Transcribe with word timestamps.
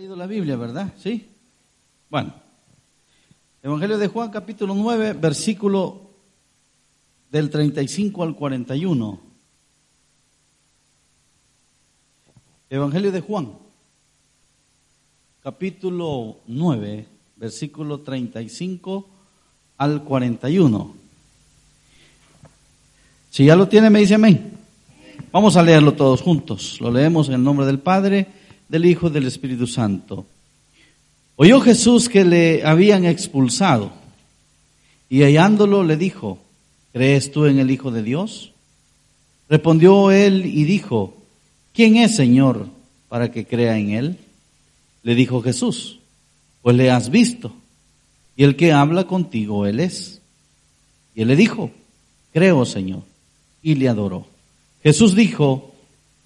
Traído 0.00 0.16
la 0.16 0.26
Biblia, 0.26 0.56
¿verdad? 0.56 0.94
Sí. 0.96 1.28
Bueno. 2.08 2.32
Evangelio 3.62 3.98
de 3.98 4.08
Juan, 4.08 4.30
capítulo 4.30 4.74
9, 4.74 5.12
versículo 5.12 6.12
del 7.30 7.50
35 7.50 8.22
al 8.22 8.34
41. 8.34 9.20
Evangelio 12.70 13.12
de 13.12 13.20
Juan, 13.20 13.52
capítulo 15.42 16.38
9, 16.46 17.06
versículo 17.36 18.00
35 18.00 19.06
al 19.76 20.02
41. 20.02 20.94
Si 23.28 23.44
ya 23.44 23.54
lo 23.54 23.68
tiene, 23.68 23.90
me 23.90 23.98
dice 23.98 24.14
amén. 24.14 24.56
Vamos 25.30 25.58
a 25.58 25.62
leerlo 25.62 25.92
todos 25.92 26.22
juntos. 26.22 26.80
Lo 26.80 26.90
leemos 26.90 27.28
en 27.28 27.34
el 27.34 27.44
nombre 27.44 27.66
del 27.66 27.80
Padre, 27.80 28.39
del 28.70 28.86
Hijo 28.86 29.10
del 29.10 29.26
Espíritu 29.26 29.66
Santo. 29.66 30.24
Oyó 31.34 31.60
Jesús 31.60 32.08
que 32.08 32.24
le 32.24 32.64
habían 32.64 33.04
expulsado 33.04 33.92
y 35.08 35.24
hallándolo 35.24 35.82
le 35.82 35.96
dijo, 35.96 36.38
¿crees 36.92 37.32
tú 37.32 37.46
en 37.46 37.58
el 37.58 37.70
Hijo 37.70 37.90
de 37.90 38.04
Dios? 38.04 38.52
Respondió 39.48 40.12
él 40.12 40.46
y 40.46 40.62
dijo, 40.62 41.16
¿quién 41.72 41.96
es 41.96 42.14
Señor 42.14 42.68
para 43.08 43.32
que 43.32 43.44
crea 43.44 43.76
en 43.76 43.90
él? 43.90 44.18
Le 45.02 45.16
dijo 45.16 45.42
Jesús, 45.42 45.98
pues 46.62 46.76
le 46.76 46.92
has 46.92 47.10
visto 47.10 47.52
y 48.36 48.44
el 48.44 48.54
que 48.54 48.72
habla 48.72 49.04
contigo 49.04 49.66
él 49.66 49.80
es. 49.80 50.22
Y 51.16 51.22
él 51.22 51.28
le 51.28 51.34
dijo, 51.34 51.72
creo 52.32 52.64
Señor, 52.64 53.02
y 53.62 53.74
le 53.74 53.88
adoró. 53.88 54.28
Jesús 54.84 55.16
dijo, 55.16 55.69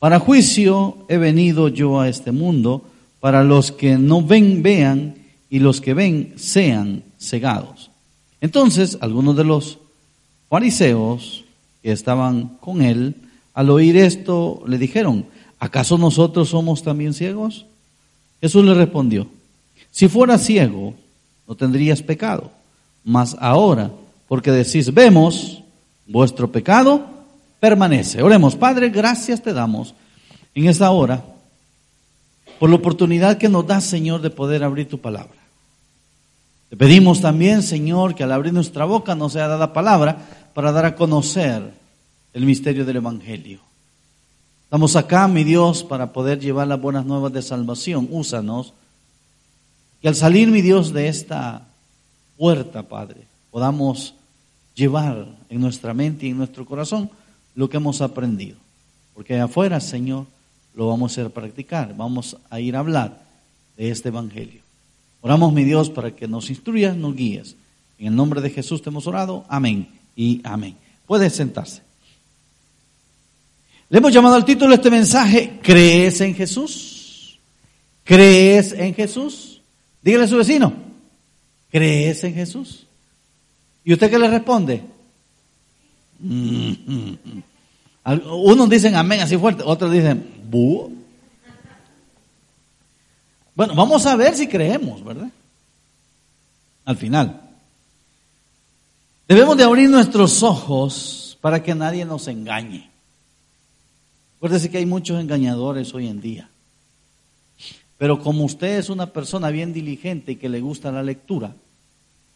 para 0.05 0.21
juicio 0.21 0.99
he 1.09 1.17
venido 1.17 1.69
yo 1.69 1.99
a 1.99 2.11
este 2.11 2.31
mundo, 2.31 2.83
para 3.21 3.43
los 3.43 3.73
que 3.73 3.97
no 3.97 4.21
ven, 4.21 4.63
vean, 4.63 5.15
y 5.49 5.61
los 5.61 5.81
que 5.81 5.95
ven, 5.95 6.35
sean 6.37 7.05
cegados. 7.19 7.91
Entonces, 8.43 8.99
algunos 9.01 9.35
de 9.35 9.45
los 9.45 9.79
fariseos 10.51 11.47
que 11.83 11.91
estaban 11.91 12.59
con 12.61 12.83
él, 12.83 13.15
al 13.55 13.71
oír 13.71 13.97
esto, 13.97 14.63
le 14.67 14.77
dijeron, 14.77 15.25
¿acaso 15.59 15.97
nosotros 15.97 16.51
somos 16.51 16.83
también 16.83 17.15
ciegos? 17.15 17.65
Jesús 18.43 18.63
le 18.63 18.75
respondió, 18.75 19.27
si 19.91 20.09
fuera 20.09 20.37
ciego, 20.37 20.93
no 21.49 21.55
tendrías 21.55 22.03
pecado, 22.03 22.51
mas 23.05 23.39
ahora, 23.41 23.91
porque 24.29 24.51
decís, 24.51 24.93
vemos, 24.93 25.63
vuestro 26.07 26.53
pecado 26.53 27.14
permanece. 27.65 28.23
Oremos, 28.23 28.57
Padre, 28.57 28.91
gracias 28.91 29.43
te 29.43 29.55
damos 29.55 29.95
en 30.55 30.67
esta 30.67 30.91
hora 30.91 31.25
por 32.59 32.69
la 32.69 32.77
oportunidad 32.77 33.39
que 33.39 33.49
nos 33.49 33.67
das, 33.67 33.85
Señor, 33.85 34.21
de 34.21 34.29
poder 34.29 34.63
abrir 34.63 34.87
tu 34.87 34.99
palabra. 34.99 35.41
Te 36.69 36.77
pedimos 36.77 37.23
también, 37.23 37.63
Señor, 37.63 38.15
que 38.15 38.23
al 38.23 38.33
abrir 38.33 38.53
nuestra 38.53 38.85
boca 38.85 39.15
nos 39.15 39.33
sea 39.33 39.49
dada 39.49 39.73
palabra 39.73 40.19
para 40.53 40.73
dar 40.73 40.85
a 40.85 40.95
conocer 40.95 41.73
el 42.35 42.45
misterio 42.45 42.85
del 42.85 42.97
Evangelio. 42.97 43.61
Estamos 44.65 44.95
acá, 44.95 45.27
mi 45.27 45.43
Dios, 45.43 45.85
para 45.85 46.13
poder 46.13 46.41
llevar 46.41 46.69
las 46.69 46.83
buenas 46.83 47.07
nuevas 47.07 47.33
de 47.33 47.41
salvación. 47.41 48.09
Úsanos. 48.11 48.75
Que 50.03 50.09
al 50.09 50.15
salir, 50.15 50.51
mi 50.51 50.61
Dios, 50.61 50.93
de 50.93 51.09
esta 51.09 51.67
puerta, 52.37 52.83
Padre, 52.83 53.23
podamos 53.51 54.17
llevar 54.75 55.29
en 55.49 55.61
nuestra 55.63 55.95
mente 55.95 56.27
y 56.27 56.31
en 56.31 56.37
nuestro 56.37 56.67
corazón 56.67 57.09
lo 57.55 57.69
que 57.69 57.77
hemos 57.77 58.01
aprendido. 58.01 58.57
Porque 59.15 59.39
afuera, 59.39 59.81
Señor, 59.81 60.27
lo 60.75 60.89
vamos 60.89 61.17
a 61.17 61.21
ir 61.21 61.27
a 61.27 61.31
practicar, 61.31 61.97
vamos 61.97 62.37
a 62.51 62.61
ir 62.61 62.77
a 62.77 62.81
hablar 62.81 63.23
de 63.77 63.91
este 63.91 64.09
Evangelio. 64.09 64.63
Oramos, 65.21 65.53
mi 65.53 65.65
Dios, 65.65 65.89
para 65.89 66.15
que 66.15 66.29
nos 66.29 66.51
instruyas, 66.51 66.97
nos 66.97 67.15
guíes. 67.15 67.57
En 67.99 68.09
el 68.09 68.17
nombre 68.17 68.41
de 68.41 68.51
Jesús 68.51 68.83
te 68.83 68.91
hemos 68.91 69.07
orado. 69.07 69.45
Amén 69.49 69.89
y 70.17 70.41
amén. 70.45 70.77
Puede 71.07 71.31
sentarse. 71.31 71.83
Le 73.89 73.99
hemos 73.99 74.13
llamado 74.13 74.35
al 74.35 74.45
título 74.45 74.71
de 74.71 74.77
este 74.77 74.91
mensaje, 74.91 75.61
¿crees 75.63 76.21
en 76.21 76.35
Jesús? 76.35 77.39
¿Crees 78.03 78.73
en 78.73 78.95
Jesús? 78.95 79.63
Dígale 80.03 80.25
a 80.25 80.29
su 80.29 80.37
vecino, 80.37 80.73
¿crees 81.71 82.25
en 82.25 82.35
Jesús? 82.35 82.87
¿Y 83.85 83.93
usted 83.93 84.11
qué 84.11 84.19
le 84.19 84.29
responde? 84.29 84.83
Unos 88.05 88.69
dicen 88.71 88.95
amén 88.97 89.21
así 89.21 89.37
fuerte, 89.37 89.63
otros 89.65 89.93
dicen 89.93 90.27
búho. 90.49 90.91
Bueno, 93.55 93.75
vamos 93.75 94.05
a 94.07 94.17
ver 94.17 94.35
si 94.35 94.49
creemos, 94.49 95.05
¿verdad? 95.05 95.31
Al 96.85 96.97
final. 96.97 97.41
Debemos 99.29 99.57
de 99.57 99.65
abrir 99.65 99.89
nuestros 99.89 100.43
ojos 100.43 101.39
para 101.41 101.63
que 101.63 101.75
nadie 101.75 102.05
nos 102.05 102.29
engañe. 102.29 102.91
Acuérdese 104.37 104.71
que 104.71 104.79
hay 104.79 104.87
muchos 104.87 105.21
engañadores 105.21 105.95
hoy 105.95 106.09
en 106.09 106.21
día. 106.21 106.51
Pero 107.97 108.21
como 108.21 108.45
usted 108.45 108.79
es 108.79 108.91
una 108.91 109.13
persona 109.13 109.51
bien 109.51 109.73
diligente 109.73 110.33
y 110.33 110.37
que 110.37 110.49
le 110.49 110.61
gusta 110.61 110.93
la 110.93 111.03
lectura, 111.03 111.55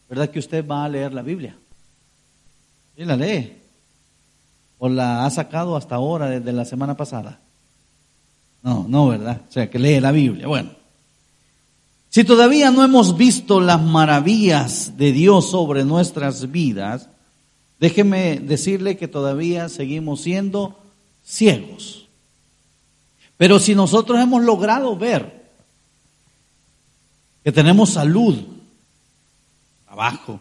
¿verdad 0.09 0.31
que 0.31 0.39
usted 0.39 0.67
va 0.67 0.85
a 0.85 0.89
leer 0.89 1.13
la 1.13 1.23
Biblia? 1.23 1.57
Y 2.97 3.05
la 3.05 3.17
lee. 3.17 3.53
¿O 4.79 4.89
la 4.89 5.27
ha 5.27 5.31
sacado 5.31 5.77
hasta 5.77 5.97
ahora, 5.97 6.29
desde 6.29 6.53
la 6.53 6.65
semana 6.65 6.97
pasada? 6.97 7.41
No, 8.63 8.87
no, 8.89 9.09
¿verdad? 9.09 9.43
O 9.49 9.53
sea, 9.53 9.71
que 9.71 9.79
lee 9.79 10.01
la 10.01 10.13
Biblia. 10.13 10.47
Bueno, 10.47 10.71
si 12.11 12.25
todavía 12.25 12.71
no 12.71 12.85
hemos 12.85 13.17
visto 13.17 13.61
las 13.61 13.83
maravillas 13.83 14.97
de 14.97 15.13
Dios 15.13 15.51
sobre 15.51 15.85
nuestras 15.85 16.51
vidas, 16.51 17.09
déjeme 17.79 18.41
decirle 18.41 18.97
que 18.97 19.09
todavía 19.09 19.69
seguimos 19.69 20.23
siendo 20.23 20.79
ciegos. 21.25 22.07
Pero 23.37 23.61
si 23.61 23.75
nosotros 23.75 24.19
hemos 24.21 24.43
logrado 24.43 24.97
ver 24.97 25.51
que 27.45 27.53
tenemos 27.53 27.91
salud, 27.91 28.37
trabajo, 29.87 30.41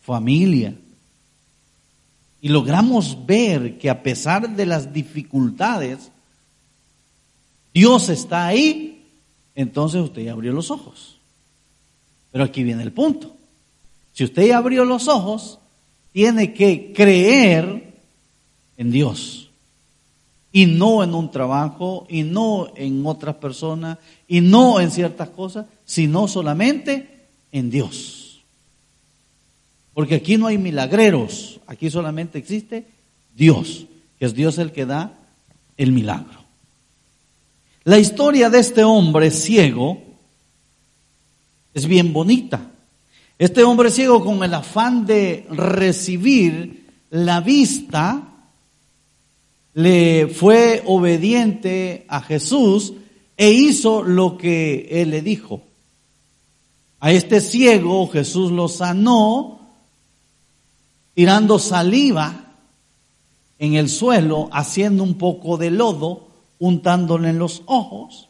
familia, 0.00 0.74
y 2.40 2.48
logramos 2.48 3.26
ver 3.26 3.78
que 3.78 3.90
a 3.90 4.02
pesar 4.02 4.54
de 4.54 4.66
las 4.66 4.92
dificultades, 4.92 6.10
Dios 7.72 8.08
está 8.08 8.46
ahí, 8.46 9.04
entonces 9.54 10.02
usted 10.02 10.28
abrió 10.28 10.52
los 10.52 10.70
ojos. 10.70 11.18
Pero 12.30 12.44
aquí 12.44 12.62
viene 12.62 12.82
el 12.82 12.92
punto. 12.92 13.34
Si 14.12 14.24
usted 14.24 14.50
abrió 14.50 14.84
los 14.84 15.08
ojos, 15.08 15.58
tiene 16.12 16.54
que 16.54 16.92
creer 16.94 17.94
en 18.76 18.90
Dios. 18.90 19.50
Y 20.52 20.66
no 20.66 21.02
en 21.02 21.14
un 21.14 21.30
trabajo, 21.30 22.06
y 22.08 22.22
no 22.22 22.72
en 22.76 23.04
otras 23.04 23.36
personas, 23.36 23.98
y 24.26 24.40
no 24.40 24.80
en 24.80 24.90
ciertas 24.90 25.28
cosas, 25.28 25.66
sino 25.84 26.28
solamente 26.28 27.26
en 27.52 27.70
Dios. 27.70 28.15
Porque 29.96 30.16
aquí 30.16 30.36
no 30.36 30.46
hay 30.46 30.58
milagreros, 30.58 31.58
aquí 31.66 31.88
solamente 31.88 32.36
existe 32.36 32.86
Dios, 33.34 33.86
que 34.18 34.26
es 34.26 34.34
Dios 34.34 34.58
el 34.58 34.70
que 34.70 34.84
da 34.84 35.18
el 35.78 35.90
milagro. 35.90 36.38
La 37.84 37.98
historia 37.98 38.50
de 38.50 38.58
este 38.58 38.84
hombre 38.84 39.30
ciego 39.30 40.02
es 41.72 41.86
bien 41.86 42.12
bonita. 42.12 42.70
Este 43.38 43.62
hombre 43.62 43.90
ciego 43.90 44.22
con 44.22 44.44
el 44.44 44.52
afán 44.52 45.06
de 45.06 45.46
recibir 45.48 46.88
la 47.08 47.40
vista, 47.40 48.34
le 49.72 50.28
fue 50.28 50.82
obediente 50.84 52.04
a 52.08 52.20
Jesús 52.20 52.92
e 53.34 53.50
hizo 53.50 54.02
lo 54.02 54.36
que 54.36 54.88
él 54.90 55.08
le 55.08 55.22
dijo. 55.22 55.62
A 57.00 57.12
este 57.12 57.40
ciego 57.40 58.06
Jesús 58.08 58.52
lo 58.52 58.68
sanó 58.68 59.55
tirando 61.16 61.58
saliva 61.58 62.44
en 63.58 63.72
el 63.72 63.88
suelo, 63.88 64.50
haciendo 64.52 65.02
un 65.02 65.14
poco 65.14 65.56
de 65.56 65.70
lodo, 65.70 66.28
untándole 66.58 67.30
en 67.30 67.38
los 67.38 67.62
ojos. 67.64 68.28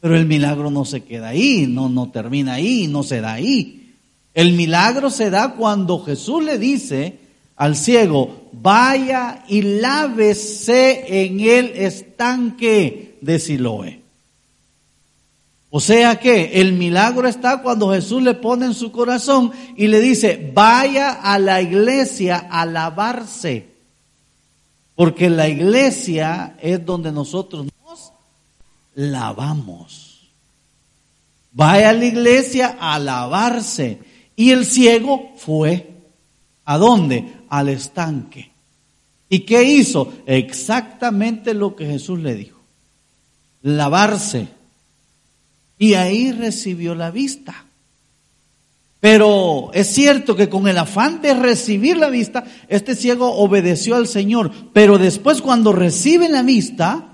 Pero 0.00 0.16
el 0.16 0.26
milagro 0.26 0.72
no 0.72 0.84
se 0.84 1.04
queda 1.04 1.28
ahí, 1.28 1.68
no, 1.68 1.88
no 1.88 2.10
termina 2.10 2.54
ahí, 2.54 2.88
no 2.88 3.04
se 3.04 3.20
da 3.20 3.34
ahí. 3.34 3.94
El 4.34 4.54
milagro 4.54 5.08
se 5.08 5.30
da 5.30 5.54
cuando 5.54 6.02
Jesús 6.02 6.42
le 6.42 6.58
dice 6.58 7.20
al 7.54 7.76
ciego, 7.76 8.48
vaya 8.50 9.44
y 9.46 9.62
lávese 9.62 11.22
en 11.22 11.38
el 11.38 11.66
estanque 11.76 13.18
de 13.20 13.38
Siloé. 13.38 14.01
O 15.74 15.80
sea 15.80 16.20
que 16.20 16.60
el 16.60 16.74
milagro 16.74 17.26
está 17.26 17.62
cuando 17.62 17.94
Jesús 17.94 18.22
le 18.22 18.34
pone 18.34 18.66
en 18.66 18.74
su 18.74 18.92
corazón 18.92 19.52
y 19.74 19.86
le 19.86 20.02
dice, 20.02 20.52
vaya 20.54 21.12
a 21.12 21.38
la 21.38 21.62
iglesia 21.62 22.46
a 22.50 22.66
lavarse. 22.66 23.72
Porque 24.94 25.30
la 25.30 25.48
iglesia 25.48 26.58
es 26.60 26.84
donde 26.84 27.10
nosotros 27.10 27.68
nos 27.86 28.12
lavamos. 28.94 30.28
Vaya 31.52 31.88
a 31.88 31.94
la 31.94 32.04
iglesia 32.04 32.76
a 32.78 32.98
lavarse. 32.98 33.98
Y 34.36 34.50
el 34.50 34.66
ciego 34.66 35.32
fue. 35.38 35.88
¿A 36.66 36.76
dónde? 36.76 37.32
Al 37.48 37.70
estanque. 37.70 38.52
¿Y 39.30 39.40
qué 39.40 39.62
hizo? 39.62 40.12
Exactamente 40.26 41.54
lo 41.54 41.74
que 41.74 41.86
Jesús 41.86 42.18
le 42.18 42.34
dijo. 42.34 42.60
Lavarse. 43.62 44.60
Y 45.82 45.94
ahí 45.94 46.30
recibió 46.30 46.94
la 46.94 47.10
vista. 47.10 47.64
Pero 49.00 49.72
es 49.74 49.88
cierto 49.88 50.36
que 50.36 50.48
con 50.48 50.68
el 50.68 50.78
afán 50.78 51.20
de 51.20 51.34
recibir 51.34 51.96
la 51.96 52.08
vista, 52.08 52.44
este 52.68 52.94
ciego 52.94 53.32
obedeció 53.32 53.96
al 53.96 54.06
Señor. 54.06 54.52
Pero 54.72 54.96
después 54.96 55.42
cuando 55.42 55.72
recibe 55.72 56.28
la 56.28 56.44
vista, 56.44 57.08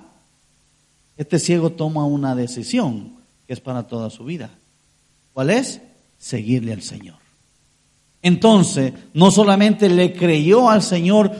este 1.16 1.38
ciego 1.38 1.70
toma 1.70 2.04
una 2.04 2.34
decisión 2.34 3.14
que 3.46 3.54
es 3.54 3.60
para 3.60 3.84
toda 3.84 4.10
su 4.10 4.24
vida. 4.24 4.50
¿Cuál 5.32 5.48
es? 5.48 5.80
Seguirle 6.18 6.74
al 6.74 6.82
Señor. 6.82 7.16
Entonces, 8.20 8.92
no 9.14 9.30
solamente 9.30 9.88
le 9.88 10.12
creyó 10.12 10.68
al 10.68 10.82
Señor 10.82 11.32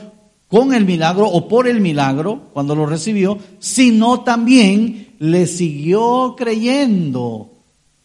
con 0.47 0.73
el 0.73 0.83
milagro 0.83 1.27
o 1.27 1.47
por 1.47 1.67
el 1.67 1.79
milagro 1.79 2.49
cuando 2.53 2.73
lo 2.73 2.87
recibió, 2.87 3.37
sino 3.59 4.21
también 4.21 5.08
le 5.19 5.47
siguió 5.47 6.35
creyendo 6.37 7.51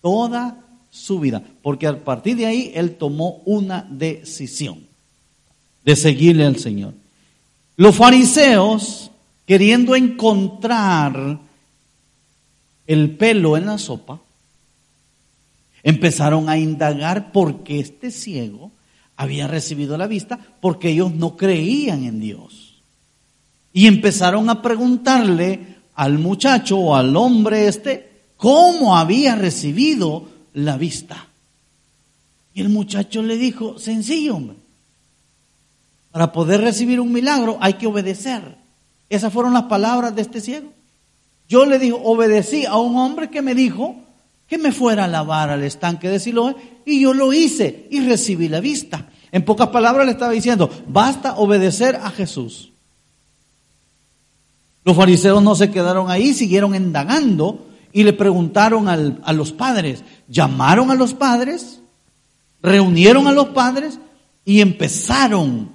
toda 0.02 0.60
su 0.90 1.20
vida, 1.20 1.42
porque 1.62 1.86
a 1.86 2.04
partir 2.04 2.36
de 2.36 2.46
ahí 2.46 2.72
él 2.74 2.96
tomó 2.96 3.40
una 3.44 3.86
decisión 3.88 4.86
de 5.84 5.96
seguirle 5.96 6.44
al 6.44 6.58
Señor. 6.58 6.94
Los 7.76 7.96
fariseos, 7.96 9.10
queriendo 9.46 9.96
encontrar 9.96 11.38
el 12.86 13.16
pelo 13.16 13.56
en 13.56 13.66
la 13.66 13.78
sopa, 13.78 14.20
empezaron 15.82 16.48
a 16.48 16.58
indagar 16.58 17.32
por 17.32 17.62
qué 17.62 17.80
este 17.80 18.10
ciego 18.10 18.72
había 19.16 19.46
recibido 19.46 19.96
la 19.96 20.06
vista, 20.06 20.38
porque 20.60 20.90
ellos 20.90 21.14
no 21.14 21.36
creían 21.36 22.04
en 22.04 22.20
Dios. 22.20 22.82
Y 23.72 23.86
empezaron 23.86 24.50
a 24.50 24.62
preguntarle 24.62 25.73
al 25.94 26.18
muchacho 26.18 26.78
o 26.78 26.94
al 26.96 27.16
hombre 27.16 27.68
este 27.68 28.10
cómo 28.36 28.96
había 28.96 29.36
recibido 29.36 30.28
la 30.52 30.76
vista. 30.76 31.28
Y 32.52 32.60
el 32.60 32.68
muchacho 32.68 33.22
le 33.22 33.36
dijo, 33.36 33.78
sencillo, 33.78 34.36
hombre. 34.36 34.56
Para 36.12 36.32
poder 36.32 36.60
recibir 36.60 37.00
un 37.00 37.12
milagro 37.12 37.58
hay 37.60 37.74
que 37.74 37.86
obedecer. 37.86 38.56
Esas 39.08 39.32
fueron 39.32 39.52
las 39.52 39.64
palabras 39.64 40.14
de 40.14 40.22
este 40.22 40.40
ciego. 40.40 40.72
Yo 41.48 41.66
le 41.66 41.78
digo, 41.78 42.00
obedecí 42.04 42.64
a 42.66 42.76
un 42.76 42.96
hombre 42.96 43.30
que 43.30 43.42
me 43.42 43.54
dijo 43.54 43.96
que 44.46 44.58
me 44.58 44.72
fuera 44.72 45.04
a 45.04 45.08
lavar 45.08 45.50
al 45.50 45.62
estanque 45.62 46.08
de 46.08 46.20
Siloé 46.20 46.54
y 46.84 47.00
yo 47.00 47.14
lo 47.14 47.32
hice 47.32 47.88
y 47.90 48.00
recibí 48.00 48.48
la 48.48 48.60
vista. 48.60 49.08
En 49.32 49.44
pocas 49.44 49.68
palabras 49.68 50.06
le 50.06 50.12
estaba 50.12 50.32
diciendo, 50.32 50.70
basta 50.86 51.36
obedecer 51.36 51.96
a 51.96 52.10
Jesús. 52.10 52.73
Los 54.84 54.96
fariseos 54.96 55.42
no 55.42 55.54
se 55.54 55.70
quedaron 55.70 56.10
ahí, 56.10 56.34
siguieron 56.34 56.74
indagando 56.74 57.66
y 57.92 58.02
le 58.02 58.12
preguntaron 58.12 58.88
a 58.88 59.32
los 59.32 59.52
padres, 59.52 60.04
llamaron 60.28 60.90
a 60.90 60.94
los 60.94 61.14
padres, 61.14 61.80
reunieron 62.60 63.26
a 63.26 63.32
los 63.32 63.48
padres 63.48 63.98
y 64.44 64.60
empezaron 64.60 65.70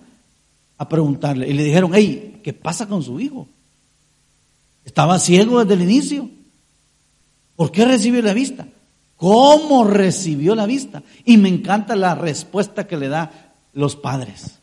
a 0.77 0.87
preguntarle. 0.87 1.49
Y 1.49 1.53
le 1.53 1.63
dijeron, 1.63 1.91
hey, 1.93 2.39
¿qué 2.43 2.53
pasa 2.53 2.87
con 2.87 3.03
su 3.03 3.19
hijo? 3.19 3.47
Estaba 4.85 5.19
ciego 5.19 5.63
desde 5.63 5.73
el 5.75 5.89
inicio. 5.89 6.29
¿Por 7.55 7.71
qué 7.71 7.85
recibió 7.85 8.21
la 8.21 8.33
vista? 8.33 8.67
¿Cómo 9.15 9.83
recibió 9.83 10.55
la 10.55 10.65
vista? 10.65 11.03
Y 11.25 11.37
me 11.37 11.49
encanta 11.49 11.95
la 11.95 12.15
respuesta 12.15 12.87
que 12.87 12.97
le 12.97 13.09
da 13.09 13.53
los 13.73 13.95
padres. 13.95 14.59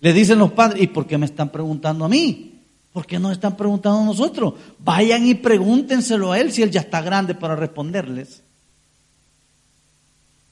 Le 0.00 0.12
dicen 0.12 0.38
los 0.38 0.52
padres, 0.52 0.82
¿y 0.82 0.86
por 0.86 1.06
qué 1.06 1.18
me 1.18 1.26
están 1.26 1.50
preguntando 1.50 2.04
a 2.04 2.08
mí? 2.08 2.53
¿Por 2.94 3.08
qué 3.08 3.18
nos 3.18 3.32
están 3.32 3.56
preguntando 3.56 3.98
a 3.98 4.04
nosotros? 4.04 4.54
Vayan 4.78 5.26
y 5.26 5.34
pregúntenselo 5.34 6.30
a 6.30 6.38
él 6.38 6.52
si 6.52 6.62
él 6.62 6.70
ya 6.70 6.80
está 6.80 7.02
grande 7.02 7.34
para 7.34 7.56
responderles. 7.56 8.44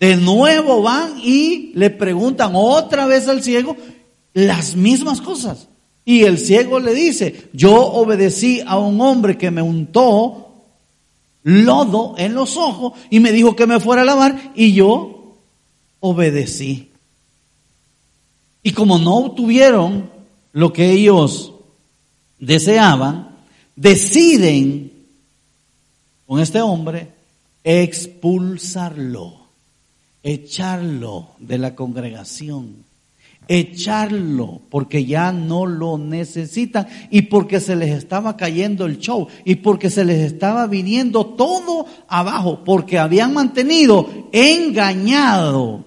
De 0.00 0.16
nuevo 0.16 0.82
van 0.82 1.20
y 1.22 1.70
le 1.76 1.90
preguntan 1.90 2.54
otra 2.56 3.06
vez 3.06 3.28
al 3.28 3.44
ciego 3.44 3.76
las 4.34 4.74
mismas 4.74 5.20
cosas. 5.20 5.68
Y 6.04 6.24
el 6.24 6.36
ciego 6.36 6.80
le 6.80 6.94
dice, 6.94 7.48
yo 7.52 7.76
obedecí 7.76 8.60
a 8.66 8.76
un 8.76 9.00
hombre 9.00 9.38
que 9.38 9.52
me 9.52 9.62
untó 9.62 10.64
lodo 11.44 12.16
en 12.18 12.34
los 12.34 12.56
ojos 12.56 12.94
y 13.08 13.20
me 13.20 13.30
dijo 13.30 13.54
que 13.54 13.68
me 13.68 13.78
fuera 13.78 14.02
a 14.02 14.04
lavar 14.04 14.50
y 14.56 14.72
yo 14.72 15.36
obedecí. 16.00 16.90
Y 18.64 18.72
como 18.72 18.98
no 18.98 19.30
tuvieron 19.30 20.10
lo 20.50 20.72
que 20.72 20.90
ellos 20.90 21.51
deseaban, 22.42 23.28
deciden 23.76 24.92
con 26.26 26.40
este 26.40 26.60
hombre 26.60 27.08
expulsarlo, 27.62 29.46
echarlo 30.24 31.28
de 31.38 31.58
la 31.58 31.76
congregación, 31.76 32.84
echarlo 33.46 34.60
porque 34.70 35.04
ya 35.04 35.30
no 35.30 35.66
lo 35.66 35.98
necesitan 35.98 36.88
y 37.10 37.22
porque 37.22 37.60
se 37.60 37.76
les 37.76 37.90
estaba 37.90 38.36
cayendo 38.36 38.86
el 38.86 38.98
show 38.98 39.28
y 39.44 39.56
porque 39.56 39.88
se 39.88 40.04
les 40.04 40.18
estaba 40.32 40.66
viniendo 40.66 41.24
todo 41.24 41.86
abajo, 42.08 42.64
porque 42.64 42.98
habían 42.98 43.32
mantenido 43.34 44.28
engañado 44.32 45.84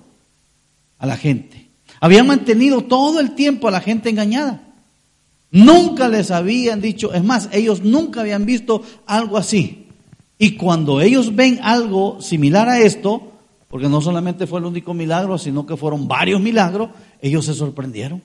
a 1.00 1.06
la 1.06 1.18
gente. 1.18 1.68
Habían 2.00 2.28
mantenido 2.28 2.82
todo 2.86 3.20
el 3.20 3.36
tiempo 3.36 3.68
a 3.68 3.72
la 3.72 3.82
gente 3.82 4.10
engañada. 4.10 4.65
Nunca 5.56 6.10
les 6.10 6.32
habían 6.32 6.82
dicho, 6.82 7.14
es 7.14 7.24
más, 7.24 7.48
ellos 7.54 7.82
nunca 7.82 8.20
habían 8.20 8.46
visto 8.46 8.84
algo 9.06 9.38
así. 9.38 9.88
Y 10.38 10.58
cuando 10.58 11.00
ellos 11.00 11.34
ven 11.34 11.62
algo 11.64 12.22
similar 12.22 12.68
a 12.68 12.82
esto, 12.82 13.32
porque 13.70 13.88
no 13.88 14.02
solamente 14.02 14.48
fue 14.48 14.60
el 14.60 14.66
único 14.66 14.94
milagro, 14.94 15.38
sino 15.38 15.66
que 15.66 15.78
fueron 15.78 16.10
varios 16.10 16.42
milagros, 16.42 16.90
ellos 17.22 17.46
se 17.46 17.54
sorprendieron. 17.54 18.22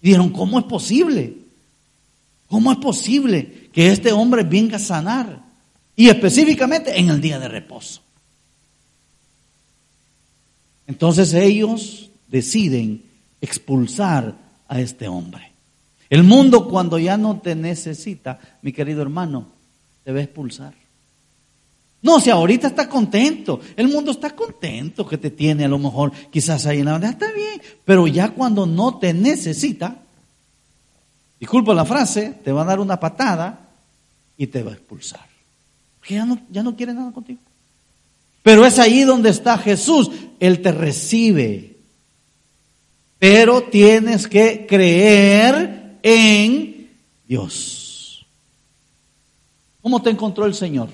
dijeron, 0.00 0.30
¿cómo 0.30 0.58
es 0.58 0.64
posible? 0.64 1.36
¿Cómo 2.48 2.72
es 2.72 2.78
posible 2.78 3.68
que 3.70 3.92
este 3.92 4.10
hombre 4.10 4.42
venga 4.42 4.76
a 4.76 4.80
sanar? 4.80 5.42
Y 5.96 6.08
específicamente 6.08 6.98
en 6.98 7.10
el 7.10 7.20
día 7.20 7.38
de 7.38 7.48
reposo. 7.48 8.00
Entonces 10.86 11.34
ellos 11.34 12.08
deciden 12.26 13.02
expulsar 13.42 14.34
a 14.66 14.80
este 14.80 15.08
hombre. 15.08 15.57
El 16.10 16.22
mundo 16.22 16.68
cuando 16.68 16.98
ya 16.98 17.16
no 17.16 17.38
te 17.40 17.54
necesita, 17.54 18.38
mi 18.62 18.72
querido 18.72 19.02
hermano, 19.02 19.48
te 20.04 20.12
va 20.12 20.20
a 20.20 20.22
expulsar. 20.22 20.74
No, 22.00 22.20
si 22.20 22.30
ahorita 22.30 22.68
está 22.68 22.88
contento, 22.88 23.60
el 23.76 23.88
mundo 23.88 24.12
está 24.12 24.30
contento 24.30 25.06
que 25.06 25.18
te 25.18 25.30
tiene 25.30 25.64
a 25.64 25.68
lo 25.68 25.78
mejor 25.78 26.12
quizás 26.30 26.64
ahí 26.66 26.78
en 26.78 26.86
la 26.86 26.96
está 26.96 27.32
bien, 27.32 27.60
pero 27.84 28.06
ya 28.06 28.30
cuando 28.30 28.66
no 28.66 28.98
te 28.98 29.12
necesita, 29.12 29.96
disculpa 31.40 31.74
la 31.74 31.84
frase, 31.84 32.34
te 32.44 32.52
va 32.52 32.62
a 32.62 32.66
dar 32.66 32.78
una 32.78 33.00
patada 33.00 33.68
y 34.36 34.46
te 34.46 34.62
va 34.62 34.70
a 34.70 34.74
expulsar. 34.74 35.26
Porque 35.98 36.14
ya 36.14 36.24
no, 36.24 36.38
ya 36.50 36.62
no 36.62 36.76
quiere 36.76 36.94
nada 36.94 37.10
contigo. 37.10 37.40
Pero 38.44 38.64
es 38.64 38.78
ahí 38.78 39.02
donde 39.02 39.30
está 39.30 39.58
Jesús, 39.58 40.10
Él 40.38 40.62
te 40.62 40.70
recibe. 40.70 41.76
Pero 43.18 43.64
tienes 43.64 44.28
que 44.28 44.66
creer 44.68 45.77
en 46.08 46.90
Dios. 47.26 48.26
¿Cómo 49.82 50.02
te 50.02 50.10
encontró 50.10 50.46
el 50.46 50.54
Señor? 50.54 50.88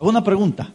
¿Alguna 0.00 0.22
pregunta? 0.22 0.72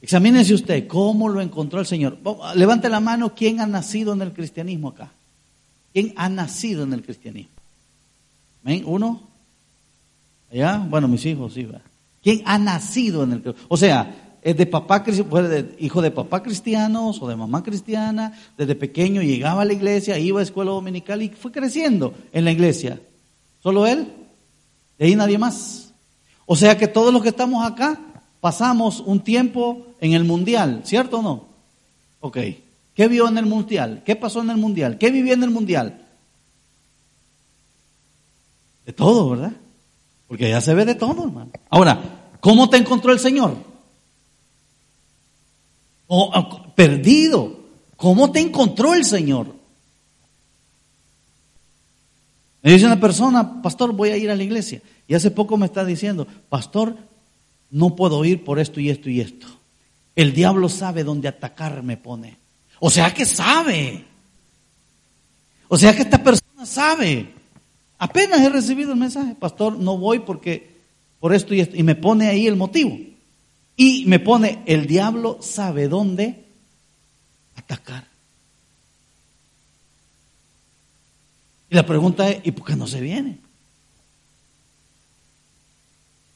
Examínese 0.00 0.54
usted, 0.54 0.86
¿cómo 0.86 1.28
lo 1.28 1.40
encontró 1.40 1.80
el 1.80 1.86
Señor? 1.86 2.18
Levante 2.54 2.88
la 2.88 3.00
mano, 3.00 3.34
¿quién 3.34 3.60
ha 3.60 3.66
nacido 3.66 4.12
en 4.12 4.22
el 4.22 4.32
cristianismo 4.32 4.88
acá? 4.88 5.10
¿Quién 5.92 6.12
ha 6.16 6.28
nacido 6.28 6.84
en 6.84 6.92
el 6.92 7.02
cristianismo? 7.02 7.50
¿Ven? 8.62 8.82
Uno, 8.86 9.22
¿Ya? 10.52 10.78
Bueno, 10.78 11.08
mis 11.08 11.24
hijos, 11.26 11.54
sí. 11.54 11.66
¿Quién 12.22 12.42
ha 12.44 12.58
nacido 12.58 13.24
en 13.24 13.32
el 13.32 13.54
O 13.68 13.76
sea, 13.76 14.25
es 14.46 14.56
de 14.56 14.64
papá, 14.64 15.04
fue 15.28 15.74
hijo 15.80 16.00
de 16.00 16.12
papá 16.12 16.40
cristianos 16.40 17.20
o 17.20 17.26
de 17.26 17.34
mamá 17.34 17.64
cristiana, 17.64 18.32
desde 18.56 18.76
pequeño 18.76 19.20
llegaba 19.20 19.62
a 19.62 19.64
la 19.64 19.72
iglesia, 19.72 20.20
iba 20.20 20.38
a 20.38 20.44
escuela 20.44 20.70
dominical 20.70 21.20
y 21.20 21.30
fue 21.30 21.50
creciendo 21.50 22.14
en 22.32 22.44
la 22.44 22.52
iglesia. 22.52 23.00
¿Solo 23.60 23.88
él? 23.88 24.06
De 25.00 25.06
ahí 25.06 25.16
nadie 25.16 25.36
más. 25.36 25.92
O 26.46 26.54
sea 26.54 26.78
que 26.78 26.86
todos 26.86 27.12
los 27.12 27.24
que 27.24 27.30
estamos 27.30 27.66
acá 27.66 27.98
pasamos 28.40 29.00
un 29.00 29.18
tiempo 29.18 29.84
en 30.00 30.12
el 30.12 30.22
mundial, 30.22 30.82
¿cierto 30.84 31.18
o 31.18 31.22
no? 31.22 31.46
Ok. 32.20 32.38
¿Qué 32.94 33.08
vio 33.08 33.26
en 33.26 33.38
el 33.38 33.46
mundial? 33.46 34.04
¿Qué 34.06 34.14
pasó 34.14 34.42
en 34.42 34.50
el 34.50 34.58
mundial? 34.58 34.96
¿Qué 34.96 35.10
vivió 35.10 35.34
en 35.34 35.42
el 35.42 35.50
mundial? 35.50 36.06
De 38.84 38.92
todo, 38.92 39.30
¿verdad? 39.30 39.54
Porque 40.28 40.48
ya 40.48 40.60
se 40.60 40.72
ve 40.72 40.84
de 40.84 40.94
todo, 40.94 41.24
hermano. 41.24 41.50
Ahora, 41.68 42.00
¿cómo 42.38 42.70
te 42.70 42.76
encontró 42.76 43.12
el 43.12 43.18
Señor? 43.18 43.65
O, 46.06 46.72
perdido. 46.74 47.60
¿Cómo 47.96 48.30
te 48.30 48.40
encontró 48.40 48.94
el 48.94 49.04
Señor? 49.04 49.54
Me 52.62 52.72
dice 52.72 52.86
una 52.86 53.00
persona, 53.00 53.62
pastor, 53.62 53.92
voy 53.92 54.10
a 54.10 54.16
ir 54.16 54.30
a 54.30 54.36
la 54.36 54.42
iglesia. 54.42 54.82
Y 55.06 55.14
hace 55.14 55.30
poco 55.30 55.56
me 55.56 55.66
está 55.66 55.84
diciendo, 55.84 56.26
pastor, 56.48 56.96
no 57.70 57.94
puedo 57.94 58.24
ir 58.24 58.44
por 58.44 58.58
esto 58.58 58.80
y 58.80 58.90
esto 58.90 59.08
y 59.08 59.20
esto. 59.20 59.46
El 60.14 60.32
diablo 60.32 60.68
sabe 60.68 61.04
dónde 61.04 61.28
atacar 61.28 61.82
me 61.82 61.96
pone. 61.96 62.36
O 62.80 62.90
sea 62.90 63.12
que 63.14 63.24
sabe. 63.24 64.04
O 65.68 65.76
sea 65.76 65.94
que 65.94 66.02
esta 66.02 66.22
persona 66.22 66.66
sabe. 66.66 67.32
Apenas 67.98 68.40
he 68.40 68.48
recibido 68.48 68.92
el 68.92 68.98
mensaje, 68.98 69.34
pastor, 69.34 69.78
no 69.78 69.96
voy 69.96 70.20
porque 70.20 70.76
por 71.20 71.34
esto 71.34 71.54
y 71.54 71.60
esto. 71.60 71.76
Y 71.76 71.82
me 71.82 71.94
pone 71.94 72.28
ahí 72.28 72.46
el 72.46 72.56
motivo. 72.56 72.98
Y 73.76 74.04
me 74.06 74.18
pone, 74.18 74.62
el 74.66 74.86
diablo 74.86 75.38
sabe 75.40 75.88
dónde 75.88 76.46
atacar. 77.56 78.04
Y 81.68 81.74
la 81.74 81.84
pregunta 81.84 82.28
es, 82.30 82.40
¿y 82.44 82.52
por 82.52 82.66
qué 82.66 82.76
no 82.76 82.86
se 82.86 83.00
viene? 83.00 83.38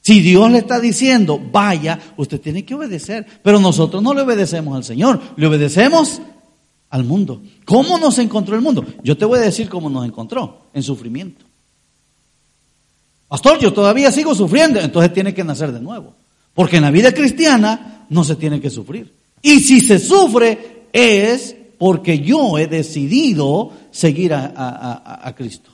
Si 0.03 0.21
Dios 0.21 0.51
le 0.51 0.59
está 0.59 0.81
diciendo, 0.81 1.41
vaya, 1.53 1.99
usted 2.17 2.41
tiene 2.41 2.65
que 2.65 2.75
obedecer. 2.75 3.27
Pero 3.43 3.61
nosotros 3.61 4.03
no 4.03 4.13
le 4.13 4.23
obedecemos 4.23 4.77
al 4.77 4.85
Señor, 4.85 5.21
le 5.37 5.47
obedecemos 5.47 6.21
al 6.89 7.05
mundo. 7.05 7.43
¿Cómo 7.65 7.99
nos 7.99 8.19
encontró 8.19 8.57
el 8.57 8.63
mundo? 8.63 8.85
Yo 9.03 9.17
te 9.17 9.25
voy 9.25 9.39
a 9.39 9.43
decir 9.43 9.69
cómo 9.69 9.89
nos 9.89 10.05
encontró, 10.05 10.67
en 10.75 10.83
sufrimiento. 10.83 11.45
Pastor, 13.29 13.61
yo 13.61 13.73
todavía 13.73 14.11
sigo 14.11 14.35
sufriendo, 14.35 14.81
entonces 14.81 15.13
tiene 15.13 15.33
que 15.33 15.45
nacer 15.45 15.71
de 15.71 15.81
nuevo. 15.81 16.15
Porque 16.55 16.77
en 16.77 16.83
la 16.83 16.91
vida 16.91 17.13
cristiana 17.13 18.07
no 18.09 18.25
se 18.25 18.37
tiene 18.37 18.61
que 18.61 18.71
sufrir. 18.71 19.13
Y 19.43 19.61
si 19.61 19.81
se 19.81 19.99
sufre 19.99 20.87
es 20.93 21.57
porque 21.79 22.19
yo 22.19 22.59
he 22.59 22.67
decidido 22.67 23.73
seguir 23.91 24.35
a, 24.35 25.21
a 25.23 25.35
Cristo. 25.35 25.71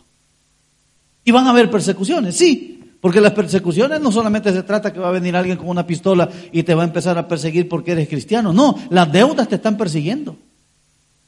Y 1.25 1.33
van 1.33 1.47
a 1.47 1.51
haber 1.51 1.71
persecuciones, 1.71 2.37
sí, 2.37 2.77
porque 3.01 3.21
las 3.21 3.33
persecuciones 3.33 4.01
no 4.01 4.11
solamente 4.11 4.53
se 4.53 4.63
trata 4.63 4.93
que 4.93 4.99
va 4.99 5.09
a 5.09 5.13
venir 5.13 5.37
alguien 5.37 5.57
con 5.57 5.69
una 5.69 5.87
pistola 5.87 6.29
y 6.51 6.63
te 6.63 6.75
va 6.75 6.83
a 6.83 6.87
empezar 6.87 7.17
a 7.19 7.29
perseguir 7.29 7.69
porque 7.69 7.93
eres 7.93 8.09
cristiano. 8.09 8.53
No, 8.53 8.77
las 8.91 9.13
deudas 9.13 9.49
te 9.49 9.57
están 9.57 9.77
persiguiendo. 9.77 10.37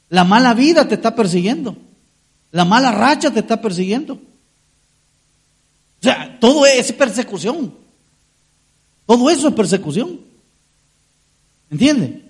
La 0.09 0.23
mala 0.23 0.53
vida 0.53 0.87
te 0.87 0.95
está 0.95 1.15
persiguiendo. 1.15 1.77
La 2.51 2.65
mala 2.65 2.91
racha 2.91 3.31
te 3.31 3.39
está 3.39 3.61
persiguiendo. 3.61 4.15
O 4.15 4.19
sea, 6.01 6.37
todo 6.39 6.65
es 6.65 6.91
persecución. 6.91 7.73
Todo 9.09 9.31
eso 9.31 9.47
es 9.47 9.55
persecución. 9.55 10.19
¿Entiende? 11.71 12.21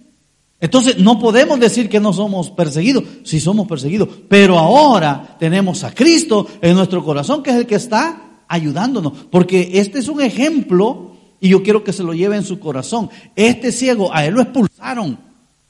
Entonces 0.62 0.98
no 0.98 1.20
podemos 1.20 1.60
decir 1.60 1.90
que 1.90 2.00
no 2.00 2.14
somos 2.14 2.52
perseguidos, 2.52 3.04
si 3.26 3.42
somos 3.42 3.68
perseguidos, 3.68 4.08
pero 4.30 4.58
ahora 4.58 5.36
tenemos 5.38 5.84
a 5.84 5.94
Cristo 5.94 6.48
en 6.62 6.76
nuestro 6.76 7.04
corazón, 7.04 7.44
que 7.44 7.50
es 7.50 7.58
el 7.58 7.68
que 7.68 7.76
está 7.76 8.44
ayudándonos, 8.48 9.12
porque 9.30 9.72
este 9.74 10.00
es 10.00 10.08
un 10.08 10.22
ejemplo 10.22 11.18
y 11.42 11.50
yo 11.50 11.64
quiero 11.64 11.84
que 11.84 11.92
se 11.92 12.02
lo 12.02 12.14
lleve 12.14 12.38
en 12.38 12.46
su 12.46 12.60
corazón. 12.60 13.10
Este 13.36 13.74
ciego, 13.74 14.16
a 14.16 14.26
él 14.26 14.36
lo 14.36 14.42
expulsaron. 14.42 15.20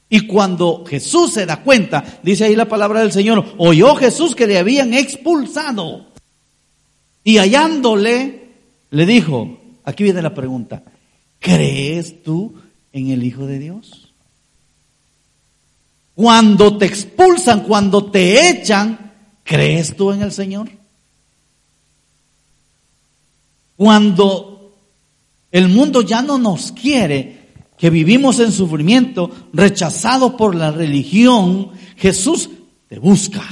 Y 0.08 0.28
cuando 0.28 0.84
Jesús 0.86 1.32
se 1.32 1.44
da 1.44 1.64
cuenta, 1.64 2.20
dice 2.22 2.44
ahí 2.44 2.54
la 2.54 2.68
palabra 2.68 3.00
del 3.00 3.10
Señor, 3.10 3.44
oyó 3.58 3.96
Jesús 3.96 4.36
que 4.36 4.46
le 4.46 4.58
habían 4.58 4.94
expulsado. 4.94 6.06
Y 7.24 7.38
hallándole, 7.38 8.52
le 8.90 9.06
dijo, 9.06 9.58
aquí 9.82 10.04
viene 10.04 10.22
la 10.22 10.32
pregunta, 10.32 10.84
¿crees 11.40 12.22
tú 12.22 12.54
en 12.92 13.10
el 13.10 13.24
Hijo 13.24 13.46
de 13.46 13.58
Dios? 13.58 14.12
Cuando 16.14 16.76
te 16.76 16.86
expulsan, 16.86 17.64
cuando 17.64 18.10
te 18.10 18.50
echan, 18.50 19.12
¿crees 19.42 19.96
tú 19.96 20.12
en 20.12 20.22
el 20.22 20.30
Señor? 20.30 20.70
Cuando 23.76 24.76
el 25.50 25.68
mundo 25.68 26.02
ya 26.02 26.22
no 26.22 26.38
nos 26.38 26.70
quiere, 26.72 27.40
que 27.80 27.88
vivimos 27.88 28.38
en 28.40 28.52
sufrimiento, 28.52 29.30
rechazados 29.54 30.34
por 30.34 30.54
la 30.54 30.70
religión, 30.70 31.70
Jesús 31.96 32.50
te 32.88 32.98
busca. 32.98 33.42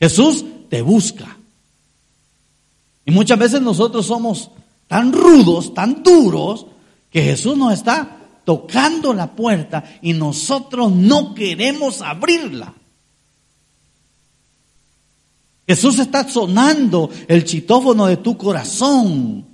Jesús 0.00 0.42
te 0.70 0.80
busca. 0.80 1.36
Y 3.04 3.10
muchas 3.10 3.38
veces 3.38 3.60
nosotros 3.60 4.06
somos 4.06 4.50
tan 4.92 5.10
rudos, 5.10 5.72
tan 5.72 6.02
duros, 6.02 6.66
que 7.10 7.22
Jesús 7.22 7.56
nos 7.56 7.72
está 7.72 8.18
tocando 8.44 9.14
la 9.14 9.34
puerta 9.34 9.82
y 10.02 10.12
nosotros 10.12 10.92
no 10.92 11.34
queremos 11.34 12.02
abrirla. 12.02 12.74
Jesús 15.66 15.98
está 15.98 16.28
sonando 16.28 17.08
el 17.26 17.42
chitófono 17.46 18.04
de 18.04 18.18
tu 18.18 18.36
corazón. 18.36 19.46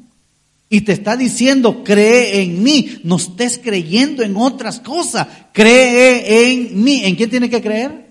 Y 0.69 0.81
te 0.81 0.91
está 0.91 1.17
diciendo, 1.17 1.85
cree 1.85 2.43
en 2.43 2.61
mí. 2.61 2.99
No 3.05 3.15
estés 3.15 3.61
creyendo 3.63 4.25
en 4.25 4.37
otras 4.37 4.81
cosas. 4.81 5.29
Cree 5.53 6.51
en 6.51 6.83
mí. 6.83 7.05
¿En 7.05 7.15
quién 7.15 7.31
tiene 7.31 7.49
que 7.49 7.63
creer? 7.63 8.09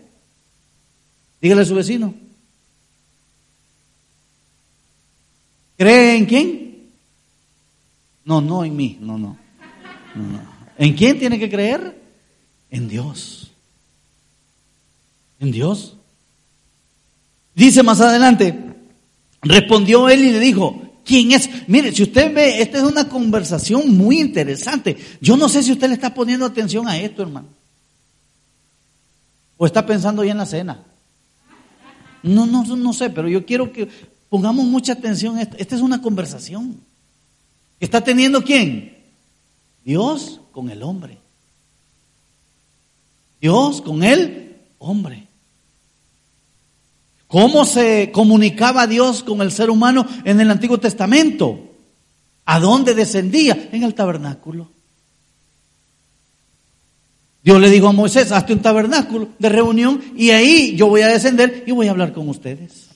Dígale 1.41 1.63
a 1.63 1.65
su 1.65 1.75
vecino. 1.75 2.13
¿Cree 5.75 6.15
en 6.15 6.25
quién? 6.25 6.66
No, 8.27 8.41
no 8.41 8.65
en 8.65 8.75
mí. 8.75 8.97
No, 8.99 9.17
no. 9.17 9.37
no, 10.13 10.41
¿En 10.77 10.93
quién 10.93 11.17
tiene 11.17 11.39
que 11.39 11.49
creer? 11.49 11.99
En 12.69 12.89
Dios. 12.89 13.51
En 15.39 15.49
Dios. 15.51 15.95
Dice 17.55 17.81
más 17.83 18.01
adelante, 18.01 18.75
respondió 19.41 20.09
él 20.09 20.25
y 20.25 20.31
le 20.31 20.39
dijo, 20.39 20.81
¿Quién 21.05 21.31
es? 21.31 21.49
Mire, 21.69 21.93
si 21.93 22.03
usted 22.03 22.35
ve, 22.35 22.61
esta 22.61 22.79
es 22.79 22.83
una 22.83 23.07
conversación 23.07 23.95
muy 23.95 24.19
interesante. 24.19 24.97
Yo 25.21 25.37
no 25.37 25.47
sé 25.47 25.63
si 25.63 25.71
usted 25.71 25.87
le 25.87 25.93
está 25.93 26.13
poniendo 26.13 26.45
atención 26.45 26.85
a 26.85 26.97
esto, 26.99 27.21
hermano. 27.21 27.47
O 29.55 29.65
está 29.65 29.85
pensando 29.85 30.21
ya 30.25 30.33
en 30.33 30.37
la 30.37 30.45
cena. 30.45 30.83
No, 32.23 32.45
no, 32.45 32.63
no 32.63 32.91
sé, 32.91 33.09
pero 33.09 33.29
yo 33.29 33.45
quiero 33.45 33.71
que 33.71 33.87
pongamos 34.27 34.65
mucha 34.65 34.93
atención 34.93 35.37
a 35.37 35.43
esto. 35.43 35.55
Esta 35.57 35.75
es 35.75 35.81
una 35.81 36.01
conversación. 36.01 36.77
¿Está 37.79 38.03
teniendo 38.03 38.43
quién? 38.43 38.97
Dios 39.83 40.41
con 40.51 40.69
el 40.69 40.83
hombre. 40.83 41.17
Dios 43.39 43.81
con 43.81 44.03
el 44.03 44.57
hombre. 44.79 45.27
¿Cómo 47.27 47.65
se 47.65 48.11
comunicaba 48.11 48.87
Dios 48.87 49.21
con 49.21 49.41
el 49.41 49.51
ser 49.51 49.69
humano 49.69 50.07
en 50.23 50.39
el 50.39 50.49
Antiguo 50.49 50.79
Testamento? 50.79 51.59
¿A 52.45 52.59
dónde 52.59 52.93
descendía? 52.95 53.69
En 53.71 53.83
el 53.83 53.93
tabernáculo. 53.93 54.69
Dios 57.43 57.61
le 57.61 57.69
dijo 57.69 57.87
a 57.87 57.93
Moisés, 57.93 58.31
hazte 58.31 58.53
un 58.53 58.61
tabernáculo 58.61 59.29
de 59.39 59.49
reunión 59.49 60.01
y 60.17 60.31
ahí 60.31 60.75
yo 60.75 60.87
voy 60.87 61.01
a 61.01 61.07
descender 61.07 61.63
y 61.65 61.71
voy 61.71 61.87
a 61.87 61.91
hablar 61.91 62.11
con 62.11 62.27
ustedes. 62.27 62.87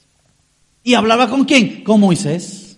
¿Y 0.84 0.94
hablaba 0.94 1.30
con 1.30 1.46
quién? 1.46 1.84
Con 1.84 2.00
Moisés. 2.00 2.71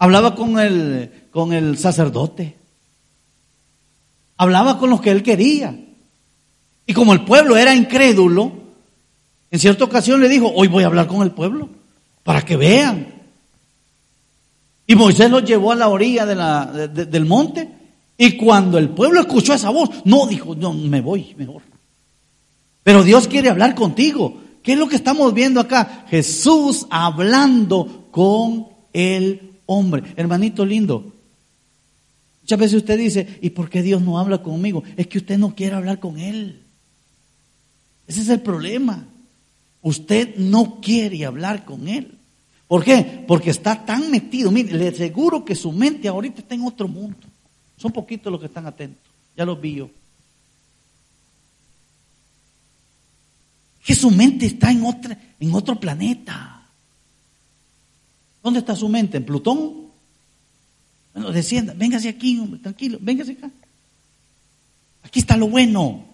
Hablaba 0.00 0.34
con 0.34 0.58
el, 0.58 1.28
con 1.30 1.52
el 1.52 1.76
sacerdote. 1.76 2.56
Hablaba 4.38 4.78
con 4.78 4.88
los 4.88 5.02
que 5.02 5.10
él 5.10 5.22
quería. 5.22 5.78
Y 6.86 6.94
como 6.94 7.12
el 7.12 7.26
pueblo 7.26 7.54
era 7.58 7.74
incrédulo, 7.74 8.50
en 9.50 9.60
cierta 9.60 9.84
ocasión 9.84 10.22
le 10.22 10.30
dijo, 10.30 10.50
hoy 10.56 10.68
voy 10.68 10.84
a 10.84 10.86
hablar 10.86 11.06
con 11.06 11.22
el 11.22 11.32
pueblo 11.32 11.68
para 12.22 12.42
que 12.42 12.56
vean. 12.56 13.14
Y 14.86 14.94
Moisés 14.94 15.30
los 15.30 15.44
llevó 15.44 15.72
a 15.72 15.76
la 15.76 15.88
orilla 15.88 16.24
del 16.24 17.26
monte 17.26 17.68
y 18.16 18.38
cuando 18.38 18.78
el 18.78 18.88
pueblo 18.88 19.20
escuchó 19.20 19.52
esa 19.52 19.68
voz, 19.68 19.90
no 20.06 20.26
dijo, 20.26 20.54
no, 20.54 20.72
me 20.72 21.02
voy 21.02 21.34
mejor. 21.36 21.60
Pero 22.82 23.02
Dios 23.02 23.28
quiere 23.28 23.50
hablar 23.50 23.74
contigo. 23.74 24.40
¿Qué 24.62 24.72
es 24.72 24.78
lo 24.78 24.88
que 24.88 24.96
estamos 24.96 25.34
viendo 25.34 25.60
acá? 25.60 26.06
Jesús 26.08 26.86
hablando 26.88 28.08
con 28.10 28.66
el 28.94 29.49
hombre. 29.70 30.02
Hermanito 30.16 30.66
lindo, 30.66 31.14
muchas 32.42 32.58
veces 32.58 32.76
usted 32.78 32.98
dice, 32.98 33.38
¿y 33.40 33.50
por 33.50 33.70
qué 33.70 33.82
Dios 33.82 34.02
no 34.02 34.18
habla 34.18 34.42
conmigo? 34.42 34.82
Es 34.96 35.06
que 35.06 35.18
usted 35.18 35.38
no 35.38 35.54
quiere 35.54 35.76
hablar 35.76 36.00
con 36.00 36.18
Él. 36.18 36.60
Ese 38.08 38.22
es 38.22 38.28
el 38.28 38.40
problema. 38.40 39.06
Usted 39.82 40.36
no 40.36 40.80
quiere 40.80 41.24
hablar 41.24 41.64
con 41.64 41.86
Él. 41.86 42.18
¿Por 42.66 42.84
qué? 42.84 43.24
Porque 43.26 43.50
está 43.50 43.84
tan 43.84 44.10
metido. 44.10 44.50
Mire, 44.50 44.76
le 44.76 44.88
aseguro 44.88 45.44
que 45.44 45.54
su 45.54 45.70
mente 45.70 46.08
ahorita 46.08 46.40
está 46.40 46.56
en 46.56 46.62
otro 46.62 46.88
mundo. 46.88 47.18
Son 47.76 47.92
poquitos 47.92 48.30
los 48.30 48.40
que 48.40 48.46
están 48.46 48.66
atentos. 48.66 49.02
Ya 49.36 49.44
los 49.44 49.60
vi 49.60 49.76
yo. 49.76 49.90
Que 53.84 53.94
su 53.94 54.10
mente 54.10 54.46
está 54.46 54.70
en, 54.70 54.84
otra, 54.84 55.16
en 55.38 55.54
otro 55.54 55.78
planeta. 55.78 56.59
¿Dónde 58.42 58.60
está 58.60 58.74
su 58.74 58.88
mente? 58.88 59.16
¿En 59.16 59.24
Plutón? 59.24 59.90
Bueno, 61.12 61.32
descienda, 61.32 61.74
véngase 61.74 62.08
aquí, 62.08 62.38
hombre, 62.38 62.60
tranquilo, 62.60 62.98
véngase 63.00 63.32
acá. 63.32 63.50
Aquí 65.02 65.20
está 65.20 65.36
lo 65.36 65.48
bueno. 65.48 66.04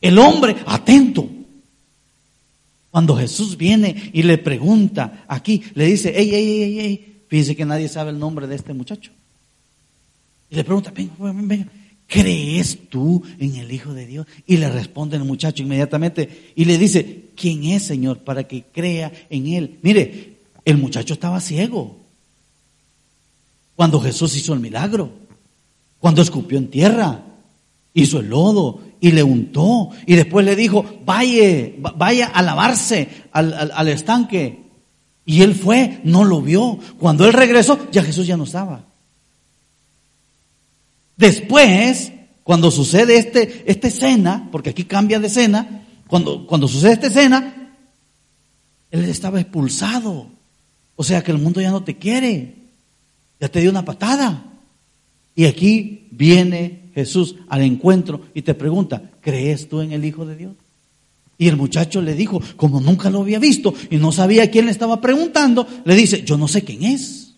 El 0.00 0.18
hombre 0.18 0.56
atento. 0.66 1.28
Cuando 2.90 3.16
Jesús 3.16 3.56
viene 3.56 4.10
y 4.14 4.22
le 4.22 4.38
pregunta 4.38 5.24
aquí, 5.28 5.62
le 5.74 5.86
dice, 5.86 6.18
ey, 6.18 6.34
ey, 6.34 6.62
ey, 6.62 6.80
ey, 6.80 7.22
fíjense 7.28 7.54
que 7.54 7.66
nadie 7.66 7.88
sabe 7.88 8.10
el 8.10 8.18
nombre 8.18 8.46
de 8.46 8.54
este 8.54 8.72
muchacho. 8.72 9.12
Y 10.48 10.54
le 10.54 10.64
pregunta, 10.64 10.92
venga, 10.92 11.12
venga, 11.18 11.42
venga. 11.42 11.72
¿crees 12.06 12.88
tú 12.88 13.22
en 13.38 13.56
el 13.56 13.72
Hijo 13.72 13.92
de 13.92 14.06
Dios? 14.06 14.26
Y 14.46 14.56
le 14.56 14.70
responde 14.70 15.16
el 15.16 15.24
muchacho 15.24 15.62
inmediatamente 15.62 16.52
y 16.54 16.64
le 16.64 16.78
dice, 16.78 17.25
¿quién 17.36 17.64
es, 17.64 17.84
Señor, 17.84 18.18
para 18.18 18.44
que 18.44 18.64
crea 18.64 19.12
en 19.30 19.46
Él? 19.46 19.78
Mire, 19.82 20.38
el 20.64 20.78
muchacho 20.78 21.14
estaba 21.14 21.40
ciego 21.40 22.06
cuando 23.76 24.00
Jesús 24.00 24.34
hizo 24.34 24.54
el 24.54 24.60
milagro, 24.60 25.10
cuando 26.00 26.22
escupió 26.22 26.56
en 26.56 26.68
tierra, 26.68 27.20
hizo 27.92 28.20
el 28.20 28.30
lodo 28.30 28.80
y 29.00 29.12
le 29.12 29.22
untó 29.22 29.90
y 30.06 30.16
después 30.16 30.46
le 30.46 30.56
dijo, 30.56 30.84
vaya, 31.04 31.72
vaya 31.96 32.26
a 32.28 32.42
lavarse 32.42 33.08
al, 33.32 33.88
estanque. 33.88 34.64
Y 35.26 35.42
él 35.42 35.54
fue, 35.54 36.00
no 36.04 36.24
lo 36.24 36.40
vio. 36.40 36.78
Cuando 36.98 37.26
él 37.26 37.34
regresó, 37.34 37.78
ya 37.92 38.02
Jesús 38.02 38.26
ya 38.26 38.38
no 38.38 38.44
estaba. 38.44 38.82
Después, 41.16 42.12
cuando 42.44 42.70
sucede 42.70 43.18
este, 43.18 43.64
esta 43.66 43.88
escena, 43.88 44.48
porque 44.50 44.70
aquí 44.70 44.84
cambia 44.84 45.20
de 45.20 45.26
escena, 45.26 45.85
cuando, 46.08 46.68
sucede 46.68 46.92
esta 46.92 47.06
escena, 47.08 47.74
él 48.90 49.04
estaba 49.04 49.40
expulsado. 49.40 50.28
O 50.94 51.04
sea 51.04 51.22
que 51.22 51.32
el 51.32 51.38
mundo 51.38 51.60
ya 51.60 51.70
no 51.70 51.82
te 51.82 51.96
quiere. 51.96 52.54
Ya 53.40 53.48
te 53.48 53.60
dio 53.60 53.70
una 53.70 53.84
patada. 53.84 54.44
Y 55.34 55.44
aquí 55.44 56.08
viene 56.10 56.90
Jesús 56.94 57.36
al 57.48 57.62
encuentro 57.62 58.22
y 58.34 58.42
te 58.42 58.54
pregunta, 58.54 59.10
¿crees 59.20 59.68
tú 59.68 59.80
en 59.80 59.92
el 59.92 60.04
Hijo 60.04 60.24
de 60.24 60.36
Dios? 60.36 60.54
Y 61.38 61.48
el 61.48 61.56
muchacho 61.56 62.00
le 62.00 62.14
dijo, 62.14 62.40
como 62.56 62.80
nunca 62.80 63.10
lo 63.10 63.20
había 63.20 63.38
visto 63.38 63.74
y 63.90 63.98
no 63.98 64.10
sabía 64.12 64.50
quién 64.50 64.64
le 64.64 64.70
estaba 64.70 65.02
preguntando, 65.02 65.66
le 65.84 65.94
dice, 65.94 66.22
yo 66.22 66.38
no 66.38 66.48
sé 66.48 66.62
quién 66.62 66.84
es. 66.84 67.34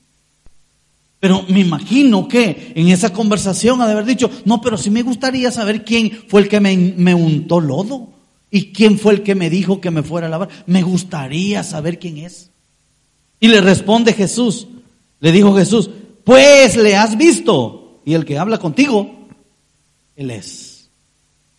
Pero 1.18 1.44
me 1.48 1.60
imagino 1.60 2.28
que 2.28 2.72
en 2.76 2.88
esa 2.88 3.12
conversación 3.12 3.80
ha 3.80 3.86
de 3.86 3.92
haber 3.92 4.04
dicho, 4.04 4.30
no, 4.44 4.60
pero 4.60 4.76
sí 4.76 4.90
me 4.90 5.02
gustaría 5.02 5.50
saber 5.50 5.84
quién 5.84 6.12
fue 6.28 6.42
el 6.42 6.48
que 6.48 6.60
me, 6.60 7.14
untó 7.14 7.60
lodo 7.60 8.17
y 8.50 8.72
quién 8.72 8.98
fue 8.98 9.14
el 9.14 9.22
que 9.22 9.34
me 9.34 9.50
dijo 9.50 9.80
que 9.80 9.90
me 9.90 10.02
fuera 10.02 10.26
a 10.26 10.30
lavar. 10.30 10.48
Me 10.66 10.82
gustaría 10.82 11.62
saber 11.62 11.98
quién 11.98 12.18
es. 12.18 12.50
Y 13.40 13.48
le 13.48 13.60
responde 13.60 14.12
Jesús, 14.12 14.66
le 15.20 15.32
dijo 15.32 15.54
Jesús, 15.54 15.90
pues 16.24 16.76
le 16.76 16.96
has 16.96 17.16
visto. 17.16 18.00
Y 18.04 18.14
el 18.14 18.24
que 18.24 18.38
habla 18.38 18.58
contigo, 18.58 19.28
Él 20.16 20.30
es. 20.30 20.88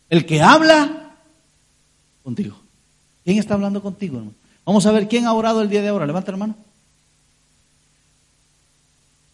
El 0.10 0.25
que 0.25 0.41
habla 0.41 1.15
contigo. 2.23 2.60
¿Quién 3.23 3.38
está 3.38 3.54
hablando 3.54 3.82
contigo, 3.82 4.17
hermano? 4.17 4.36
Vamos 4.65 4.86
a 4.86 4.91
ver 4.91 5.08
quién 5.08 5.25
ha 5.25 5.34
orado 5.34 5.62
el 5.62 5.69
día 5.69 5.82
de 5.82 5.89
ahora. 5.89 6.06
Levanta, 6.06 6.32
hermano. 6.32 6.56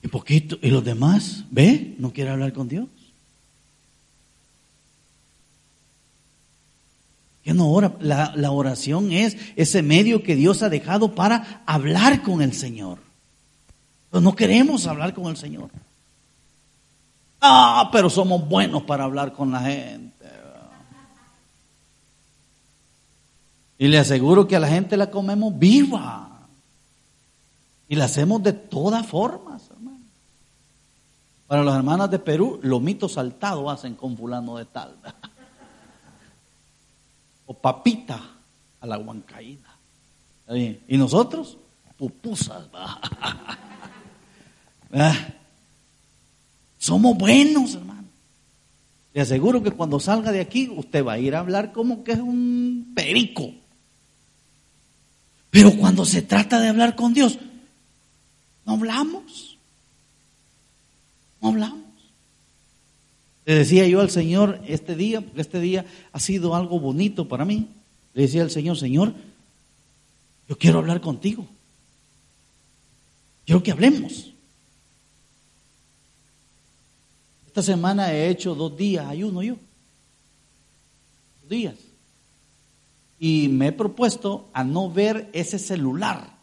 Y 0.04 0.08
poquito, 0.08 0.60
y 0.62 0.70
los 0.70 0.84
demás, 0.84 1.46
¿ve? 1.50 1.96
No 1.98 2.14
quiere 2.14 2.30
hablar 2.30 2.54
con 2.54 2.68
Dios. 2.68 2.88
¿Qué 7.46 7.54
no 7.54 7.70
ora? 7.70 7.94
La, 8.00 8.50
oración 8.50 9.12
es 9.12 9.38
ese 9.56 9.84
medio 9.84 10.24
que 10.24 10.36
Dios 10.36 10.64
ha 10.64 10.70
dejado 10.70 11.14
para 11.14 11.62
hablar 11.68 12.24
con 12.24 12.42
el 12.42 12.54
Señor. 12.54 12.98
Pero 14.10 14.20
no 14.20 14.36
queremos 14.36 14.88
hablar 14.88 15.14
con 15.14 15.28
el 15.28 15.38
Señor. 15.38 15.70
Ah, 17.40 17.88
pero 17.92 18.10
somos 18.10 18.50
buenos 18.50 18.82
para 18.82 19.04
hablar 19.04 19.32
con 19.34 19.52
la 19.52 19.60
gente. 19.60 20.28
Y 23.78 23.90
le 23.90 24.00
aseguro 24.00 24.48
que 24.48 24.56
a 24.56 24.60
la 24.60 24.68
gente 24.68 24.98
la 24.98 25.12
comemos 25.12 25.56
viva. 25.60 26.48
Y 27.88 27.96
la 27.96 28.06
hacemos 28.06 28.42
de 28.42 28.54
todas 28.54 29.06
formas. 29.06 29.70
Para 31.46 31.64
las 31.64 31.76
hermanas 31.76 32.10
de 32.10 32.18
Perú, 32.18 32.60
lomito 32.64 33.08
saltado 33.08 33.70
hacen 33.70 33.94
con 33.94 34.18
fulano 34.18 34.58
de 34.58 34.66
tal. 34.66 34.96
O 37.46 37.54
papita 37.54 38.22
a 38.80 38.88
la 38.88 38.98
huancaína. 38.98 39.78
Y 40.88 40.98
nosotros, 40.98 41.58
pupusas. 41.98 42.66
Somos 46.78 47.18
buenos, 47.18 47.76
hermano. 47.76 48.06
Le 49.14 49.22
aseguro 49.22 49.64
que 49.64 49.72
cuando 49.72 50.00
salga 50.00 50.32
de 50.32 50.42
aquí, 50.42 50.70
usted 50.70 51.06
va 51.06 51.14
a 51.14 51.20
ir 51.20 51.36
a 51.36 51.40
hablar 51.40 51.72
como 51.72 52.04
que 52.04 52.12
es 52.12 52.20
un 52.20 52.92
perico. 52.96 53.54
Pero 55.50 55.72
cuando 55.78 56.06
se 56.06 56.22
trata 56.22 56.60
de 56.60 56.68
hablar 56.68 56.96
con 56.96 57.14
Dios, 57.14 57.40
no 58.66 58.74
hablamos 58.74 59.56
hablamos. 61.48 61.85
Le 63.46 63.54
decía 63.54 63.88
yo 63.88 64.02
al 64.02 64.10
Señor 64.10 64.60
este 64.68 64.96
día, 64.96 65.22
porque 65.22 65.42
este 65.42 65.60
día 65.60 65.86
ha 66.12 66.20
sido 66.20 66.56
algo 66.56 66.80
bonito 66.80 67.28
para 67.28 67.46
mí. 67.46 67.70
Le 68.14 68.24
decía 68.24 68.42
al 68.42 68.50
Señor, 68.50 68.78
Señor, 68.78 69.14
yo 70.50 70.58
quiero 70.58 70.80
hablar 70.80 71.00
contigo. 71.00 71.46
Quiero 73.46 73.62
que 73.62 73.72
hablemos. 73.72 74.32
Esta 77.46 77.62
semana 77.62 78.12
he 78.12 78.30
hecho 78.30 78.56
dos 78.56 78.76
días 78.76 79.06
ayuno 79.08 79.44
yo. 79.44 79.58
Dos 81.42 81.50
días. 81.50 81.76
Y 83.20 83.48
me 83.48 83.68
he 83.68 83.72
propuesto 83.72 84.50
a 84.54 84.64
no 84.64 84.90
ver 84.90 85.30
ese 85.34 85.60
celular. 85.60 86.36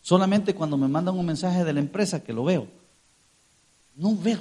Solamente 0.00 0.54
cuando 0.54 0.78
me 0.78 0.88
mandan 0.88 1.18
un 1.18 1.26
mensaje 1.26 1.62
de 1.62 1.74
la 1.74 1.80
empresa 1.80 2.24
que 2.24 2.32
lo 2.32 2.44
veo. 2.44 2.66
No 3.96 4.16
ver 4.16 4.40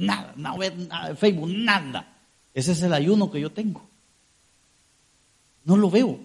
nada, 0.00 0.34
no 0.36 0.58
ver 0.58 0.76
nada 0.76 1.10
de 1.10 1.16
Facebook, 1.16 1.48
nada. 1.48 2.16
Ese 2.54 2.72
es 2.72 2.82
el 2.82 2.92
ayuno 2.92 3.30
que 3.30 3.40
yo 3.40 3.50
tengo. 3.50 3.88
No 5.64 5.76
lo 5.76 5.90
veo. 5.90 6.18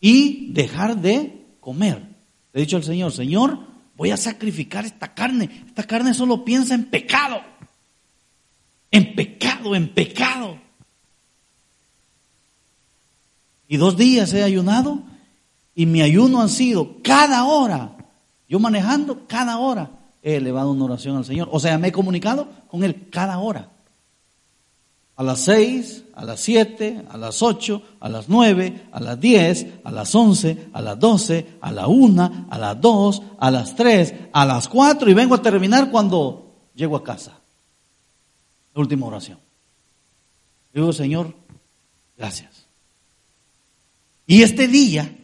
Y 0.00 0.52
dejar 0.52 1.00
de 1.00 1.46
comer. 1.60 2.02
Le 2.52 2.60
he 2.60 2.64
dicho 2.64 2.76
al 2.76 2.84
Señor, 2.84 3.12
Señor, 3.12 3.58
voy 3.96 4.10
a 4.10 4.16
sacrificar 4.16 4.84
esta 4.84 5.14
carne. 5.14 5.64
Esta 5.66 5.84
carne 5.84 6.14
solo 6.14 6.44
piensa 6.44 6.74
en 6.74 6.84
pecado. 6.84 7.40
En 8.90 9.14
pecado, 9.14 9.74
en 9.74 9.88
pecado. 9.88 10.58
Y 13.66 13.76
dos 13.76 13.96
días 13.96 14.32
he 14.34 14.42
ayunado 14.42 15.02
y 15.74 15.86
mi 15.86 16.02
ayuno 16.02 16.40
ha 16.40 16.48
sido 16.48 17.02
cada 17.02 17.44
hora, 17.44 17.96
yo 18.48 18.60
manejando 18.60 19.26
cada 19.26 19.58
hora, 19.58 19.90
he 20.24 20.36
elevado 20.36 20.72
una 20.72 20.86
oración 20.86 21.18
al 21.18 21.24
Señor. 21.24 21.48
O 21.52 21.60
sea, 21.60 21.76
me 21.76 21.88
he 21.88 21.92
comunicado 21.92 22.48
con 22.68 22.82
Él 22.82 23.08
cada 23.10 23.38
hora. 23.38 23.70
A 25.16 25.22
las 25.22 25.40
seis, 25.40 26.02
a 26.14 26.24
las 26.24 26.40
siete, 26.40 27.04
a 27.08 27.16
las 27.18 27.42
ocho, 27.42 27.82
a 28.00 28.08
las 28.08 28.28
nueve, 28.28 28.88
a 28.90 29.00
las 29.00 29.20
diez, 29.20 29.66
a 29.84 29.92
las 29.92 30.12
once, 30.14 30.70
a 30.72 30.80
las 30.80 30.98
doce, 30.98 31.58
a 31.60 31.70
la 31.70 31.86
una, 31.86 32.46
a 32.50 32.58
las 32.58 32.80
dos, 32.80 33.22
a 33.38 33.50
las 33.50 33.76
tres, 33.76 34.14
a 34.32 34.44
las 34.46 34.66
cuatro 34.66 35.08
y 35.08 35.14
vengo 35.14 35.34
a 35.34 35.42
terminar 35.42 35.90
cuando 35.90 36.70
llego 36.74 36.96
a 36.96 37.04
casa. 37.04 37.38
La 38.74 38.80
última 38.80 39.06
oración. 39.06 39.38
Digo, 40.72 40.92
Señor, 40.92 41.32
gracias. 42.16 42.64
Y 44.26 44.42
este 44.42 44.66
día 44.66 45.14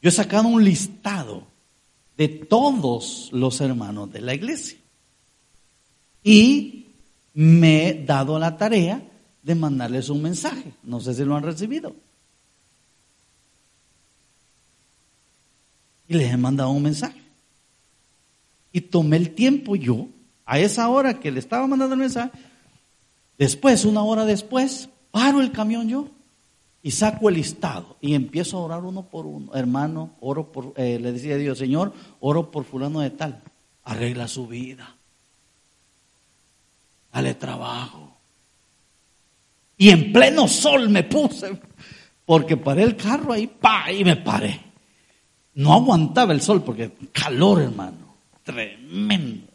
yo 0.00 0.08
he 0.08 0.12
sacado 0.12 0.48
un 0.48 0.64
listado 0.64 1.51
de 2.16 2.28
todos 2.28 3.30
los 3.32 3.60
hermanos 3.60 4.12
de 4.12 4.20
la 4.20 4.34
iglesia. 4.34 4.78
Y 6.22 6.86
me 7.34 7.88
he 7.88 8.04
dado 8.04 8.38
la 8.38 8.56
tarea 8.56 9.02
de 9.42 9.54
mandarles 9.54 10.08
un 10.08 10.22
mensaje. 10.22 10.72
No 10.82 11.00
sé 11.00 11.14
si 11.14 11.24
lo 11.24 11.36
han 11.36 11.42
recibido. 11.42 11.94
Y 16.08 16.14
les 16.14 16.32
he 16.32 16.36
mandado 16.36 16.70
un 16.70 16.82
mensaje. 16.82 17.20
Y 18.72 18.80
tomé 18.82 19.16
el 19.16 19.34
tiempo 19.34 19.76
yo, 19.76 20.08
a 20.44 20.58
esa 20.58 20.88
hora 20.88 21.20
que 21.20 21.30
le 21.30 21.38
estaba 21.38 21.66
mandando 21.66 21.94
el 21.94 22.00
mensaje, 22.00 22.30
después, 23.38 23.84
una 23.84 24.02
hora 24.02 24.24
después, 24.24 24.88
paro 25.10 25.40
el 25.40 25.52
camión 25.52 25.88
yo 25.88 26.10
y 26.82 26.90
saco 26.90 27.28
el 27.28 27.36
listado 27.36 27.96
y 28.00 28.14
empiezo 28.14 28.58
a 28.58 28.62
orar 28.62 28.84
uno 28.84 29.02
por 29.02 29.26
uno. 29.26 29.54
Hermano, 29.54 30.10
oro 30.20 30.50
por, 30.50 30.74
eh, 30.76 30.98
le 31.00 31.12
decía 31.12 31.34
a 31.34 31.38
Dios, 31.38 31.58
Señor, 31.58 31.92
oro 32.20 32.50
por 32.50 32.64
fulano 32.64 33.00
de 33.00 33.10
tal, 33.10 33.40
arregla 33.84 34.26
su 34.26 34.48
vida, 34.48 34.94
dale 37.12 37.34
trabajo. 37.34 38.16
Y 39.76 39.90
en 39.90 40.12
pleno 40.12 40.48
sol 40.48 40.88
me 40.88 41.04
puse, 41.04 41.58
porque 42.26 42.56
paré 42.56 42.82
el 42.82 42.96
carro 42.96 43.32
ahí, 43.32 43.46
pa, 43.46 43.90
y 43.92 44.04
me 44.04 44.16
paré. 44.16 44.60
No 45.54 45.74
aguantaba 45.74 46.32
el 46.32 46.40
sol 46.40 46.62
porque 46.62 46.90
calor, 47.12 47.60
hermano, 47.60 48.16
tremendo. 48.42 49.46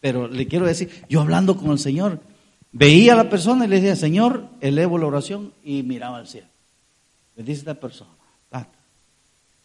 Pero 0.00 0.28
le 0.28 0.46
quiero 0.46 0.66
decir, 0.66 1.04
yo 1.08 1.20
hablando 1.20 1.56
con 1.56 1.70
el 1.70 1.78
Señor, 1.78 2.20
veía 2.72 3.12
a 3.12 3.16
la 3.16 3.30
persona 3.30 3.64
y 3.64 3.68
le 3.68 3.76
decía, 3.76 3.96
Señor, 3.96 4.48
elevo 4.60 4.98
la 4.98 5.06
oración 5.06 5.52
y 5.62 5.82
miraba 5.82 6.18
al 6.18 6.28
cielo. 6.28 6.53
Le 7.36 7.42
dice 7.42 7.60
esta 7.60 7.74
persona, 7.74 8.10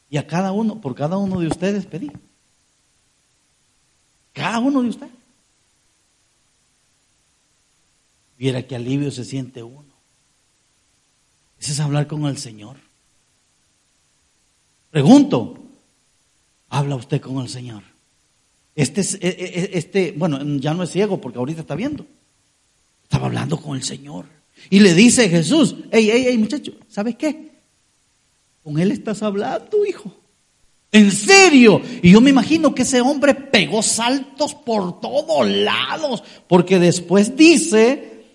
Y 0.09 0.17
a 0.17 0.25
cada 0.25 0.51
uno, 0.51 0.81
por 0.81 0.95
cada 0.95 1.17
uno 1.17 1.39
de 1.39 1.47
ustedes 1.47 1.85
pedí. 1.85 2.11
Cada 4.33 4.59
uno 4.59 4.81
de 4.81 4.89
ustedes. 4.89 5.13
Viera 8.37 8.65
qué 8.65 8.75
alivio 8.75 9.11
se 9.11 9.25
siente 9.25 9.61
uno. 9.61 9.93
Ese 11.59 11.73
es 11.73 11.79
hablar 11.79 12.07
con 12.07 12.25
el 12.25 12.37
Señor. 12.37 12.77
Pregunto, 14.91 15.61
¿habla 16.69 16.95
usted 16.95 17.21
con 17.21 17.39
el 17.39 17.49
Señor? 17.49 17.83
Este, 18.75 19.01
es, 19.01 19.15
e, 19.15 19.27
e, 19.27 19.29
e, 19.29 19.69
este, 19.73 20.13
bueno, 20.13 20.39
ya 20.57 20.73
no 20.73 20.83
es 20.83 20.91
ciego 20.91 21.19
porque 21.19 21.37
ahorita 21.37 21.61
está 21.61 21.75
viendo. 21.75 22.07
Estaba 23.03 23.27
hablando 23.27 23.61
con 23.61 23.75
el 23.75 23.83
Señor. 23.83 24.25
Y 24.69 24.79
le 24.79 24.93
dice 24.93 25.29
Jesús, 25.29 25.75
hey, 25.91 26.09
hey, 26.11 26.23
hey, 26.27 26.37
muchacho, 26.37 26.71
¿sabes 26.87 27.15
qué? 27.15 27.48
Con 28.63 28.79
él 28.79 28.91
estás 28.91 29.23
hablando, 29.23 29.85
hijo. 29.85 30.11
En 30.91 31.11
serio. 31.11 31.81
Y 32.01 32.11
yo 32.11 32.21
me 32.21 32.29
imagino 32.29 32.73
que 32.73 32.83
ese 32.83 33.01
hombre 33.01 33.33
pegó 33.33 33.81
saltos 33.81 34.53
por 34.53 34.99
todos 34.99 35.47
lados. 35.47 36.23
Porque 36.47 36.79
después 36.79 37.35
dice, 37.35 38.25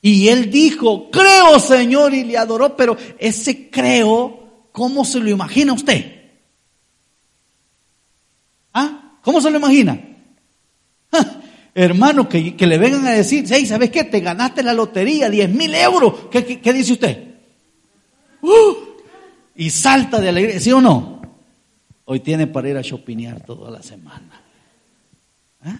y 0.00 0.28
él 0.28 0.50
dijo, 0.50 1.10
creo 1.10 1.58
Señor, 1.58 2.14
y 2.14 2.24
le 2.24 2.38
adoró. 2.38 2.76
Pero 2.76 2.96
ese 3.18 3.70
creo, 3.70 4.68
¿cómo 4.72 5.04
se 5.04 5.20
lo 5.20 5.30
imagina 5.30 5.72
usted? 5.72 6.22
¿Ah? 8.72 9.18
¿Cómo 9.22 9.40
se 9.40 9.50
lo 9.50 9.58
imagina? 9.58 10.00
hermano, 11.74 12.28
que, 12.28 12.54
le 12.58 12.78
vengan 12.78 13.06
a 13.06 13.12
decir, 13.12 13.44
hey, 13.48 13.66
¿sabes 13.66 13.90
qué? 13.90 14.04
Te 14.04 14.20
ganaste 14.20 14.62
la 14.62 14.72
lotería, 14.72 15.28
10 15.28 15.50
mil 15.50 15.74
euros. 15.74 16.14
¿Qué, 16.30 16.72
dice 16.72 16.92
usted? 16.92 17.34
¡Uh! 18.40 18.83
Y 19.54 19.70
salta 19.70 20.20
de 20.20 20.28
alegría, 20.28 20.60
¿sí 20.60 20.72
o 20.72 20.80
no? 20.80 21.22
Hoy 22.06 22.20
tiene 22.20 22.46
para 22.46 22.68
ir 22.68 22.76
a 22.76 22.82
shopinear 22.82 23.40
toda 23.44 23.70
la 23.70 23.82
semana. 23.82 24.42
¿Eh? 25.64 25.78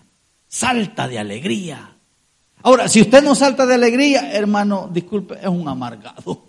Salta 0.48 1.08
de 1.08 1.18
alegría. 1.18 1.90
Ahora, 2.62 2.88
si 2.88 3.02
usted 3.02 3.22
no 3.22 3.34
salta 3.34 3.66
de 3.66 3.74
alegría, 3.74 4.32
hermano, 4.32 4.88
disculpe, 4.90 5.38
es 5.40 5.48
un 5.48 5.68
amargado. 5.68 6.44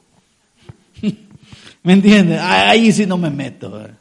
¿Me 1.83 1.93
entiende? 1.93 2.39
Ahí 2.39 2.91
sí 2.91 3.05
no 3.05 3.17
me 3.17 3.29
meto. 3.29 3.85
¿eh? 3.85 3.93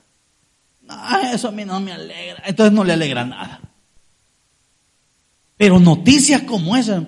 eso 1.32 1.48
a 1.48 1.52
mí 1.52 1.64
no 1.64 1.80
me 1.80 1.92
alegra. 1.92 2.42
Entonces 2.46 2.72
no 2.72 2.84
le 2.84 2.92
alegra 2.92 3.24
nada. 3.24 3.60
Pero 5.56 5.80
noticias 5.80 6.42
como 6.42 6.76
esa. 6.76 7.04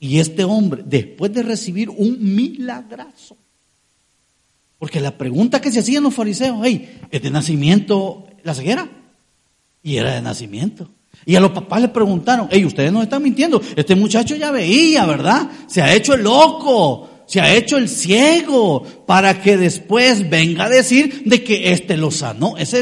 Y 0.00 0.18
este 0.18 0.44
hombre, 0.44 0.82
después 0.84 1.32
de 1.32 1.42
recibir 1.42 1.90
un 1.90 2.18
milagrazo, 2.34 3.36
porque 4.78 5.00
la 5.00 5.16
pregunta 5.18 5.60
que 5.60 5.72
se 5.72 5.80
hacían 5.80 6.04
los 6.04 6.14
fariseos, 6.14 6.58
hey, 6.62 7.00
¿es 7.10 7.22
de 7.22 7.30
nacimiento 7.30 8.26
la 8.44 8.54
ceguera? 8.54 8.88
Y 9.82 9.96
era 9.96 10.14
de 10.14 10.22
nacimiento. 10.22 10.90
Y 11.24 11.34
a 11.34 11.40
los 11.40 11.50
papás 11.50 11.82
le 11.82 11.88
preguntaron, 11.88 12.48
hey, 12.50 12.64
ustedes 12.64 12.92
no 12.92 13.02
están 13.02 13.22
mintiendo, 13.22 13.60
este 13.76 13.96
muchacho 13.96 14.36
ya 14.36 14.50
veía, 14.50 15.04
¿verdad? 15.04 15.50
Se 15.66 15.82
ha 15.82 15.92
hecho 15.92 16.14
el 16.14 16.22
loco 16.22 17.10
se 17.28 17.42
ha 17.42 17.54
hecho 17.54 17.76
el 17.76 17.90
ciego 17.90 18.82
para 19.06 19.42
que 19.42 19.58
después 19.58 20.30
venga 20.30 20.64
a 20.64 20.68
decir 20.70 21.24
de 21.26 21.44
que 21.44 21.72
éste 21.72 21.98
lo 21.98 22.10
sanó. 22.10 22.56
Esa 22.56 22.78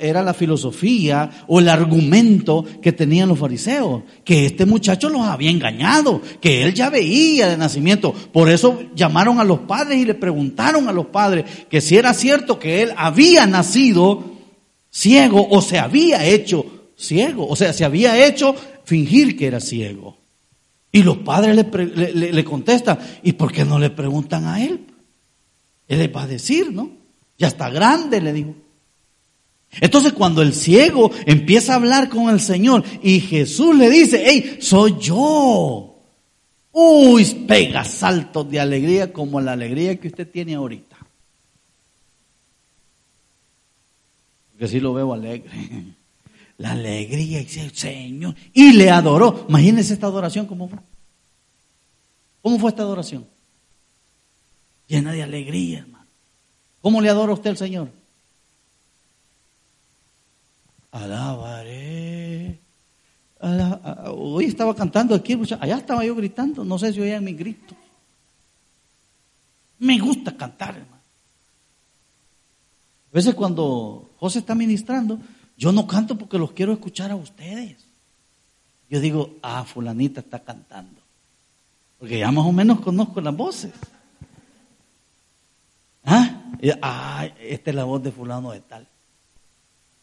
era 0.00 0.22
la 0.22 0.34
filosofía 0.34 1.44
o 1.46 1.60
el 1.60 1.68
argumento 1.68 2.64
que 2.82 2.90
tenían 2.90 3.28
los 3.28 3.38
fariseos, 3.38 4.02
que 4.24 4.46
este 4.46 4.66
muchacho 4.66 5.08
los 5.08 5.22
había 5.22 5.52
engañado, 5.52 6.20
que 6.40 6.64
él 6.64 6.74
ya 6.74 6.90
veía 6.90 7.48
de 7.48 7.56
nacimiento. 7.56 8.12
Por 8.12 8.50
eso 8.50 8.80
llamaron 8.96 9.38
a 9.38 9.44
los 9.44 9.60
padres 9.60 9.98
y 9.98 10.04
le 10.04 10.14
preguntaron 10.14 10.88
a 10.88 10.92
los 10.92 11.06
padres 11.06 11.44
que 11.70 11.80
si 11.80 11.96
era 11.96 12.12
cierto 12.12 12.58
que 12.58 12.82
él 12.82 12.92
había 12.96 13.46
nacido 13.46 14.32
ciego 14.90 15.46
o 15.48 15.62
se 15.62 15.78
había 15.78 16.26
hecho 16.26 16.90
ciego, 16.96 17.46
o 17.46 17.54
sea, 17.54 17.72
se 17.72 17.84
había 17.84 18.26
hecho 18.26 18.56
fingir 18.84 19.36
que 19.36 19.46
era 19.46 19.60
ciego. 19.60 20.25
Y 20.96 21.02
los 21.02 21.18
padres 21.18 21.54
le, 21.54 22.44
contestan, 22.44 22.98
¿y 23.22 23.32
por 23.32 23.52
qué 23.52 23.66
no 23.66 23.78
le 23.78 23.90
preguntan 23.90 24.46
a 24.46 24.64
él? 24.64 24.80
Él 25.86 25.98
les 25.98 26.16
va 26.16 26.22
a 26.22 26.26
decir, 26.26 26.72
¿no? 26.72 26.90
Ya 27.36 27.48
está 27.48 27.68
grande, 27.68 28.18
le 28.18 28.32
digo. 28.32 28.54
Entonces 29.72 30.14
cuando 30.14 30.40
el 30.40 30.54
ciego 30.54 31.10
empieza 31.26 31.74
a 31.74 31.76
hablar 31.76 32.08
con 32.08 32.30
el 32.30 32.40
Señor 32.40 32.82
y 33.02 33.20
Jesús 33.20 33.76
le 33.76 33.90
dice, 33.90 34.24
hey, 34.24 34.56
soy 34.62 34.96
yo. 34.98 35.98
Uy, 36.72 37.26
pega 37.46 37.84
saltos 37.84 38.50
de 38.50 38.58
alegría 38.58 39.12
como 39.12 39.38
la 39.38 39.52
alegría 39.52 40.00
que 40.00 40.08
usted 40.08 40.26
tiene 40.26 40.54
ahorita. 40.54 40.96
Porque 44.50 44.66
sí 44.66 44.80
lo 44.80 44.94
veo 44.94 45.12
alegre 45.12 45.50
la 46.58 46.72
alegría 46.72 47.40
y 47.40 47.44
dice, 47.44 47.70
Señor, 47.70 48.34
y 48.52 48.72
le 48.72 48.90
adoró. 48.90 49.46
Imagínense 49.48 49.94
esta 49.94 50.06
adoración 50.06 50.46
cómo 50.46 50.68
fue. 50.68 50.78
¿Cómo 52.42 52.58
fue 52.58 52.70
esta 52.70 52.82
adoración? 52.82 53.26
Llena 54.86 55.12
de 55.12 55.22
alegría, 55.22 55.80
hermano. 55.80 56.06
¿Cómo 56.80 57.00
le 57.00 57.08
adora 57.10 57.32
usted 57.32 57.50
al 57.50 57.56
Señor? 57.56 57.90
Alabaré. 60.92 62.60
hoy 64.14 64.46
estaba 64.46 64.74
cantando 64.74 65.14
aquí, 65.14 65.38
allá 65.60 65.76
estaba 65.76 66.04
yo 66.04 66.14
gritando, 66.14 66.64
no 66.64 66.78
sé 66.78 66.92
si 66.92 67.00
oían 67.00 67.24
mi 67.24 67.34
grito. 67.34 67.74
Me 69.78 69.98
gusta 69.98 70.34
cantar, 70.34 70.76
hermano. 70.76 71.02
A 73.12 73.14
veces 73.16 73.34
cuando 73.34 74.10
José 74.18 74.38
está 74.38 74.54
ministrando, 74.54 75.18
yo 75.56 75.72
no 75.72 75.86
canto 75.86 76.16
porque 76.16 76.38
los 76.38 76.52
quiero 76.52 76.72
escuchar 76.72 77.10
a 77.10 77.16
ustedes. 77.16 77.76
Yo 78.90 79.00
digo, 79.00 79.36
ah, 79.42 79.64
fulanita 79.64 80.20
está 80.20 80.40
cantando. 80.40 81.00
Porque 81.98 82.18
ya 82.18 82.30
más 82.30 82.44
o 82.44 82.52
menos 82.52 82.80
conozco 82.80 83.20
las 83.20 83.34
voces. 83.34 83.72
¿Ah? 86.04 86.42
ah, 86.82 87.28
esta 87.40 87.70
es 87.70 87.76
la 87.76 87.84
voz 87.84 88.02
de 88.02 88.12
fulano 88.12 88.52
de 88.52 88.60
tal. 88.60 88.86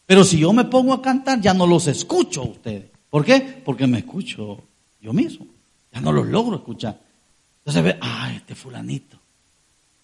Pero 0.06 0.24
si 0.24 0.38
yo 0.38 0.52
me 0.52 0.64
pongo 0.64 0.92
a 0.92 1.00
cantar, 1.00 1.40
ya 1.40 1.54
no 1.54 1.66
los 1.66 1.86
escucho 1.86 2.42
a 2.42 2.44
ustedes. 2.44 2.90
¿Por 3.08 3.24
qué? 3.24 3.62
Porque 3.64 3.86
me 3.86 3.98
escucho 3.98 4.60
yo 5.00 5.12
mismo. 5.12 5.46
Ya 5.92 6.00
no 6.00 6.12
los 6.12 6.26
logro 6.26 6.56
escuchar. 6.56 6.98
Entonces 7.58 7.82
ve, 7.82 7.98
ah, 8.00 8.32
este 8.34 8.54
fulanito. 8.54 9.18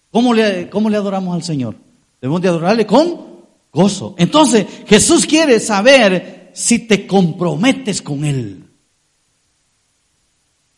¿Cómo 0.09 0.33
le, 0.33 0.69
cómo 0.69 0.89
le 0.89 0.97
adoramos 0.97 1.35
al 1.35 1.43
Señor? 1.43 1.75
Debemos 2.19 2.41
de 2.41 2.47
adorarle 2.47 2.87
con 2.87 3.30
gozo. 3.71 4.15
Entonces, 4.17 4.65
Jesús 4.87 5.25
quiere 5.25 5.59
saber 5.59 6.51
si 6.53 6.79
te 6.79 7.07
comprometes 7.07 8.01
con 8.01 8.25
Él. 8.25 8.63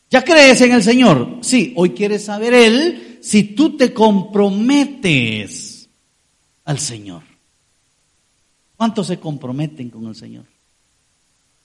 ¿Ya 0.10 0.24
crees 0.24 0.62
en 0.62 0.74
el 0.74 0.84
Señor? 0.84 1.40
Sí, 1.42 1.74
hoy 1.76 1.92
quiere 1.92 2.20
saber 2.20 2.54
Él 2.54 3.18
si 3.22 3.44
tú 3.56 3.76
te 3.78 3.94
comprometes 3.94 5.90
al 6.66 6.78
Señor. 6.78 7.24
¿Cuántos 8.76 9.08
se 9.08 9.18
comprometen 9.18 9.90
con 9.90 10.06
el 10.08 10.16
Señor? 10.16 10.46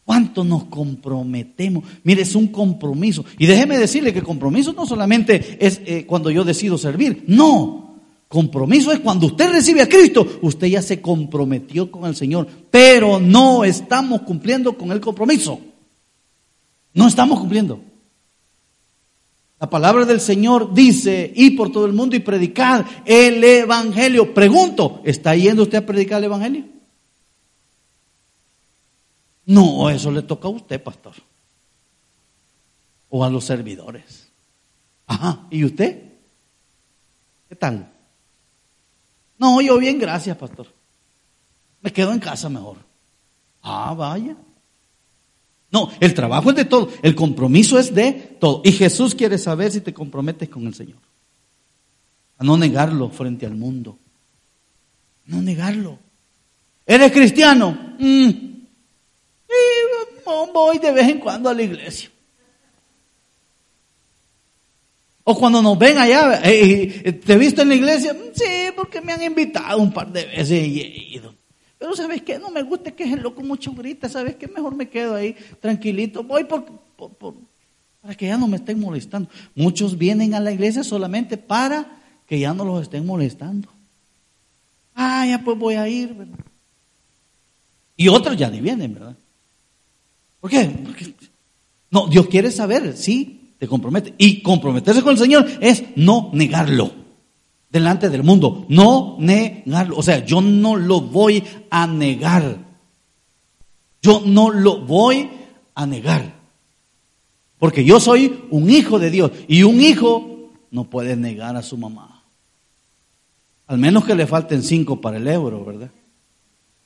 ¿Cuánto 0.05 0.45
nos 0.45 0.65
comprometemos? 0.65 1.85
Mire, 2.05 2.23
es 2.23 2.35
un 2.35 2.47
compromiso. 2.47 3.27
Y 3.39 3.45
déjeme 3.45 3.77
decirle 3.77 4.15
que 4.15 4.23
compromiso 4.23 4.73
no 4.73 4.87
solamente 4.87 5.59
es 5.61 5.83
eh, 5.85 6.07
cuando 6.07 6.31
yo 6.31 6.45
decido 6.45 6.79
servir. 6.79 7.25
No, 7.27 7.88
Compromiso 8.29 8.93
es 8.93 9.01
cuando 9.01 9.27
usted 9.27 9.51
recibe 9.51 9.81
a 9.81 9.89
Cristo, 9.89 10.39
usted 10.43 10.67
ya 10.67 10.83
se 10.83 11.01
comprometió 11.01 11.91
con 11.91 12.05
el 12.05 12.15
Señor, 12.15 12.47
pero 12.71 13.19
no 13.19 13.65
estamos 13.65 14.23
cumpliendo 14.23 14.77
con 14.77 14.93
el 14.93 15.01
compromiso. 15.01 15.59
No 16.93 17.09
estamos 17.09 17.41
cumpliendo. 17.41 17.81
La 19.59 19.71
palabra 19.71 20.05
del 20.05 20.21
Señor 20.21 20.75
dice, 20.75 21.33
y 21.35 21.51
por 21.51 21.73
todo 21.73 21.87
el 21.87 21.95
mundo 21.95 22.15
y 22.15 22.21
predicar 22.21 22.85
el 23.07 23.43
Evangelio. 23.43 24.35
Pregunto, 24.35 25.01
¿está 25.05 25.35
yendo 25.35 25.63
usted 25.63 25.79
a 25.79 25.87
predicar 25.87 26.19
el 26.19 26.25
Evangelio? 26.25 26.65
No, 29.47 29.89
eso 29.89 30.11
le 30.11 30.23
toca 30.23 30.49
a 30.49 30.51
usted, 30.51 30.81
pastor. 30.83 31.15
O 33.09 33.25
a 33.25 33.31
los 33.31 33.45
servidores. 33.45 34.29
Ajá, 35.07 35.47
¿y 35.51 35.65
usted? 35.65 36.03
¿Qué 37.49 37.57
tal? 37.57 37.91
No, 39.39 39.61
yo 39.61 39.79
bien, 39.79 39.99
gracias, 39.99 40.37
pastor. 40.37 40.67
Me 41.81 41.93
quedo 41.93 42.13
en 42.13 42.19
casa 42.19 42.49
mejor. 42.49 42.79
Ah, 43.63 43.95
vaya. 43.97 44.37
No, 45.71 45.91
el 46.01 46.15
trabajo 46.15 46.51
es 46.51 46.57
de 46.57 46.65
todo, 46.65 46.89
el 47.03 47.15
compromiso 47.15 47.79
es 47.79 47.95
de 47.95 48.13
todo. 48.13 48.63
Y 48.65 48.73
Jesús 48.73 49.15
quiere 49.15 49.39
saber 49.39 49.71
si 49.71 49.81
te 49.81 49.93
comprometes 49.93 50.49
con 50.49 50.67
el 50.67 50.75
Señor. 50.75 50.99
A 52.39 52.45
no 52.45 52.57
negarlo 52.57 53.11
frente 53.11 53.47
al 53.47 53.55
mundo. 53.55 53.99
No 55.27 55.43
negarlo. 55.43 55.99
¿Eres 56.87 57.13
cristiano? 57.13 57.97
Mm. 57.99 58.49
voy 60.55 60.79
de 60.79 60.93
vez 60.93 61.09
en 61.09 61.19
cuando 61.19 61.51
a 61.51 61.55
la 61.55 61.63
iglesia. 61.63 62.11
O 65.31 65.37
cuando 65.37 65.61
nos 65.61 65.79
ven 65.79 65.99
allá, 65.99 66.41
eh, 66.43 67.03
eh, 67.05 67.13
¿te 67.13 67.35
he 67.35 67.37
visto 67.37 67.61
en 67.61 67.69
la 67.69 67.75
iglesia? 67.75 68.17
Sí, 68.33 68.73
porque 68.75 69.03
me 69.03 69.13
han 69.13 69.23
invitado 69.23 69.77
un 69.77 69.93
par 69.93 70.11
de 70.11 70.25
veces 70.25 70.67
y 70.67 70.81
he 70.81 71.17
ido. 71.17 71.35
Pero 71.79 71.95
¿sabes 71.95 72.23
qué? 72.23 72.39
No 72.39 72.49
me 72.49 72.63
gusta 72.63 72.93
que 72.93 73.05
el 73.05 73.21
loco 73.21 73.43
mucho 73.43 73.73
grita, 73.73 74.09
¿sabes 74.09 74.37
qué? 74.37 74.49
Mejor 74.49 74.75
me 74.75 74.89
quedo 74.89 75.17
ahí 75.17 75.37
tranquilito. 75.61 76.23
Voy 76.23 76.45
por, 76.45 76.65
para 78.01 78.15
que 78.15 78.27
ya 78.27 78.39
no 78.39 78.49
me 78.49 78.57
estén 78.57 78.81
molestando. 78.81 79.29
Muchos 79.55 79.99
vienen 79.99 80.33
a 80.33 80.41
la 80.41 80.51
iglesia 80.51 80.83
solamente 80.83 81.37
para 81.37 82.01
que 82.27 82.41
ya 82.41 82.55
no 82.55 82.65
los 82.65 82.81
estén 82.81 83.05
molestando. 83.05 83.69
Ah, 84.95 85.27
ya 85.27 85.45
pues 85.45 85.59
voy 85.59 85.75
a 85.75 85.87
ir, 85.87 86.15
¿verdad? 86.15 86.39
Y 87.99 88.09
otros 88.09 88.35
ya 88.35 88.49
ni 88.49 88.63
vienen, 88.63 88.95
¿verdad? 88.95 89.17
¿Por 90.41 90.51
qué? 90.51 90.75
No, 91.91 92.07
Dios 92.07 92.29
quiere 92.29 92.51
saber, 92.51 92.97
sí, 92.97 93.38
te 93.59 93.67
compromete. 93.67 94.15
Y 94.19 94.41
comprometerse 94.43 95.03
con 95.03 95.13
el 95.13 95.19
Señor 95.19 95.47
es 95.61 95.85
no 95.97 96.31
negarlo 96.33 96.93
delante 97.71 98.09
del 98.09 98.23
mundo. 98.23 98.65
No 98.69 99.17
negarlo. 99.19 99.97
O 99.97 100.03
sea, 100.03 100.25
yo 100.25 100.41
no 100.41 100.77
lo 100.77 101.01
voy 101.01 101.43
a 101.71 101.87
negar. 101.87 102.59
Yo 104.01 104.23
no 104.25 104.51
lo 104.51 104.81
voy 104.81 105.29
a 105.75 105.87
negar. 105.87 106.35
Porque 107.59 107.85
yo 107.85 107.99
soy 107.99 108.45
un 108.51 108.71
hijo 108.71 108.99
de 108.99 109.11
Dios. 109.11 109.33
Y 109.49 109.65
un 109.65 109.81
hijo 109.81 110.51
no 110.71 110.85
puede 110.85 111.17
negar 111.17 111.57
a 111.57 111.63
su 111.63 111.77
mamá. 111.77 112.23
Al 113.67 113.79
menos 113.79 114.05
que 114.05 114.15
le 114.15 114.27
falten 114.27 114.63
cinco 114.63 115.01
para 115.01 115.19
el 115.19 115.27
euro, 115.27 115.65
¿verdad? 115.65 115.91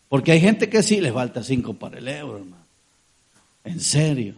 Porque 0.09 0.33
hay 0.33 0.41
gente 0.41 0.69
que 0.69 0.83
sí 0.83 1.01
le 1.01 1.13
falta 1.13 1.43
cinco 1.43 1.75
para 1.75 1.99
el 1.99 2.09
euro, 2.09 2.39
hermano. 2.39 2.65
En 3.65 3.79
serio. 3.79 4.35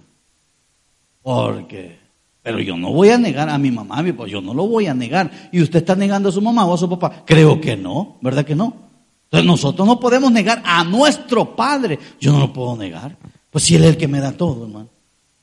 Porque 1.23 2.04
pero 2.45 2.61
yo 2.61 2.77
no 2.77 2.93
voy 2.93 3.09
a 3.09 3.17
negar 3.17 3.49
a 3.49 3.57
mi 3.57 3.71
mamá, 3.71 4.05
pues 4.15 4.31
yo 4.31 4.43
no 4.43 4.53
lo 4.53 4.67
voy 4.67 4.87
a 4.87 4.93
negar. 4.93 5.49
¿Y 5.51 5.63
usted 5.63 5.79
está 5.79 5.97
negando 5.97 6.29
a 6.29 6.33
su 6.33 6.43
mamá 6.43 6.67
o 6.67 6.75
a 6.75 6.79
su 6.79 6.91
papá? 6.91 7.25
Creo 7.25 7.59
que 7.59 7.75
no, 7.75 8.19
¿verdad 8.21 8.45
que 8.45 8.55
no? 8.55 8.77
Entonces 9.25 9.47
nosotros 9.47 9.89
no 9.89 9.99
podemos 9.99 10.31
negar 10.31 10.63
a 10.63 10.85
nuestro 10.85 11.57
padre. 11.57 11.99
Yo 12.21 12.33
no 12.33 12.41
lo 12.41 12.53
puedo 12.53 12.77
negar. 12.77 13.17
Pues 13.51 13.65
si 13.65 13.77
él 13.77 13.85
es 13.85 13.91
el 13.93 13.97
que 13.97 14.09
me 14.09 14.21
da 14.21 14.33
todo, 14.33 14.67
hermano. 14.67 14.91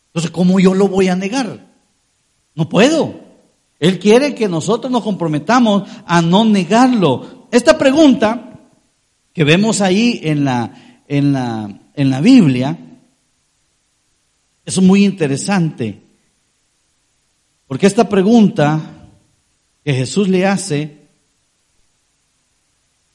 Entonces, 0.10 0.30
¿cómo 0.30 0.60
yo 0.60 0.76
lo 0.76 0.90
voy 0.90 1.08
a 1.08 1.16
negar? 1.16 1.66
No 2.54 2.70
puedo. 2.70 3.16
Él 3.80 3.98
quiere 3.98 4.36
que 4.36 4.48
nosotros 4.48 4.92
nos 4.92 5.02
comprometamos 5.02 5.90
a 6.06 6.22
no 6.22 6.46
negarlo. 6.46 7.48
Esta 7.50 7.80
pregunta 7.80 8.60
que 9.34 9.44
vemos 9.44 9.82
ahí 9.82 10.20
en 10.22 10.46
la, 10.46 11.02
en 11.08 11.34
la, 11.34 11.80
en 11.96 12.10
la 12.12 12.22
Biblia 12.22 12.78
es 14.64 14.80
muy 14.80 15.04
interesante. 15.04 16.11
Porque 17.72 17.88
esta 17.88 18.10
pregunta 18.10 18.82
que 19.86 19.94
Jesús 19.94 20.28
le 20.28 20.46
hace, 20.46 21.08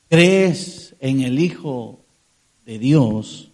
¿crees 0.08 0.94
en 0.98 1.20
el 1.20 1.38
Hijo 1.38 2.00
de 2.64 2.78
Dios? 2.78 3.50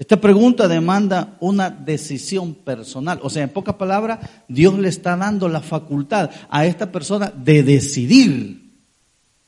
Esta 0.00 0.20
pregunta 0.20 0.66
demanda 0.66 1.36
una 1.38 1.70
decisión 1.70 2.54
personal. 2.54 3.20
O 3.22 3.30
sea, 3.30 3.44
en 3.44 3.50
pocas 3.50 3.76
palabras, 3.76 4.28
Dios 4.48 4.76
le 4.80 4.88
está 4.88 5.16
dando 5.16 5.48
la 5.48 5.60
facultad 5.60 6.28
a 6.50 6.66
esta 6.66 6.90
persona 6.90 7.32
de 7.32 7.62
decidir 7.62 8.68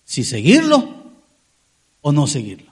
si 0.04 0.22
seguirlo 0.22 0.94
o 2.02 2.12
no 2.12 2.28
seguirlo. 2.28 2.70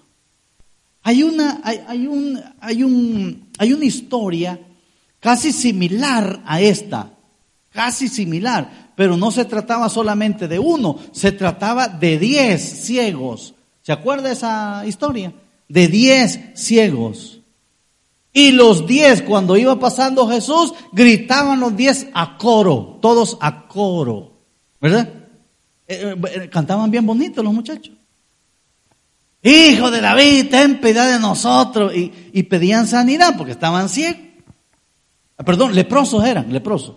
Hay 1.02 1.24
una, 1.24 1.60
hay, 1.64 1.80
hay, 1.88 2.06
un, 2.06 2.40
hay, 2.60 2.84
un, 2.84 3.48
hay 3.58 3.72
una 3.72 3.84
historia 3.84 4.60
casi 5.18 5.50
similar 5.50 6.40
a 6.46 6.60
esta 6.60 7.16
casi 7.72 8.08
similar, 8.08 8.92
pero 8.96 9.16
no 9.16 9.30
se 9.30 9.44
trataba 9.44 9.88
solamente 9.88 10.48
de 10.48 10.58
uno, 10.58 10.98
se 11.12 11.32
trataba 11.32 11.88
de 11.88 12.18
diez 12.18 12.62
ciegos. 12.84 13.54
¿Se 13.82 13.92
acuerda 13.92 14.30
esa 14.30 14.84
historia? 14.86 15.32
De 15.68 15.88
diez 15.88 16.38
ciegos. 16.54 17.40
Y 18.32 18.52
los 18.52 18.86
diez, 18.86 19.22
cuando 19.22 19.56
iba 19.56 19.78
pasando 19.78 20.28
Jesús, 20.28 20.72
gritaban 20.92 21.58
los 21.58 21.76
diez 21.76 22.06
a 22.14 22.38
coro, 22.38 22.98
todos 23.02 23.38
a 23.40 23.66
coro, 23.66 24.32
¿verdad? 24.80 25.08
Eh, 25.88 26.14
eh, 26.34 26.48
cantaban 26.48 26.90
bien 26.90 27.04
bonitos 27.04 27.44
los 27.44 27.52
muchachos. 27.52 27.92
Hijo 29.42 29.90
de 29.90 30.00
David, 30.00 30.50
ten 30.50 30.80
piedad 30.80 31.10
de 31.10 31.18
nosotros. 31.18 31.94
Y, 31.94 32.12
y 32.32 32.42
pedían 32.44 32.86
sanidad 32.86 33.34
porque 33.36 33.52
estaban 33.52 33.88
ciegos. 33.88 34.20
Ah, 35.36 35.42
perdón, 35.42 35.74
leprosos 35.74 36.22
eran, 36.24 36.52
leprosos. 36.52 36.96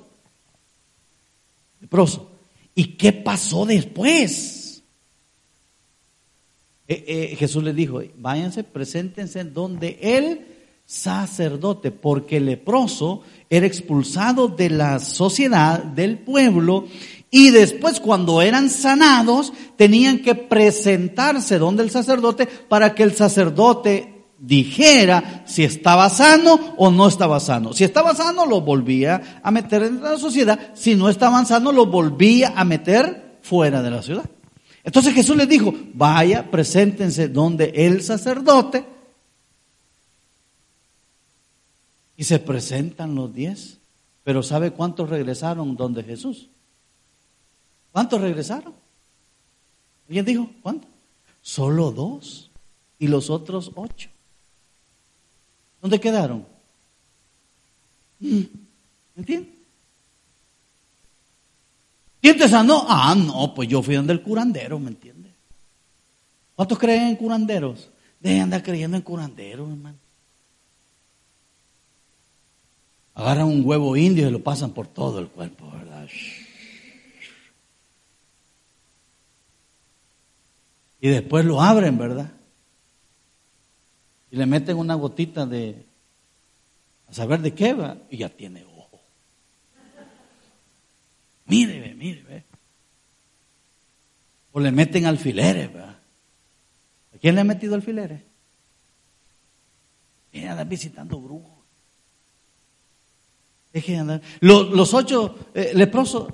¿Y 2.76 2.96
qué 2.96 3.14
pasó 3.14 3.66
después? 3.66 4.84
Eh, 6.88 7.04
eh, 7.08 7.36
Jesús 7.38 7.64
les 7.64 7.76
dijo, 7.76 8.02
váyanse, 8.18 8.64
preséntense 8.64 9.44
donde 9.44 9.98
el 10.02 10.46
sacerdote, 10.86 11.92
porque 11.92 12.38
el 12.38 12.48
leproso 12.48 13.22
era 13.50 13.66
expulsado 13.66 14.48
de 14.48 14.70
la 14.70 15.00
sociedad, 15.00 15.84
del 15.84 16.20
pueblo, 16.20 16.88
y 17.32 17.52
después 17.52 18.00
cuando 18.00 18.42
eran 18.42 18.70
sanados, 18.70 19.54
tenían 19.76 20.20
que 20.20 20.36
presentarse 20.36 21.58
donde 21.58 21.84
el 21.84 21.90
sacerdote 21.90 22.46
para 22.46 22.94
que 22.94 23.04
el 23.04 23.16
sacerdote 23.16 24.13
dijera 24.46 25.44
si 25.48 25.64
estaba 25.64 26.10
sano 26.10 26.76
o 26.78 26.92
no 26.92 27.08
estaba 27.08 27.40
sano. 27.40 27.72
Si 27.74 27.86
estaba 27.86 28.14
sano, 28.14 28.46
lo 28.46 28.60
volvía 28.62 29.40
a 29.42 29.52
meter 29.52 29.84
en 29.84 30.02
la 30.02 30.18
sociedad. 30.18 30.74
Si 30.76 30.96
no 30.96 31.10
estaba 31.10 31.44
sano, 31.46 31.72
lo 31.72 31.86
volvía 31.86 32.54
a 32.56 32.66
meter 32.66 33.40
fuera 33.42 33.82
de 33.82 33.90
la 33.90 34.02
ciudad. 34.02 34.30
Entonces 34.84 35.14
Jesús 35.14 35.38
les 35.38 35.48
dijo, 35.48 35.74
vaya, 35.94 36.52
preséntense 36.52 37.30
donde 37.30 37.72
el 37.74 38.04
sacerdote. 38.04 38.86
Y 42.18 42.26
se 42.26 42.40
presentan 42.40 43.16
los 43.16 43.34
diez. 43.34 43.78
Pero 44.26 44.44
¿sabe 44.44 44.72
cuántos 44.72 45.10
regresaron 45.10 45.78
donde 45.78 46.04
Jesús? 46.04 46.50
¿Cuántos 47.94 48.20
regresaron? 48.20 48.74
¿Alguien 50.08 50.26
dijo? 50.26 50.50
¿Cuántos? 50.62 50.90
Solo 51.42 51.92
dos. 51.92 52.52
Y 53.00 53.08
los 53.08 53.30
otros 53.30 53.72
ocho. 53.76 54.13
¿Dónde 55.84 56.00
quedaron? 56.00 56.46
¿Me 58.22 58.48
entiendes? 59.18 59.54
¿Quién 62.22 62.38
te 62.38 62.48
sanó? 62.48 62.86
Ah, 62.88 63.14
no, 63.14 63.54
pues 63.54 63.68
yo 63.68 63.84
fui 63.84 63.96
donde 63.96 64.14
el 64.14 64.22
curandero, 64.22 64.80
¿me 64.80 64.92
entiendes? 64.92 65.34
¿Cuántos 66.56 66.80
creen 66.80 67.10
en 67.10 67.16
curanderos? 67.18 67.90
Dejen 68.22 68.38
de 68.38 68.44
andar 68.44 68.64
creyendo 68.64 68.96
en 68.96 69.04
curanderos, 69.04 69.70
hermano. 69.70 69.98
Agarran 73.14 73.48
un 73.48 73.66
huevo 73.66 73.98
indio 73.98 74.30
y 74.30 74.32
lo 74.32 74.42
pasan 74.42 74.72
por 74.72 74.88
todo 74.88 75.20
el 75.20 75.28
cuerpo, 75.28 75.70
¿verdad? 75.70 76.08
Y 81.02 81.10
después 81.10 81.44
lo 81.44 81.62
abren, 81.62 81.98
¿verdad? 81.98 82.32
Y 84.34 84.36
le 84.36 84.48
meten 84.48 84.78
una 84.78 84.96
gotita 84.96 85.46
de, 85.46 85.86
a 87.08 87.14
saber 87.14 87.40
de 87.42 87.54
qué 87.54 87.76
va, 87.76 87.98
y 88.10 88.18
ya 88.18 88.30
tiene 88.30 88.66
ojo. 88.66 89.00
Mire, 91.46 91.94
mire, 91.94 92.24
ve. 92.24 92.44
O 94.54 94.60
le 94.60 94.72
meten 94.72 95.06
alfileres, 95.06 95.72
¿verdad? 95.72 96.00
¿A 97.14 97.18
quién 97.20 97.36
le 97.36 97.42
ha 97.42 97.44
metido 97.44 97.76
alfileres? 97.76 98.22
Viene 100.32 100.50
anda 100.50 100.64
visitando 100.64 101.22
brujos. 101.22 101.64
Deje 103.72 103.92
de 103.92 103.98
andar. 104.00 104.22
Los, 104.40 104.72
los 104.72 104.96
ocho 104.96 105.38
eh, 105.54 105.74
leprosos, 105.76 106.34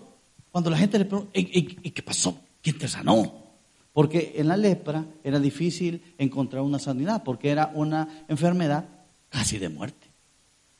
cuando 0.54 0.70
la 0.70 0.78
gente 0.78 1.00
le 1.00 1.04
pregunta, 1.04 1.38
¿y, 1.38 1.42
y, 1.42 1.80
y 1.84 1.92
qué 1.92 2.02
pasó? 2.02 2.40
¿Quién 2.62 2.78
te 2.78 2.88
sanó? 2.88 3.49
Porque 3.94 4.34
en 4.36 4.48
la 4.48 4.58
lepra 4.58 5.06
era 5.24 5.40
difícil 5.40 6.02
encontrar 6.18 6.62
una 6.62 6.80
sanidad, 6.80 7.24
porque 7.24 7.50
era 7.50 7.72
una 7.74 8.26
enfermedad 8.28 8.86
casi 9.30 9.58
de 9.58 9.70
muerte. 9.70 10.08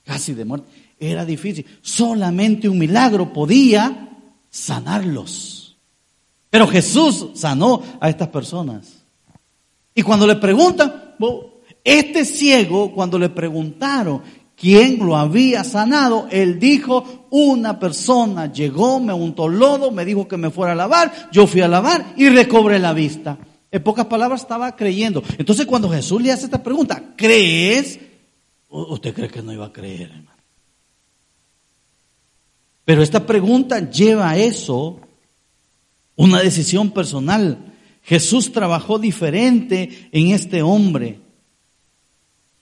Casi 0.04 0.34
de 0.34 0.46
muerte. 0.46 0.68
Era 1.00 1.26
difícil. 1.26 1.66
Solamente 1.82 2.70
un 2.70 2.78
milagro 2.78 3.32
podía 3.32 4.18
sanarlos. 4.50 5.78
Pero 6.50 6.68
Jesús 6.68 7.28
sanó 7.36 7.82
a 8.00 8.10
estas 8.10 8.30
personas. 8.30 9.04
Y 9.94 10.02
cuando 10.02 10.26
le 10.26 10.36
preguntan, 10.36 11.16
este 11.84 12.26
ciego, 12.26 12.94
cuando 12.94 13.20
le 13.20 13.30
preguntaron 13.30 14.22
quién 14.60 15.00
lo 15.00 15.16
había 15.16 15.64
sanado, 15.64 16.28
él 16.32 16.60
dijo, 16.60 17.28
una 17.30 17.80
persona 17.80 18.52
llegó, 18.52 19.00
me 19.00 19.14
untó 19.14 19.48
lodo, 19.48 19.92
me 19.92 20.06
dijo 20.06 20.28
que 20.28 20.38
me 20.38 20.50
fuera 20.50 20.74
a 20.74 20.76
lavar, 20.76 21.30
yo 21.32 21.48
fui 21.48 21.62
a 21.62 21.68
lavar 21.68 22.14
y 22.18 22.30
recobré 22.30 22.80
la 22.80 22.94
vista. 22.94 23.38
En 23.72 23.84
pocas 23.84 24.08
palabras 24.08 24.42
estaba 24.42 24.76
creyendo. 24.76 25.24
Entonces 25.38 25.66
cuando 25.66 25.90
Jesús 25.90 26.22
le 26.22 26.32
hace 26.32 26.46
esta 26.46 26.62
pregunta, 26.62 27.14
¿crees? 27.16 28.00
¿Usted 28.68 29.14
cree 29.14 29.30
que 29.30 29.42
no 29.42 29.54
iba 29.54 29.68
a 29.68 29.74
creer, 29.74 30.12
hermano? 30.12 30.40
Pero 32.84 33.04
esta 33.04 33.26
pregunta 33.26 33.90
lleva 33.90 34.32
a 34.32 34.38
eso 34.38 35.00
una 36.16 36.42
decisión 36.42 36.90
personal. 36.92 37.58
Jesús 38.02 38.52
trabajó 38.52 38.98
diferente 38.98 40.10
en 40.12 40.32
este 40.32 40.64
hombre. 40.64 41.20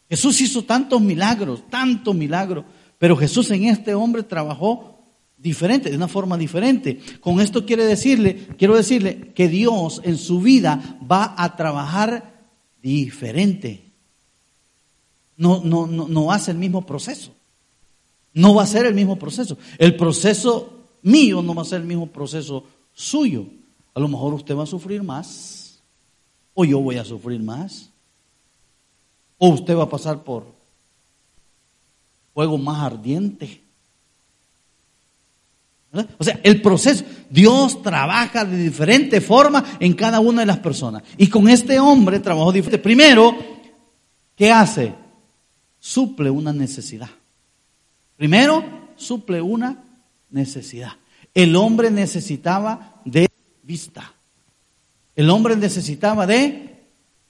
Jesús 0.10 0.40
hizo 0.42 0.64
tantos 0.64 1.02
milagros, 1.02 1.64
tantos 1.70 2.16
milagros, 2.16 2.66
pero 2.98 3.16
Jesús 3.16 3.52
en 3.52 3.66
este 3.66 3.94
hombre 3.94 4.24
trabajó 4.24 4.98
diferente, 5.38 5.90
de 5.90 5.96
una 5.96 6.08
forma 6.08 6.38
diferente. 6.38 7.00
Con 7.20 7.40
esto 7.40 7.66
quiere 7.66 7.86
decirle, 7.86 8.48
quiero 8.58 8.76
decirle 8.76 9.34
que 9.34 9.48
Dios 9.48 10.02
en 10.04 10.18
su 10.18 10.42
vida 10.42 11.00
va 11.10 11.36
a 11.38 11.56
trabajar 11.56 12.48
diferente. 12.82 13.92
No, 15.36 15.62
no, 15.64 15.86
no, 15.86 16.08
no 16.08 16.32
hace 16.32 16.52
el 16.52 16.58
mismo 16.58 16.86
proceso. 16.86 17.32
No 18.34 18.56
va 18.56 18.64
a 18.64 18.68
ser 18.68 18.86
el 18.86 18.94
mismo 18.94 19.18
proceso. 19.18 19.58
El 19.78 19.96
proceso 19.96 20.90
mío 21.04 21.42
no 21.42 21.54
va 21.54 21.62
a 21.62 21.66
ser 21.66 21.82
el 21.82 21.88
mismo 21.88 22.08
proceso 22.08 22.64
suyo. 22.94 23.46
A 23.94 24.00
lo 24.00 24.08
mejor 24.08 24.34
usted 24.34 24.56
va 24.56 24.64
a 24.64 24.68
sufrir 24.68 25.04
más, 25.04 25.82
o 26.54 26.66
yo 26.66 26.80
voy 26.80 26.98
a 26.98 27.06
sufrir 27.06 27.42
más, 27.42 27.92
o 29.38 29.50
usted 29.50 29.76
va 29.76 29.84
a 29.84 29.90
pasar 29.90 30.24
por 30.24 30.46
fuego 32.34 32.58
más 32.58 32.84
ardiente. 32.84 33.62
O 36.20 36.24
sea, 36.24 36.40
el 36.44 36.62
proceso, 36.62 37.04
Dios 37.30 37.82
trabaja 37.82 38.46
de 38.46 38.58
diferente 38.58 39.22
forma 39.22 39.64
en 39.80 39.94
cada 39.94 40.20
una 40.20 40.42
de 40.42 40.46
las 40.46 40.60
personas. 40.60 41.04
Y 41.18 41.28
con 41.28 41.50
este 41.50 41.80
hombre 41.80 42.20
trabajó 42.20 42.52
diferente. 42.52 42.84
Primero, 42.84 43.36
¿qué 44.36 44.52
hace? 44.52 44.94
Suple 45.80 46.30
una 46.30 46.54
necesidad. 46.54 47.10
Primero, 48.16 48.64
suple 48.96 49.42
una 49.42 49.84
necesidad. 50.30 50.94
El 51.34 51.56
hombre 51.56 51.90
necesitaba 51.90 53.02
de 53.06 53.30
vista. 53.64 54.12
El 55.16 55.30
hombre 55.30 55.56
necesitaba 55.56 56.28
de 56.28 56.84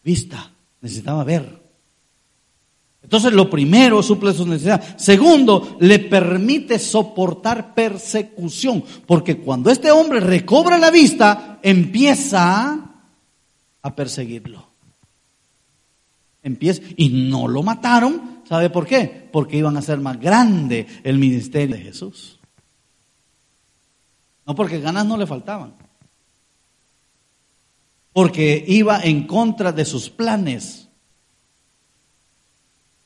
vista, 0.04 0.52
necesitaba 0.82 1.24
ver. 1.24 1.67
Entonces, 3.02 3.32
lo 3.32 3.50
primero, 3.50 4.04
suple 4.04 4.34
su 4.34 4.46
necesidad. 4.46 4.98
Segundo, 4.98 5.78
le 5.80 6.00
permite 6.00 6.78
soportar 6.78 7.74
persecución, 7.74 8.84
porque 9.06 9.38
cuando 9.38 9.70
este 9.70 9.92
hombre 9.92 10.20
recobra 10.20 10.78
la 10.78 10.92
vista, 10.92 11.60
empieza 11.64 12.96
a 13.82 13.96
perseguirlo. 13.96 14.68
Empieza, 16.44 16.82
y 16.96 17.10
no 17.10 17.48
lo 17.48 17.64
mataron, 17.64 18.42
¿sabe 18.48 18.70
por 18.70 18.86
qué? 18.86 19.30
Porque 19.32 19.58
iban 19.58 19.76
a 19.76 19.80
hacer 19.80 20.00
más 20.00 20.20
grande 20.20 20.88
el 21.04 21.18
ministerio 21.18 21.76
de 21.76 21.84
Jesús. 21.84 22.40
No 24.46 24.56
porque 24.56 24.80
ganas 24.80 25.06
no 25.06 25.18
le 25.18 25.28
faltaban, 25.28 25.74
porque 28.14 28.64
iba 28.68 29.02
en 29.02 29.28
contra 29.28 29.72
de 29.72 29.84
sus 29.86 30.10
planes. 30.10 30.87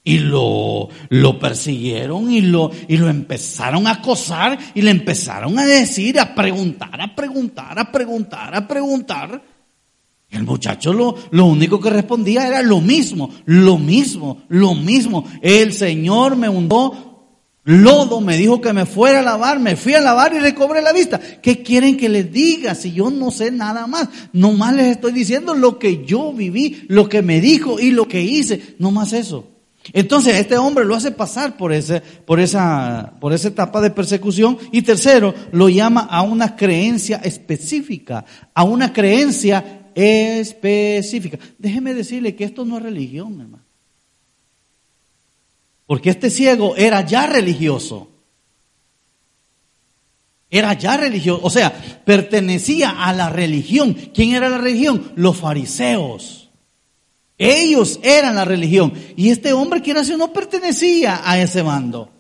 Y 0.04 0.18
lo, 0.18 0.90
lo 1.10 1.38
persiguieron 1.38 2.32
y 2.32 2.42
lo, 2.42 2.72
y 2.88 2.98
lo 2.98 3.08
empezaron 3.08 3.86
a 3.86 3.92
acosar 3.92 4.58
y 4.74 4.82
le 4.82 4.90
empezaron 4.90 5.60
a 5.60 5.66
decir, 5.66 6.20
a 6.20 6.34
preguntar, 6.34 7.00
a 7.00 7.16
preguntar, 7.16 7.78
a 7.78 7.92
preguntar, 7.92 8.56
a 8.56 8.68
preguntar. 8.68 9.44
El 10.32 10.44
muchacho 10.44 10.94
lo, 10.94 11.16
lo 11.32 11.46
único 11.46 11.80
que 11.80 11.90
respondía 11.90 12.48
era 12.48 12.64
lo 12.64 12.80
mismo, 12.80 13.30
lo 13.46 13.78
mismo, 13.78 14.44
lo 14.48 14.74
mismo. 14.74 15.26
El 15.42 15.74
Señor 15.74 16.36
me 16.36 16.50
hundó 16.50 17.12
lodo, 17.64 18.22
me 18.22 18.38
dijo 18.38 18.60
que 18.60 18.74
me 18.74 18.86
fuera 18.86 19.20
a 19.20 19.24
lavar, 19.24 19.60
me 19.60 19.76
fui 19.76 19.94
a 19.94 20.02
lavar 20.02 20.34
y 20.34 20.40
recobré 20.40 20.82
la 20.82 20.94
vista. 20.94 21.20
¿Qué 21.20 21.62
quieren 21.62 21.98
que 21.98 22.10
les 22.10 22.32
diga 22.32 22.76
si 22.76 22.92
yo 22.94 23.12
no 23.12 23.30
sé 23.30 23.52
nada 23.52 23.88
más? 23.88 24.10
Nomás 24.34 24.74
les 24.74 24.88
estoy 24.88 25.12
diciendo 25.12 25.54
lo 25.54 25.78
que 25.78 26.06
yo 26.06 26.34
viví, 26.34 26.86
lo 26.88 27.08
que 27.08 27.22
me 27.22 27.40
dijo 27.40 27.80
y 27.80 27.92
lo 27.92 28.08
que 28.08 28.22
hice. 28.22 28.76
No 28.80 28.92
más 28.92 29.14
eso. 29.14 29.51
Entonces, 29.94 30.36
este 30.36 30.58
hombre 30.58 30.86
lo 30.86 30.96
hace 30.96 31.12
pasar 31.12 31.58
por, 31.58 31.74
ese, 31.74 32.02
por, 32.02 32.40
esa, 32.40 33.14
por 33.20 33.34
esa 33.34 33.48
etapa 33.48 33.82
de 33.82 33.90
persecución. 33.90 34.58
Y 34.72 34.84
tercero, 34.84 35.34
lo 35.52 35.70
llama 35.70 36.02
a 36.02 36.22
una 36.22 36.56
creencia 36.56 37.18
específica, 37.18 38.26
a 38.54 38.64
una 38.64 38.94
creencia 38.94 39.90
específica. 39.96 41.40
Déjeme 41.58 41.94
decirle 41.94 42.36
que 42.36 42.44
esto 42.44 42.64
no 42.64 42.78
es 42.78 42.84
religión, 42.84 43.42
hermano. 43.42 43.64
Porque 45.88 46.10
este 46.10 46.30
ciego 46.30 46.76
era 46.78 47.06
ya 47.06 47.26
religioso. 47.28 48.08
Era 50.50 50.74
ya 50.74 50.96
religioso. 50.96 51.42
O 51.44 51.50
sea, 51.50 51.74
pertenecía 52.06 52.92
a 52.92 53.12
la 53.14 53.30
religión. 53.30 53.94
¿Quién 54.14 54.36
era 54.36 54.48
la 54.48 54.58
religión? 54.58 55.12
Los 55.16 55.38
fariseos. 55.38 56.41
Ellos 57.44 58.00
eran 58.04 58.36
la 58.36 58.46
religión. 58.46 58.94
Y 59.16 59.30
este 59.30 59.52
hombre, 59.52 59.82
que 59.82 59.96
nació, 59.96 60.16
no 60.16 60.32
pertenecía 60.32 61.22
a 61.24 61.42
ese 61.42 61.64
bando. 61.64 62.12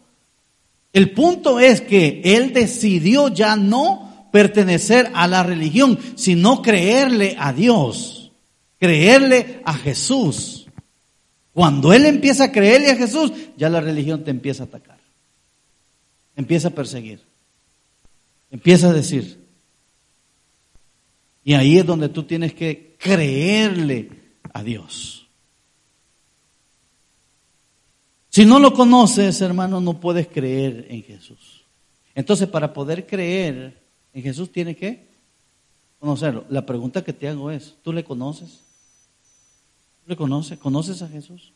El 0.91 1.11
punto 1.11 1.59
es 1.59 1.79
que 1.79 2.21
él 2.23 2.53
decidió 2.53 3.27
ya 3.27 3.55
no 3.55 4.29
pertenecer 4.31 5.11
a 5.13 5.27
la 5.27 5.43
religión, 5.43 5.99
sino 6.15 6.63
creerle 6.63 7.35
a 7.37 7.53
Dios, 7.53 8.31
creerle 8.79 9.61
a 9.63 9.75
Jesús. 9.75 10.65
Cuando 11.53 11.93
él 11.93 12.07
empieza 12.07 12.45
a 12.45 12.51
creerle 12.51 12.89
a 12.89 12.95
Jesús, 12.95 13.31
ya 13.57 13.69
la 13.69 13.79
religión 13.79 14.23
te 14.23 14.31
empieza 14.31 14.63
a 14.63 14.65
atacar, 14.65 14.97
empieza 16.35 16.69
a 16.69 16.71
perseguir, 16.71 17.19
empieza 18.49 18.89
a 18.89 18.93
decir. 18.93 19.39
Y 21.43 21.53
ahí 21.53 21.77
es 21.77 21.85
donde 21.85 22.09
tú 22.09 22.23
tienes 22.23 22.55
que 22.55 22.95
creerle 22.97 24.20
a 24.53 24.63
Dios. 24.63 25.27
Si 28.29 28.45
no 28.45 28.59
lo 28.59 28.73
conoces, 28.73 29.41
hermano, 29.41 29.81
no 29.81 29.99
puedes 29.99 30.27
creer 30.27 30.87
en 30.89 31.03
Jesús. 31.03 31.65
Entonces, 32.15 32.47
para 32.47 32.73
poder 32.73 33.05
creer 33.05 33.81
en 34.13 34.23
Jesús, 34.23 34.51
tiene 34.51 34.75
que 34.75 35.07
conocerlo. 35.99 36.45
La 36.49 36.65
pregunta 36.65 37.03
que 37.03 37.13
te 37.13 37.27
hago 37.27 37.51
es, 37.51 37.75
¿tú 37.83 37.91
le 37.91 38.03
conoces? 38.03 38.61
¿Le 40.05 40.15
conoces? 40.15 40.57
¿Conoces 40.59 41.01
a 41.01 41.09
Jesús? 41.09 41.51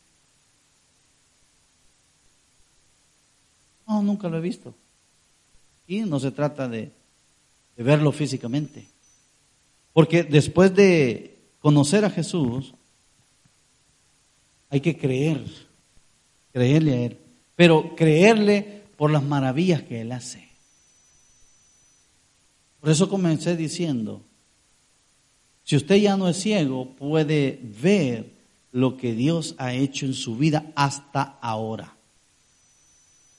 No, 3.87 4.01
nunca 4.01 4.27
lo 4.27 4.37
he 4.37 4.41
visto. 4.41 4.73
Y 5.87 6.01
no 6.01 6.19
se 6.19 6.31
trata 6.31 6.67
de 6.67 6.91
verlo 7.77 8.11
físicamente. 8.11 8.87
Porque 9.93 10.23
después 10.23 10.75
de 10.75 11.39
conocer 11.59 12.03
a 12.03 12.09
Jesús, 12.09 12.73
hay 14.69 14.81
que 14.81 14.97
creer, 14.97 15.43
creerle 16.51 16.93
a 16.93 17.01
Él, 17.05 17.17
pero 17.55 17.95
creerle 17.95 18.83
por 18.97 19.11
las 19.11 19.23
maravillas 19.23 19.83
que 19.83 20.01
Él 20.01 20.11
hace. 20.11 20.47
Por 22.79 22.89
eso 22.89 23.09
comencé 23.09 23.55
diciendo, 23.55 24.21
si 25.63 25.75
usted 25.75 25.95
ya 25.95 26.15
no 26.17 26.29
es 26.29 26.37
ciego, 26.37 26.91
puede 26.95 27.59
ver 27.81 28.29
lo 28.71 28.97
que 28.97 29.13
Dios 29.13 29.55
ha 29.57 29.73
hecho 29.73 30.05
en 30.05 30.13
su 30.13 30.37
vida 30.37 30.71
hasta 30.75 31.39
ahora. 31.41 31.95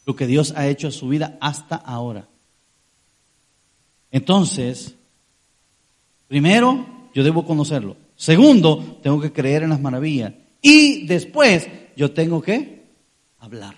Lo 0.05 0.17
que 0.17 0.27
Dios 0.27 0.53
ha 0.57 0.67
hecho 0.67 0.89
en 0.89 0.93
su 0.93 1.09
vida 1.09 1.39
hasta 1.41 1.77
ahora. 1.77 2.27
Entonces, 4.11 4.95
primero, 6.27 6.87
yo 7.15 7.23
debo 7.23 7.45
conocerlo. 7.45 7.97
Segundo, 8.17 8.99
tengo 9.03 9.21
que 9.21 9.33
creer 9.33 9.63
en 9.63 9.71
las 9.71 9.81
maravillas. 9.81 10.33
Y 10.69 11.07
después 11.07 11.69
yo 11.95 12.11
tengo 12.11 12.43
que 12.43 12.83
hablar. 13.39 13.77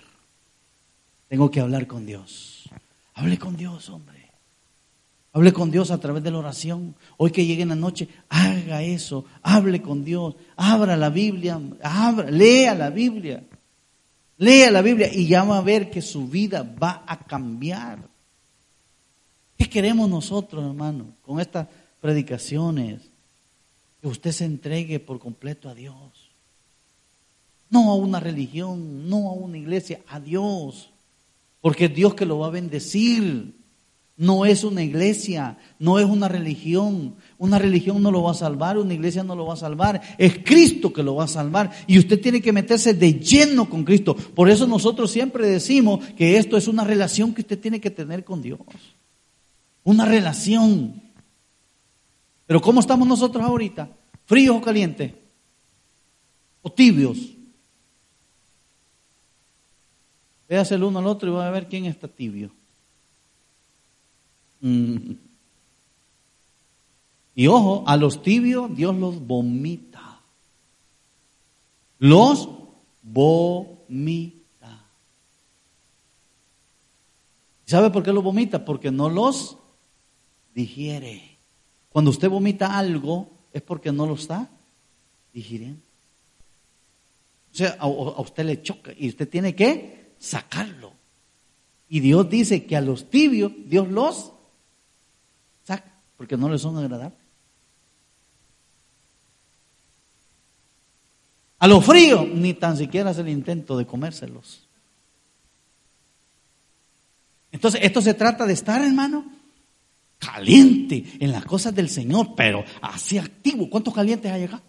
Tengo 1.27 1.51
que 1.51 1.59
hablar 1.59 1.85
con 1.85 2.03
Dios. 2.03 2.67
Hable 3.13 3.37
con 3.37 3.55
Dios, 3.55 3.89
hombre. 3.89 4.31
Hable 5.33 5.53
con 5.53 5.69
Dios 5.69 5.91
a 5.91 5.99
través 5.99 6.23
de 6.23 6.31
la 6.31 6.39
oración. 6.39 6.95
Hoy 7.17 7.29
que 7.29 7.45
llegue 7.45 7.61
en 7.61 7.69
la 7.69 7.75
noche, 7.75 8.09
haga 8.27 8.81
eso. 8.81 9.25
Hable 9.43 9.83
con 9.83 10.03
Dios. 10.03 10.33
Abra 10.55 10.97
la 10.97 11.11
Biblia. 11.11 11.61
Abra, 11.83 12.31
lea 12.31 12.73
la 12.73 12.89
Biblia. 12.89 13.43
Lea 14.39 14.71
la 14.71 14.81
Biblia 14.81 15.13
y 15.13 15.27
ya 15.27 15.43
va 15.43 15.59
a 15.59 15.61
ver 15.61 15.91
que 15.91 16.01
su 16.01 16.27
vida 16.27 16.63
va 16.63 17.03
a 17.05 17.19
cambiar. 17.19 17.99
¿Qué 19.59 19.69
queremos 19.69 20.09
nosotros, 20.09 20.65
hermano, 20.65 21.13
con 21.21 21.39
estas 21.39 21.67
predicaciones? 22.01 23.11
Que 24.01 24.07
usted 24.07 24.31
se 24.31 24.45
entregue 24.45 24.99
por 24.99 25.19
completo 25.19 25.69
a 25.69 25.75
Dios. 25.75 26.28
No 27.69 27.91
a 27.91 27.95
una 27.95 28.19
religión, 28.19 29.09
no 29.09 29.29
a 29.29 29.33
una 29.33 29.57
iglesia, 29.57 30.01
a 30.07 30.19
Dios. 30.19 30.89
Porque 31.61 31.85
es 31.85 31.95
Dios 31.95 32.15
que 32.15 32.25
lo 32.25 32.39
va 32.39 32.47
a 32.47 32.51
bendecir. 32.51 33.53
No 34.19 34.45
es 34.45 34.65
una 34.65 34.83
iglesia, 34.83 35.57
no 35.79 35.97
es 35.97 36.05
una 36.05 36.27
religión. 36.27 37.15
Una 37.37 37.57
religión 37.57 38.03
no 38.03 38.11
lo 38.11 38.23
va 38.23 38.31
a 38.31 38.35
salvar, 38.35 38.77
una 38.77 38.93
iglesia 38.93 39.23
no 39.23 39.33
lo 39.33 39.45
va 39.45 39.53
a 39.53 39.57
salvar. 39.57 40.01
Es 40.17 40.39
Cristo 40.43 40.91
que 40.91 41.03
lo 41.03 41.15
va 41.15 41.23
a 41.23 41.29
salvar. 41.29 41.71
Y 41.87 41.97
usted 41.97 42.19
tiene 42.19 42.41
que 42.41 42.51
meterse 42.51 42.93
de 42.93 43.13
lleno 43.13 43.69
con 43.69 43.85
Cristo. 43.85 44.15
Por 44.15 44.49
eso 44.49 44.67
nosotros 44.67 45.09
siempre 45.09 45.47
decimos 45.47 46.05
que 46.17 46.37
esto 46.37 46.57
es 46.57 46.67
una 46.67 46.83
relación 46.83 47.33
que 47.33 47.41
usted 47.41 47.59
tiene 47.59 47.79
que 47.79 47.91
tener 47.91 48.25
con 48.25 48.41
Dios. 48.41 48.59
Una 49.85 50.03
relación. 50.03 51.01
Pero 52.45 52.61
¿cómo 52.61 52.81
estamos 52.81 53.07
nosotros 53.07 53.41
ahorita? 53.41 53.89
¿Fríos 54.25 54.57
o 54.57 54.61
calientes? 54.61 55.13
¿O 56.61 56.69
tibios? 56.69 57.17
Véase 60.49 60.75
el 60.75 60.83
uno 60.83 60.97
al 60.97 61.05
otro 61.05 61.29
y 61.29 61.31
va 61.31 61.47
a 61.47 61.51
ver 61.51 61.67
quién 61.67 61.85
está 61.85 62.07
tibio. 62.07 62.49
Mm. 64.61 65.11
Y 67.35 67.47
ojo, 67.47 67.83
a 67.85 67.95
los 67.95 68.23
tibios 68.23 68.75
Dios 68.75 68.95
los 68.95 69.25
vomita. 69.25 70.19
Los 71.99 72.49
vomita. 73.03 74.39
¿Sabe 77.67 77.91
por 77.91 78.01
qué 78.01 78.11
los 78.11 78.23
vomita? 78.23 78.65
Porque 78.65 78.89
no 78.89 79.07
los 79.07 79.55
digiere. 80.55 81.37
Cuando 81.89 82.09
usted 82.09 82.27
vomita 82.27 82.75
algo 82.75 83.29
es 83.53 83.61
porque 83.61 83.91
no 83.91 84.07
lo 84.07 84.15
está 84.15 84.49
digiriendo. 85.31 85.79
O 87.53 87.55
sea, 87.55 87.77
a, 87.79 87.83
a 87.83 88.21
usted 88.21 88.45
le 88.45 88.63
choca 88.63 88.91
y 88.97 89.09
usted 89.09 89.29
tiene 89.29 89.53
que 89.53 89.98
sacarlo. 90.19 90.93
Y 91.87 92.01
Dios 92.01 92.29
dice 92.29 92.65
que 92.65 92.75
a 92.75 92.81
los 92.81 93.09
tibios 93.09 93.51
Dios 93.65 93.87
los 93.87 94.31
saca 95.65 95.91
porque 96.17 96.37
no 96.37 96.49
les 96.49 96.61
son 96.61 96.77
agradables. 96.77 97.17
A 101.59 101.67
los 101.67 101.85
fríos 101.85 102.27
ni 102.27 102.53
tan 102.53 102.77
siquiera 102.77 103.09
hace 103.09 103.21
el 103.21 103.29
intento 103.29 103.77
de 103.77 103.85
comérselos. 103.85 104.61
Entonces, 107.51 107.81
esto 107.83 108.01
se 108.01 108.13
trata 108.13 108.45
de 108.45 108.53
estar, 108.53 108.81
hermano, 108.81 109.25
caliente 110.19 111.03
en 111.19 111.31
las 111.31 111.45
cosas 111.45 111.73
del 111.73 111.89
Señor, 111.89 112.35
pero 112.35 112.63
así 112.81 113.17
activo. 113.17 113.69
¿Cuántos 113.69 113.93
calientes 113.93 114.31
hay 114.31 114.43
acá? 114.43 114.61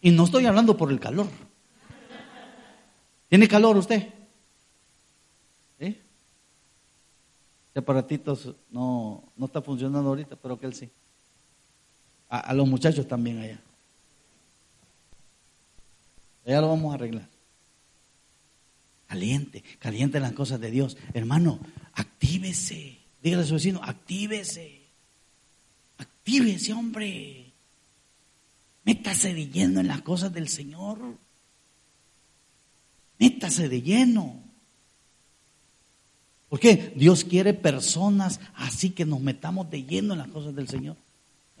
Y 0.00 0.10
no 0.10 0.24
estoy 0.24 0.46
hablando 0.46 0.76
por 0.76 0.90
el 0.90 0.98
calor. 0.98 1.28
¿Tiene 3.28 3.48
calor 3.48 3.76
usted? 3.76 4.08
¿Sí? 5.78 5.98
Este 7.74 7.80
aparatito 7.80 8.38
no, 8.70 9.32
no 9.36 9.46
está 9.46 9.60
funcionando 9.60 10.08
ahorita, 10.08 10.36
pero 10.36 10.60
que 10.60 10.66
él 10.66 10.74
sí. 10.74 10.88
A, 12.28 12.54
los 12.54 12.68
muchachos 12.68 13.08
también 13.08 13.40
allá. 13.40 13.60
Ya 16.46 16.60
lo 16.60 16.68
vamos 16.68 16.92
a 16.92 16.94
arreglar. 16.94 17.28
Caliente, 19.08 19.64
caliente 19.80 20.20
las 20.20 20.34
cosas 20.34 20.60
de 20.60 20.70
Dios. 20.70 20.96
Hermano, 21.14 21.58
actívese. 21.94 22.96
Dígale 23.20 23.42
a 23.42 23.46
su 23.46 23.54
vecino, 23.54 23.80
actívese. 23.82 24.82
Actívese, 25.98 26.72
hombre. 26.74 27.52
Métase 28.84 29.34
de 29.34 29.48
lleno 29.48 29.80
en 29.80 29.88
las 29.88 30.02
cosas 30.02 30.32
del 30.32 30.48
Señor. 30.48 31.18
Métase 33.18 33.68
de 33.68 33.82
lleno. 33.82 34.43
Porque 36.54 36.92
Dios 36.94 37.24
quiere 37.24 37.52
personas 37.52 38.38
así 38.54 38.90
que 38.90 39.04
nos 39.04 39.18
metamos 39.20 39.68
de 39.72 39.82
lleno 39.82 40.12
en 40.12 40.20
las 40.20 40.28
cosas 40.28 40.54
del 40.54 40.68
Señor. 40.68 40.94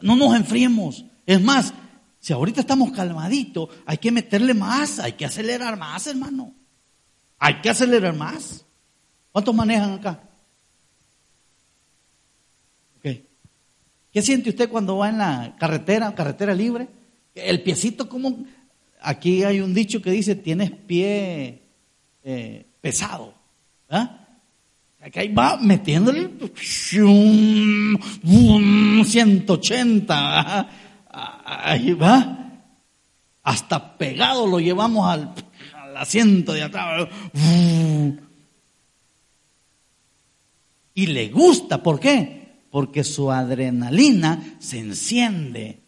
No 0.00 0.14
nos 0.14 0.36
enfriemos. 0.36 1.04
Es 1.26 1.42
más, 1.42 1.74
si 2.20 2.32
ahorita 2.32 2.60
estamos 2.60 2.92
calmaditos, 2.92 3.70
hay 3.86 3.98
que 3.98 4.12
meterle 4.12 4.54
más, 4.54 5.00
hay 5.00 5.14
que 5.14 5.24
acelerar 5.24 5.76
más, 5.76 6.06
hermano. 6.06 6.54
Hay 7.40 7.60
que 7.60 7.70
acelerar 7.70 8.14
más. 8.14 8.64
¿Cuántos 9.32 9.52
manejan 9.52 9.94
acá? 9.94 10.20
¿Qué 13.02 14.22
siente 14.22 14.50
usted 14.50 14.68
cuando 14.68 14.98
va 14.98 15.08
en 15.08 15.18
la 15.18 15.56
carretera, 15.58 16.14
carretera 16.14 16.54
libre? 16.54 16.86
El 17.34 17.64
piecito 17.64 18.08
como... 18.08 18.44
Aquí 19.00 19.42
hay 19.42 19.60
un 19.60 19.74
dicho 19.74 20.00
que 20.00 20.12
dice, 20.12 20.36
tienes 20.36 20.70
pie 20.70 21.62
eh, 22.22 22.64
pesado. 22.80 23.34
¿ah? 23.90 24.23
Aquí 25.04 25.18
ahí 25.18 25.28
va 25.28 25.58
metiéndole 25.58 26.30
180. 28.22 30.68
Ahí 31.44 31.92
va. 31.92 32.38
Hasta 33.42 33.98
pegado 33.98 34.46
lo 34.46 34.60
llevamos 34.60 35.06
al, 35.06 35.34
al 35.74 35.96
asiento 35.98 36.54
de 36.54 36.62
atrás. 36.62 37.06
Y 40.94 41.06
le 41.08 41.28
gusta, 41.28 41.82
¿por 41.82 42.00
qué? 42.00 42.62
Porque 42.70 43.04
su 43.04 43.30
adrenalina 43.30 44.56
se 44.58 44.78
enciende. 44.78 45.80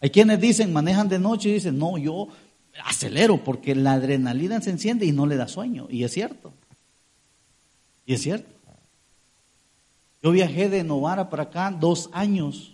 Hay 0.00 0.10
quienes 0.10 0.40
dicen, 0.40 0.72
manejan 0.72 1.08
de 1.08 1.20
noche 1.20 1.50
y 1.50 1.52
dicen, 1.52 1.78
no, 1.78 1.96
yo 1.96 2.26
acelero 2.84 3.44
porque 3.44 3.76
la 3.76 3.92
adrenalina 3.92 4.60
se 4.60 4.70
enciende 4.70 5.06
y 5.06 5.12
no 5.12 5.26
le 5.26 5.36
da 5.36 5.46
sueño. 5.46 5.86
Y 5.88 6.02
es 6.02 6.10
cierto. 6.10 6.52
Y 8.06 8.14
es 8.14 8.22
cierto. 8.22 8.50
Yo 10.22 10.30
viajé 10.30 10.68
de 10.68 10.84
Novara 10.84 11.30
para 11.30 11.44
acá 11.44 11.70
dos 11.70 12.08
años 12.12 12.72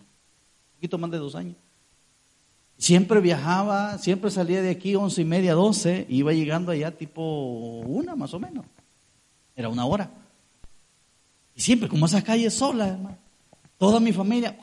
poquito 0.79 0.97
más 0.97 1.11
de 1.11 1.19
dos 1.19 1.35
años. 1.35 1.57
Siempre 2.77 3.21
viajaba, 3.21 3.99
siempre 3.99 4.31
salía 4.31 4.63
de 4.63 4.71
aquí 4.71 4.95
once 4.95 5.21
y 5.21 5.25
media, 5.25 5.55
doce, 5.55 6.07
y 6.09 6.19
iba 6.19 6.33
llegando 6.33 6.71
allá 6.71 6.97
tipo 6.97 7.81
una 7.81 8.15
más 8.15 8.33
o 8.33 8.39
menos. 8.39 8.65
Era 9.57 9.69
una 9.69 9.85
hora. 9.85 10.09
Y 11.57 11.61
siempre, 11.61 11.89
como 11.89 12.07
esas 12.07 12.23
calles 12.23 12.55
solas. 12.55 12.97
Toda 13.77 13.99
mi 13.99 14.13
familia, 14.13 14.57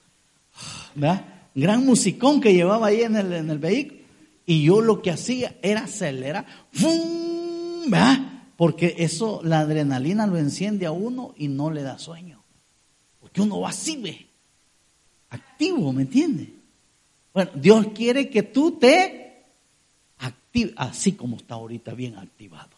¿verdad? 0.96 1.24
Gran 1.54 1.86
musicón 1.86 2.40
que 2.40 2.52
llevaba 2.52 2.88
ahí 2.88 3.02
en 3.02 3.14
el, 3.14 3.32
en 3.32 3.50
el 3.50 3.58
vehículo. 3.58 4.00
Y 4.44 4.64
yo 4.64 4.80
lo 4.80 5.02
que 5.02 5.12
hacía 5.12 5.56
era 5.62 5.82
acelerar, 5.82 6.46
¿verdad? 7.86 8.37
Porque 8.58 8.96
eso, 8.98 9.40
la 9.44 9.60
adrenalina 9.60 10.26
lo 10.26 10.36
enciende 10.36 10.84
a 10.84 10.90
uno 10.90 11.32
y 11.36 11.46
no 11.46 11.70
le 11.70 11.84
da 11.84 11.96
sueño. 11.96 12.42
Porque 13.20 13.40
uno 13.40 13.60
va 13.60 13.68
así, 13.68 13.96
ve 13.98 14.26
activo, 15.30 15.92
¿me 15.92 16.02
entiendes? 16.02 16.48
Bueno, 17.32 17.52
Dios 17.54 17.86
quiere 17.94 18.28
que 18.30 18.42
tú 18.42 18.72
te 18.72 19.44
actives, 20.18 20.74
así 20.76 21.12
como 21.12 21.36
está 21.36 21.54
ahorita 21.54 21.94
bien 21.94 22.16
activado. 22.16 22.70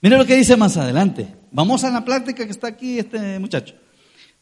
Mira 0.00 0.18
lo 0.18 0.26
que 0.26 0.34
dice 0.34 0.56
más 0.56 0.76
adelante. 0.76 1.28
Vamos 1.52 1.84
a 1.84 1.90
la 1.90 2.04
plática 2.04 2.44
que 2.44 2.50
está 2.50 2.66
aquí 2.66 2.98
este 2.98 3.38
muchacho. 3.38 3.76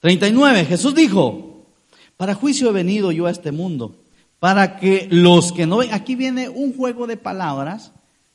39. 0.01 0.65
Jesús 0.65 0.95
dijo, 0.95 1.67
para 2.17 2.35
juicio 2.35 2.71
he 2.71 2.73
venido 2.73 3.12
yo 3.12 3.27
a 3.27 3.31
este 3.31 3.53
mundo, 3.53 4.03
para 4.45 4.76
que 4.76 5.09
los 5.11 5.53
que 5.53 5.66
no 5.66 5.78
ven, 5.78 5.95
aquí 5.95 6.16
viene 6.16 6.51
un 6.51 6.76
juego 6.76 7.07
de 7.07 7.16
palabras 7.16 7.92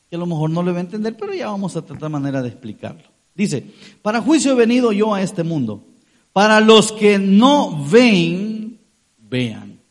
que 0.09 0.15
a 0.15 0.19
lo 0.19 0.25
mejor 0.25 0.49
no 0.49 0.63
le 0.63 0.71
va 0.71 0.79
a 0.79 0.81
entender, 0.81 1.15
pero 1.15 1.35
ya 1.35 1.51
vamos 1.51 1.75
a 1.75 1.85
tratar 1.85 2.09
manera 2.09 2.41
de 2.41 2.47
explicarlo. 2.47 3.03
Dice, 3.35 3.63
para 4.01 4.19
juicio 4.19 4.53
he 4.53 4.55
venido 4.55 4.91
yo 4.91 5.13
a 5.13 5.21
este 5.21 5.43
mundo. 5.43 5.85
Para 6.33 6.61
los 6.61 6.91
que 6.93 7.19
no 7.19 7.85
ven, 7.85 8.79
vean. 9.19 9.81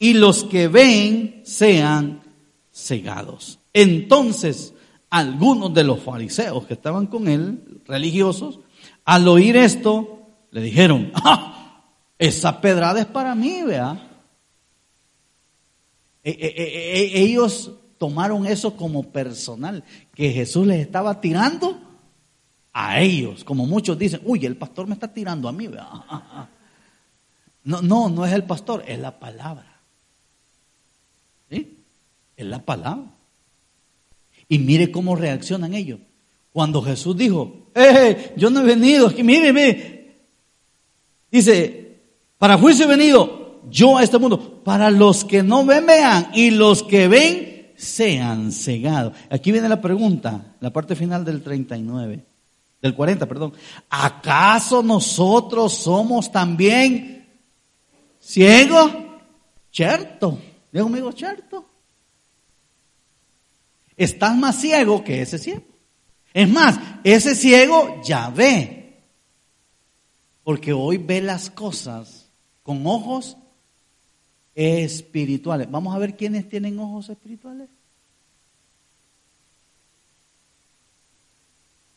Y 0.00 0.14
los 0.14 0.42
que 0.42 0.66
ven, 0.66 1.42
sean 1.44 2.22
cegados. 2.72 3.60
Entonces, 3.72 4.74
algunos 5.10 5.72
de 5.74 5.84
los 5.84 6.00
fariseos 6.00 6.66
que 6.66 6.74
estaban 6.74 7.06
con 7.06 7.28
él, 7.28 7.80
religiosos, 7.86 8.58
al 9.04 9.28
oír 9.28 9.56
esto, 9.56 10.26
le 10.50 10.60
dijeron, 10.60 11.12
¡Ah! 11.14 11.84
esa 12.18 12.60
pedrada 12.60 12.98
es 12.98 13.06
para 13.06 13.36
mí, 13.36 13.62
vea. 13.62 14.07
E, 16.24 16.30
e, 16.30 17.18
e, 17.18 17.22
ellos 17.22 17.72
tomaron 17.98 18.46
eso 18.46 18.76
como 18.76 19.10
personal, 19.10 19.84
que 20.14 20.32
Jesús 20.32 20.66
les 20.66 20.80
estaba 20.80 21.20
tirando 21.20 21.78
a 22.72 23.00
ellos, 23.00 23.44
como 23.44 23.66
muchos 23.66 23.98
dicen, 23.98 24.20
uy, 24.24 24.46
el 24.46 24.56
pastor 24.56 24.86
me 24.86 24.94
está 24.94 25.12
tirando 25.12 25.48
a 25.48 25.52
mí. 25.52 25.68
No, 27.64 27.82
no, 27.82 28.08
no 28.08 28.24
es 28.24 28.32
el 28.32 28.44
pastor, 28.44 28.82
es 28.86 28.98
la 28.98 29.18
palabra. 29.18 29.82
¿Sí? 31.50 31.76
Es 32.34 32.46
la 32.46 32.60
palabra. 32.60 33.10
Y 34.48 34.58
mire 34.58 34.90
cómo 34.90 35.14
reaccionan 35.14 35.74
ellos. 35.74 36.00
Cuando 36.50 36.80
Jesús 36.80 37.14
dijo, 37.14 37.68
eh, 37.74 38.32
yo 38.38 38.48
no 38.48 38.60
he 38.60 38.64
venido, 38.64 39.08
aquí 39.08 39.22
mire, 39.22 39.52
mire. 39.52 40.16
Dice, 41.30 42.00
para 42.38 42.56
juicio 42.56 42.86
he 42.86 42.88
venido 42.88 43.37
yo 43.70 43.98
a 43.98 44.02
este 44.02 44.18
mundo, 44.18 44.62
para 44.64 44.90
los 44.90 45.24
que 45.24 45.42
no 45.42 45.64
ven, 45.64 45.86
vean, 45.86 46.30
y 46.34 46.50
los 46.50 46.82
que 46.82 47.08
ven, 47.08 47.72
sean 47.76 48.52
cegados. 48.52 49.14
Aquí 49.30 49.52
viene 49.52 49.68
la 49.68 49.80
pregunta, 49.80 50.56
la 50.60 50.70
parte 50.70 50.96
final 50.96 51.24
del 51.24 51.42
39, 51.42 52.24
del 52.82 52.94
40, 52.94 53.26
perdón. 53.26 53.52
¿Acaso 53.88 54.82
nosotros 54.82 55.74
somos 55.74 56.30
también 56.30 57.28
ciegos? 58.20 58.92
Cierto. 59.70 60.38
Digo 60.72 60.86
conmigo, 60.86 61.12
cierto. 61.12 61.64
Estás 63.96 64.36
más 64.36 64.60
ciego 64.60 65.02
que 65.02 65.22
ese 65.22 65.38
ciego. 65.38 65.62
Es 66.34 66.48
más, 66.48 66.78
ese 67.04 67.34
ciego 67.34 68.00
ya 68.04 68.30
ve. 68.30 69.02
Porque 70.44 70.72
hoy 70.72 70.98
ve 70.98 71.20
las 71.20 71.50
cosas 71.50 72.30
con 72.62 72.86
ojos 72.86 73.36
espirituales. 74.58 75.70
Vamos 75.70 75.94
a 75.94 76.00
ver 76.00 76.16
quiénes 76.16 76.48
tienen 76.48 76.80
ojos 76.80 77.08
espirituales. 77.08 77.68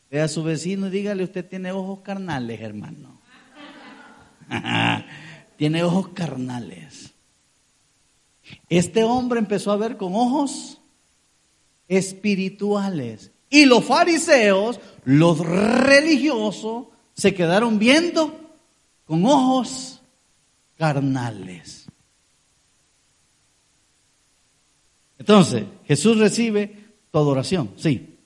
Ve 0.08 0.20
a 0.20 0.28
su 0.28 0.44
vecino 0.44 0.86
y 0.86 0.90
dígale, 0.90 1.24
usted 1.24 1.44
tiene 1.44 1.72
ojos 1.72 2.02
carnales, 2.02 2.60
hermano. 2.60 3.18
tiene 5.56 5.82
ojos 5.82 6.10
carnales. 6.10 7.10
Este 8.68 9.02
hombre 9.02 9.40
empezó 9.40 9.72
a 9.72 9.76
ver 9.76 9.96
con 9.96 10.14
ojos 10.14 10.78
espirituales. 11.88 13.32
Y 13.50 13.64
los 13.64 13.84
fariseos, 13.84 14.78
los 15.04 15.40
religiosos, 15.40 16.86
se 17.12 17.34
quedaron 17.34 17.80
viendo 17.80 18.38
con 19.04 19.26
ojos 19.26 20.00
carnales. 20.78 21.81
Entonces, 25.22 25.64
Jesús 25.86 26.18
recibe 26.18 26.76
toda 27.12 27.30
oración, 27.30 27.70
sí. 27.76 28.16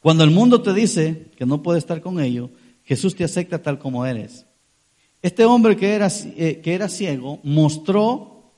Cuando 0.00 0.24
el 0.24 0.30
mundo 0.30 0.60
te 0.60 0.74
dice 0.74 1.30
que 1.36 1.46
no 1.46 1.62
puede 1.62 1.78
estar 1.78 2.02
con 2.02 2.20
ellos, 2.20 2.50
Jesús 2.84 3.14
te 3.14 3.24
acepta 3.24 3.62
tal 3.62 3.78
como 3.78 4.04
eres. 4.04 4.44
Este 5.22 5.44
hombre 5.44 5.76
que 5.76 5.94
era, 5.94 6.08
eh, 6.36 6.60
que 6.62 6.74
era 6.74 6.88
ciego 6.88 7.40
mostró 7.44 8.52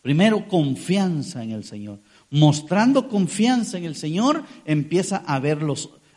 primero 0.00 0.48
confianza 0.48 1.42
en 1.42 1.50
el 1.50 1.64
Señor 1.64 2.00
mostrando 2.30 3.08
confianza 3.08 3.78
en 3.78 3.84
el 3.84 3.94
Señor, 3.94 4.44
empieza 4.64 5.16
a 5.16 5.38
ver 5.38 5.58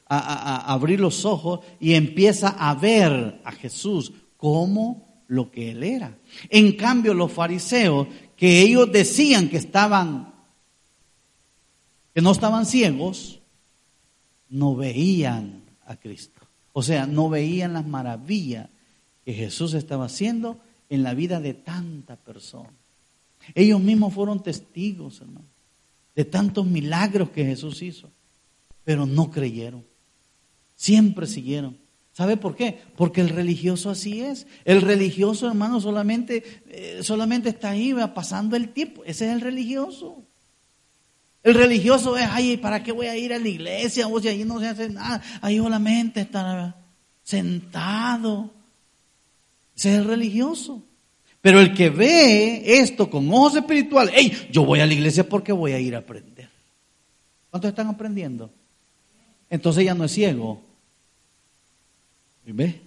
a, 0.07 0.73
abrir 0.73 0.99
los 0.99 1.25
ojos 1.25 1.61
y 1.79 1.93
empieza 1.93 2.49
a 2.49 2.75
ver 2.75 3.41
a 3.43 3.51
Jesús 3.51 4.11
como 4.37 5.23
lo 5.27 5.51
que 5.51 5.71
él 5.71 5.83
era. 5.83 6.17
En 6.49 6.73
cambio, 6.73 7.13
los 7.13 7.31
fariseos, 7.31 8.07
que 8.35 8.61
ellos 8.61 8.91
decían 8.91 9.49
que 9.49 9.57
estaban, 9.57 10.33
que 12.13 12.21
no 12.21 12.31
estaban 12.31 12.65
ciegos, 12.65 13.41
no 14.49 14.75
veían 14.75 15.63
a 15.85 15.95
Cristo. 15.95 16.41
O 16.73 16.83
sea, 16.83 17.05
no 17.05 17.29
veían 17.29 17.73
las 17.73 17.85
maravillas 17.85 18.69
que 19.25 19.33
Jesús 19.33 19.73
estaba 19.73 20.05
haciendo 20.05 20.59
en 20.89 21.03
la 21.03 21.13
vida 21.13 21.39
de 21.39 21.53
tanta 21.53 22.15
persona. 22.15 22.73
Ellos 23.55 23.79
mismos 23.79 24.13
fueron 24.13 24.43
testigos, 24.43 25.21
hermano 25.21 25.51
de 26.15 26.25
tantos 26.25 26.65
milagros 26.65 27.29
que 27.29 27.45
Jesús 27.45 27.81
hizo, 27.81 28.11
pero 28.83 29.05
no 29.05 29.31
creyeron. 29.31 29.85
Siempre 30.75 31.27
siguieron. 31.27 31.77
¿Sabe 32.13 32.35
por 32.35 32.55
qué? 32.55 32.79
Porque 32.97 33.21
el 33.21 33.29
religioso 33.29 33.89
así 33.89 34.21
es. 34.21 34.45
El 34.65 34.81
religioso, 34.81 35.47
hermano, 35.47 35.79
solamente, 35.79 36.43
eh, 36.67 36.99
solamente 37.03 37.49
está 37.49 37.69
ahí 37.69 37.95
pasando 38.13 38.55
el 38.57 38.69
tiempo. 38.69 39.03
Ese 39.05 39.27
es 39.27 39.33
el 39.33 39.41
religioso. 39.41 40.23
El 41.43 41.55
religioso 41.55 42.17
es, 42.17 42.27
ay, 42.29 42.57
¿para 42.57 42.83
qué 42.83 42.91
voy 42.91 43.07
a 43.07 43.17
ir 43.17 43.33
a 43.33 43.39
la 43.39 43.47
iglesia? 43.47 44.07
O 44.07 44.19
sea, 44.19 44.31
ahí 44.31 44.43
no 44.43 44.59
se 44.59 44.67
hace 44.67 44.89
nada. 44.89 45.21
Ahí 45.41 45.57
solamente 45.57 46.21
está 46.21 46.75
sentado. 47.23 48.51
Ese 49.75 49.93
es 49.93 49.99
el 49.99 50.05
religioso. 50.05 50.83
Pero 51.41 51.59
el 51.59 51.73
que 51.73 51.89
ve 51.89 52.79
esto 52.79 53.09
con 53.09 53.27
ojos 53.29 53.55
espirituales, 53.55 54.13
hey, 54.15 54.49
yo 54.51 54.63
voy 54.63 54.79
a 54.79 54.85
la 54.85 54.93
iglesia 54.93 55.27
porque 55.27 55.51
voy 55.51 55.71
a 55.71 55.79
ir 55.79 55.95
a 55.95 55.99
aprender. 55.99 56.49
¿Cuántos 57.49 57.69
están 57.69 57.87
aprendiendo? 57.87 58.51
Entonces 59.49 59.83
ya 59.83 59.95
no 59.95 60.05
es 60.05 60.11
ciego. 60.11 60.61
¿Ve? 62.45 62.81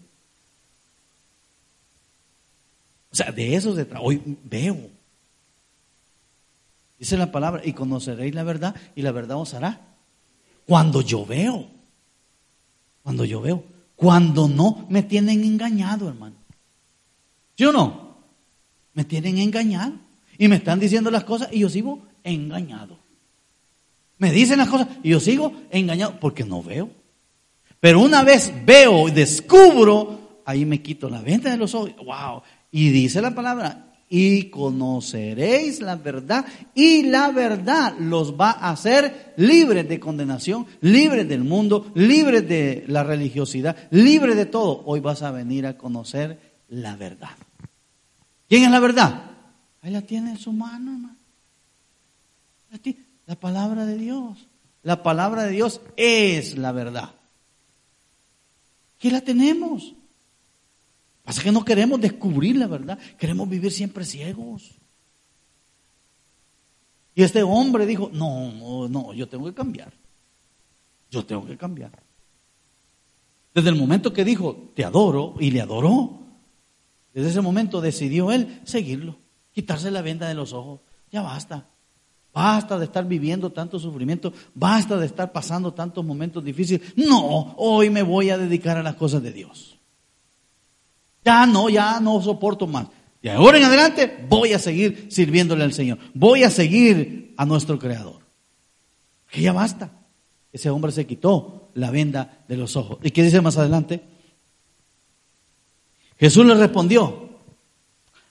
O 3.10 3.16
sea, 3.16 3.32
de 3.32 3.54
eso 3.54 3.74
se 3.74 3.84
trata. 3.84 4.00
Hoy 4.00 4.20
veo. 4.44 4.93
Dice 6.98 7.16
la 7.16 7.32
palabra, 7.32 7.62
y 7.64 7.72
conoceréis 7.72 8.34
la 8.34 8.44
verdad, 8.44 8.74
y 8.94 9.02
la 9.02 9.12
verdad 9.12 9.36
os 9.38 9.54
hará. 9.54 9.80
Cuando 10.66 11.00
yo 11.00 11.26
veo. 11.26 11.66
Cuando 13.02 13.24
yo 13.24 13.40
veo. 13.40 13.64
Cuando 13.96 14.48
no 14.48 14.86
me 14.88 15.02
tienen 15.02 15.44
engañado, 15.44 16.08
hermano. 16.08 16.36
¿Sí 17.56 17.64
o 17.64 17.72
no? 17.72 18.16
Me 18.94 19.04
tienen 19.04 19.38
engañado. 19.38 19.94
Y 20.38 20.48
me 20.48 20.56
están 20.56 20.80
diciendo 20.80 21.10
las 21.10 21.24
cosas 21.24 21.48
y 21.52 21.60
yo 21.60 21.68
sigo 21.68 22.02
engañado. 22.24 22.96
Me 24.18 24.32
dicen 24.32 24.58
las 24.58 24.68
cosas 24.68 24.88
y 25.02 25.10
yo 25.10 25.20
sigo 25.20 25.52
engañado 25.70 26.18
porque 26.18 26.44
no 26.44 26.62
veo. 26.62 26.90
Pero 27.80 28.00
una 28.00 28.22
vez 28.22 28.52
veo 28.64 29.08
y 29.08 29.10
descubro, 29.12 30.40
ahí 30.44 30.64
me 30.64 30.80
quito 30.80 31.10
la 31.10 31.20
venta 31.20 31.50
de 31.50 31.56
los 31.56 31.74
ojos. 31.74 31.94
¡Wow! 31.96 32.42
Y 32.70 32.90
dice 32.90 33.20
la 33.20 33.34
palabra, 33.34 33.93
y 34.08 34.50
conoceréis 34.50 35.80
la 35.80 35.96
verdad 35.96 36.44
y 36.74 37.04
la 37.04 37.30
verdad 37.30 37.94
los 37.98 38.38
va 38.38 38.50
a 38.50 38.70
hacer 38.70 39.34
libres 39.36 39.88
de 39.88 39.98
condenación, 39.98 40.66
libres 40.80 41.28
del 41.28 41.44
mundo, 41.44 41.90
libres 41.94 42.48
de 42.48 42.84
la 42.86 43.02
religiosidad, 43.02 43.76
libres 43.90 44.36
de 44.36 44.46
todo. 44.46 44.82
Hoy 44.86 45.00
vas 45.00 45.22
a 45.22 45.30
venir 45.30 45.66
a 45.66 45.76
conocer 45.76 46.38
la 46.68 46.96
verdad. 46.96 47.30
¿Quién 48.48 48.64
es 48.64 48.70
la 48.70 48.80
verdad? 48.80 49.30
Ahí 49.82 49.90
la 49.90 50.02
tiene 50.02 50.30
en 50.30 50.38
su 50.38 50.52
mano, 50.52 50.92
hermano. 50.92 51.16
La 53.26 53.36
palabra 53.36 53.86
de 53.86 53.96
Dios. 53.96 54.46
La 54.82 55.02
palabra 55.02 55.44
de 55.44 55.52
Dios 55.52 55.80
es 55.96 56.58
la 56.58 56.72
verdad. 56.72 57.14
Aquí 58.98 59.10
la 59.10 59.22
tenemos. 59.22 59.94
Pasa 61.24 61.42
que 61.42 61.50
no 61.50 61.64
queremos 61.64 62.00
descubrir 62.00 62.56
la 62.56 62.66
verdad. 62.66 62.98
Queremos 63.18 63.48
vivir 63.48 63.72
siempre 63.72 64.04
ciegos. 64.04 64.72
Y 67.14 67.22
este 67.22 67.42
hombre 67.42 67.86
dijo, 67.86 68.10
no, 68.12 68.88
no, 68.88 69.14
yo 69.14 69.28
tengo 69.28 69.46
que 69.46 69.54
cambiar. 69.54 69.92
Yo 71.10 71.24
tengo 71.24 71.46
que 71.46 71.56
cambiar. 71.56 71.92
Desde 73.54 73.68
el 73.68 73.76
momento 73.76 74.12
que 74.12 74.24
dijo, 74.24 74.72
te 74.74 74.84
adoro, 74.84 75.36
y 75.38 75.52
le 75.52 75.60
adoró, 75.60 76.18
desde 77.14 77.30
ese 77.30 77.40
momento 77.40 77.80
decidió 77.80 78.32
él 78.32 78.60
seguirlo, 78.64 79.16
quitarse 79.52 79.92
la 79.92 80.02
venda 80.02 80.26
de 80.26 80.34
los 80.34 80.52
ojos. 80.52 80.80
Ya 81.12 81.22
basta. 81.22 81.68
Basta 82.32 82.76
de 82.80 82.86
estar 82.86 83.06
viviendo 83.06 83.52
tanto 83.52 83.78
sufrimiento, 83.78 84.32
basta 84.52 84.96
de 84.96 85.06
estar 85.06 85.30
pasando 85.30 85.72
tantos 85.72 86.04
momentos 86.04 86.42
difíciles. 86.42 86.82
No, 86.96 87.54
hoy 87.56 87.90
me 87.90 88.02
voy 88.02 88.30
a 88.30 88.36
dedicar 88.36 88.76
a 88.76 88.82
las 88.82 88.96
cosas 88.96 89.22
de 89.22 89.32
Dios. 89.32 89.73
Ya 91.24 91.46
no, 91.46 91.68
ya 91.68 92.00
no 92.00 92.20
soporto 92.22 92.66
más. 92.66 92.88
De 93.22 93.30
ahora 93.30 93.56
en 93.58 93.64
adelante 93.64 94.26
voy 94.28 94.52
a 94.52 94.58
seguir 94.58 95.08
sirviéndole 95.10 95.64
al 95.64 95.72
Señor. 95.72 95.98
Voy 96.12 96.42
a 96.42 96.50
seguir 96.50 97.34
a 97.36 97.46
nuestro 97.46 97.78
Creador. 97.78 98.20
Que 99.30 99.40
ya 99.40 99.52
basta. 99.52 99.90
Ese 100.52 100.70
hombre 100.70 100.92
se 100.92 101.06
quitó 101.06 101.70
la 101.74 101.90
venda 101.90 102.44
de 102.46 102.56
los 102.56 102.76
ojos. 102.76 102.98
¿Y 103.02 103.10
qué 103.10 103.22
dice 103.22 103.40
más 103.40 103.56
adelante? 103.56 104.02
Jesús 106.18 106.46
le 106.46 106.54
respondió, 106.54 107.28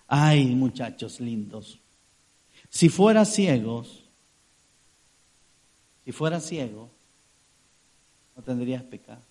ay 0.08 0.56
muchachos 0.56 1.20
lindos, 1.20 1.80
si 2.70 2.89
fuera 2.89 3.26
ciegos, 3.26 4.04
si 6.06 6.12
fuera 6.12 6.39
ciego, 6.39 6.89
no 8.36 8.41
tendrías 8.41 8.84
pecado. 8.84 9.22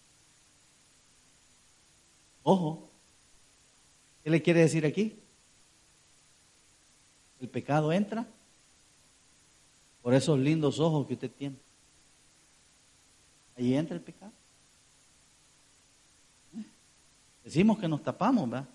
Ojo, 2.43 2.92
¿qué 4.23 4.31
le 4.31 4.43
quiere 4.43 4.61
decir 4.61 4.87
aquí? 4.87 5.19
El 7.41 7.49
pecado 7.49 7.93
entra 7.93 8.27
por 10.03 10.15
esos 10.15 10.39
lindos 10.39 10.79
ojos 10.79 11.07
que 11.07 11.15
usted 11.15 11.31
tiene. 11.31 11.57
Ahí 13.57 13.75
entra 13.75 13.97
el 13.97 14.03
pecado. 14.03 14.33
¿Eh? 16.57 16.65
Decimos 17.45 17.79
que 17.79 17.89
nos 17.89 18.03
tapamos, 18.03 18.49
¿verdad? 18.49 18.69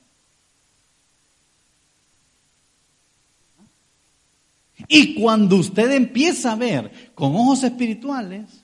Y 4.87 5.19
cuando 5.19 5.57
usted 5.57 5.91
empieza 5.91 6.53
a 6.53 6.55
ver 6.55 7.11
con 7.15 7.35
ojos 7.35 7.63
espirituales, 7.63 8.63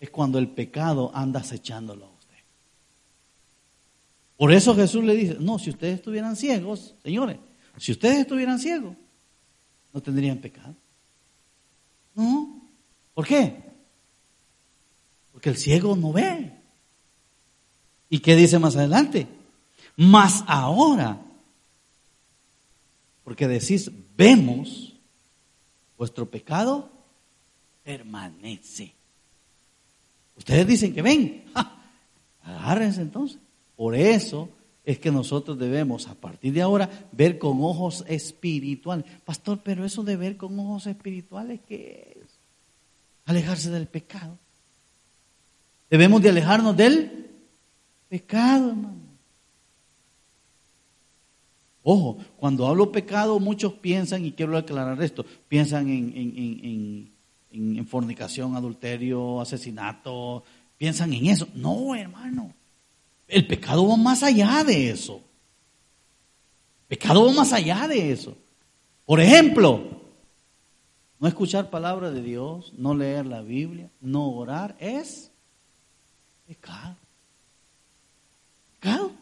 es 0.00 0.10
cuando 0.10 0.38
el 0.38 0.48
pecado 0.48 1.10
anda 1.14 1.40
acechándolo. 1.40 2.09
Por 4.40 4.54
eso 4.54 4.74
Jesús 4.74 5.04
le 5.04 5.14
dice, 5.14 5.36
no, 5.38 5.58
si 5.58 5.68
ustedes 5.68 5.96
estuvieran 5.96 6.34
ciegos, 6.34 6.94
señores, 7.02 7.36
si 7.76 7.92
ustedes 7.92 8.20
estuvieran 8.20 8.58
ciegos, 8.58 8.96
no 9.92 10.00
tendrían 10.00 10.38
pecado. 10.38 10.74
No. 12.14 12.62
¿Por 13.12 13.26
qué? 13.26 13.62
Porque 15.30 15.50
el 15.50 15.58
ciego 15.58 15.94
no 15.94 16.14
ve. 16.14 16.54
¿Y 18.08 18.20
qué 18.20 18.34
dice 18.34 18.58
más 18.58 18.76
adelante? 18.76 19.26
Más 19.94 20.42
ahora, 20.46 21.20
porque 23.24 23.46
decís, 23.46 23.90
vemos, 24.16 24.94
vuestro 25.98 26.30
pecado 26.30 26.90
permanece. 27.84 28.94
Ustedes 30.34 30.66
dicen 30.66 30.94
que 30.94 31.02
ven, 31.02 31.44
agárrense 32.42 33.02
entonces. 33.02 33.38
Por 33.80 33.94
eso 33.94 34.50
es 34.84 34.98
que 34.98 35.10
nosotros 35.10 35.58
debemos, 35.58 36.06
a 36.06 36.14
partir 36.14 36.52
de 36.52 36.60
ahora, 36.60 37.08
ver 37.12 37.38
con 37.38 37.62
ojos 37.62 38.04
espirituales. 38.08 39.06
Pastor, 39.24 39.60
pero 39.64 39.86
eso 39.86 40.02
de 40.02 40.16
ver 40.16 40.36
con 40.36 40.58
ojos 40.58 40.86
espirituales, 40.86 41.60
¿qué 41.66 42.14
es? 42.14 42.30
Alejarse 43.24 43.70
del 43.70 43.86
pecado. 43.86 44.36
Debemos 45.88 46.20
de 46.20 46.28
alejarnos 46.28 46.76
del 46.76 47.30
pecado, 48.10 48.68
hermano. 48.68 49.00
Ojo, 51.82 52.18
cuando 52.36 52.66
hablo 52.66 52.92
pecado, 52.92 53.40
muchos 53.40 53.72
piensan, 53.72 54.26
y 54.26 54.32
quiero 54.32 54.58
aclarar 54.58 55.02
esto, 55.02 55.24
piensan 55.48 55.88
en, 55.88 57.10
en 57.50 57.86
fornicación, 57.86 58.56
adulterio, 58.56 59.40
asesinato, 59.40 60.44
piensan 60.76 61.14
en 61.14 61.28
eso. 61.28 61.48
No, 61.54 61.94
hermano. 61.94 62.59
El 63.30 63.46
pecado 63.46 63.86
va 63.86 63.96
más 63.96 64.22
allá 64.22 64.64
de 64.64 64.90
eso. 64.90 65.22
El 66.82 66.98
pecado 66.98 67.26
va 67.26 67.32
más 67.32 67.52
allá 67.52 67.86
de 67.86 68.12
eso. 68.12 68.36
Por 69.06 69.20
ejemplo, 69.20 70.00
no 71.18 71.28
escuchar 71.28 71.70
palabra 71.70 72.10
de 72.10 72.22
Dios, 72.22 72.72
no 72.76 72.94
leer 72.94 73.26
la 73.26 73.42
Biblia, 73.42 73.90
no 74.00 74.30
orar, 74.30 74.76
es 74.80 75.30
pecado. 76.46 76.96
Pecado. 78.80 79.12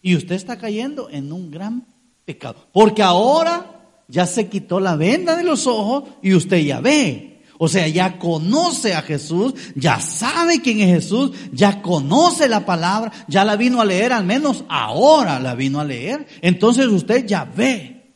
Y 0.00 0.14
usted 0.14 0.34
está 0.34 0.58
cayendo 0.58 1.10
en 1.10 1.32
un 1.32 1.50
gran 1.50 1.86
pecado. 2.24 2.66
Porque 2.72 3.02
ahora 3.02 3.80
ya 4.06 4.26
se 4.26 4.48
quitó 4.48 4.78
la 4.78 4.96
venda 4.96 5.36
de 5.36 5.44
los 5.44 5.66
ojos 5.66 6.04
y 6.22 6.34
usted 6.34 6.58
ya 6.58 6.80
ve. 6.80 7.27
O 7.58 7.68
sea, 7.68 7.88
ya 7.88 8.18
conoce 8.18 8.94
a 8.94 9.02
Jesús, 9.02 9.52
ya 9.74 10.00
sabe 10.00 10.62
quién 10.62 10.80
es 10.80 11.02
Jesús, 11.02 11.32
ya 11.52 11.82
conoce 11.82 12.48
la 12.48 12.64
palabra, 12.64 13.12
ya 13.26 13.44
la 13.44 13.56
vino 13.56 13.80
a 13.80 13.84
leer, 13.84 14.12
al 14.12 14.24
menos 14.24 14.64
ahora 14.68 15.40
la 15.40 15.56
vino 15.56 15.80
a 15.80 15.84
leer. 15.84 16.26
Entonces 16.40 16.86
usted 16.86 17.26
ya 17.26 17.44
ve. 17.44 18.14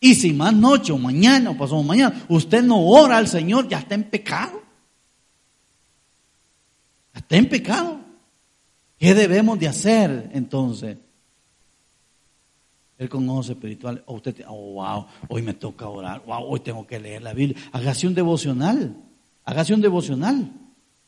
Y 0.00 0.14
si 0.16 0.32
más 0.32 0.52
noche 0.52 0.92
o 0.92 0.98
mañana 0.98 1.50
o 1.50 1.56
pasado 1.56 1.82
mañana 1.82 2.24
usted 2.28 2.62
no 2.62 2.80
ora 2.80 3.18
al 3.18 3.28
Señor, 3.28 3.68
ya 3.68 3.78
está 3.78 3.94
en 3.94 4.04
pecado. 4.04 4.62
está 7.14 7.36
en 7.36 7.48
pecado. 7.48 8.00
¿Qué 8.98 9.14
debemos 9.14 9.58
de 9.60 9.68
hacer 9.68 10.30
entonces? 10.32 10.96
Él 12.98 13.08
con 13.08 13.28
ojos 13.30 13.48
espirituales. 13.48 14.02
O 14.06 14.14
usted, 14.14 14.44
oh, 14.48 14.74
wow, 14.74 15.06
hoy 15.28 15.42
me 15.42 15.54
toca 15.54 15.88
orar. 15.88 16.22
Wow, 16.26 16.44
hoy 16.48 16.60
tengo 16.60 16.86
que 16.86 16.98
leer 16.98 17.22
la 17.22 17.32
Biblia. 17.32 17.56
Hágase 17.72 18.06
un 18.06 18.14
devocional. 18.14 18.96
Hágase 19.44 19.72
un 19.72 19.80
devocional. 19.80 20.52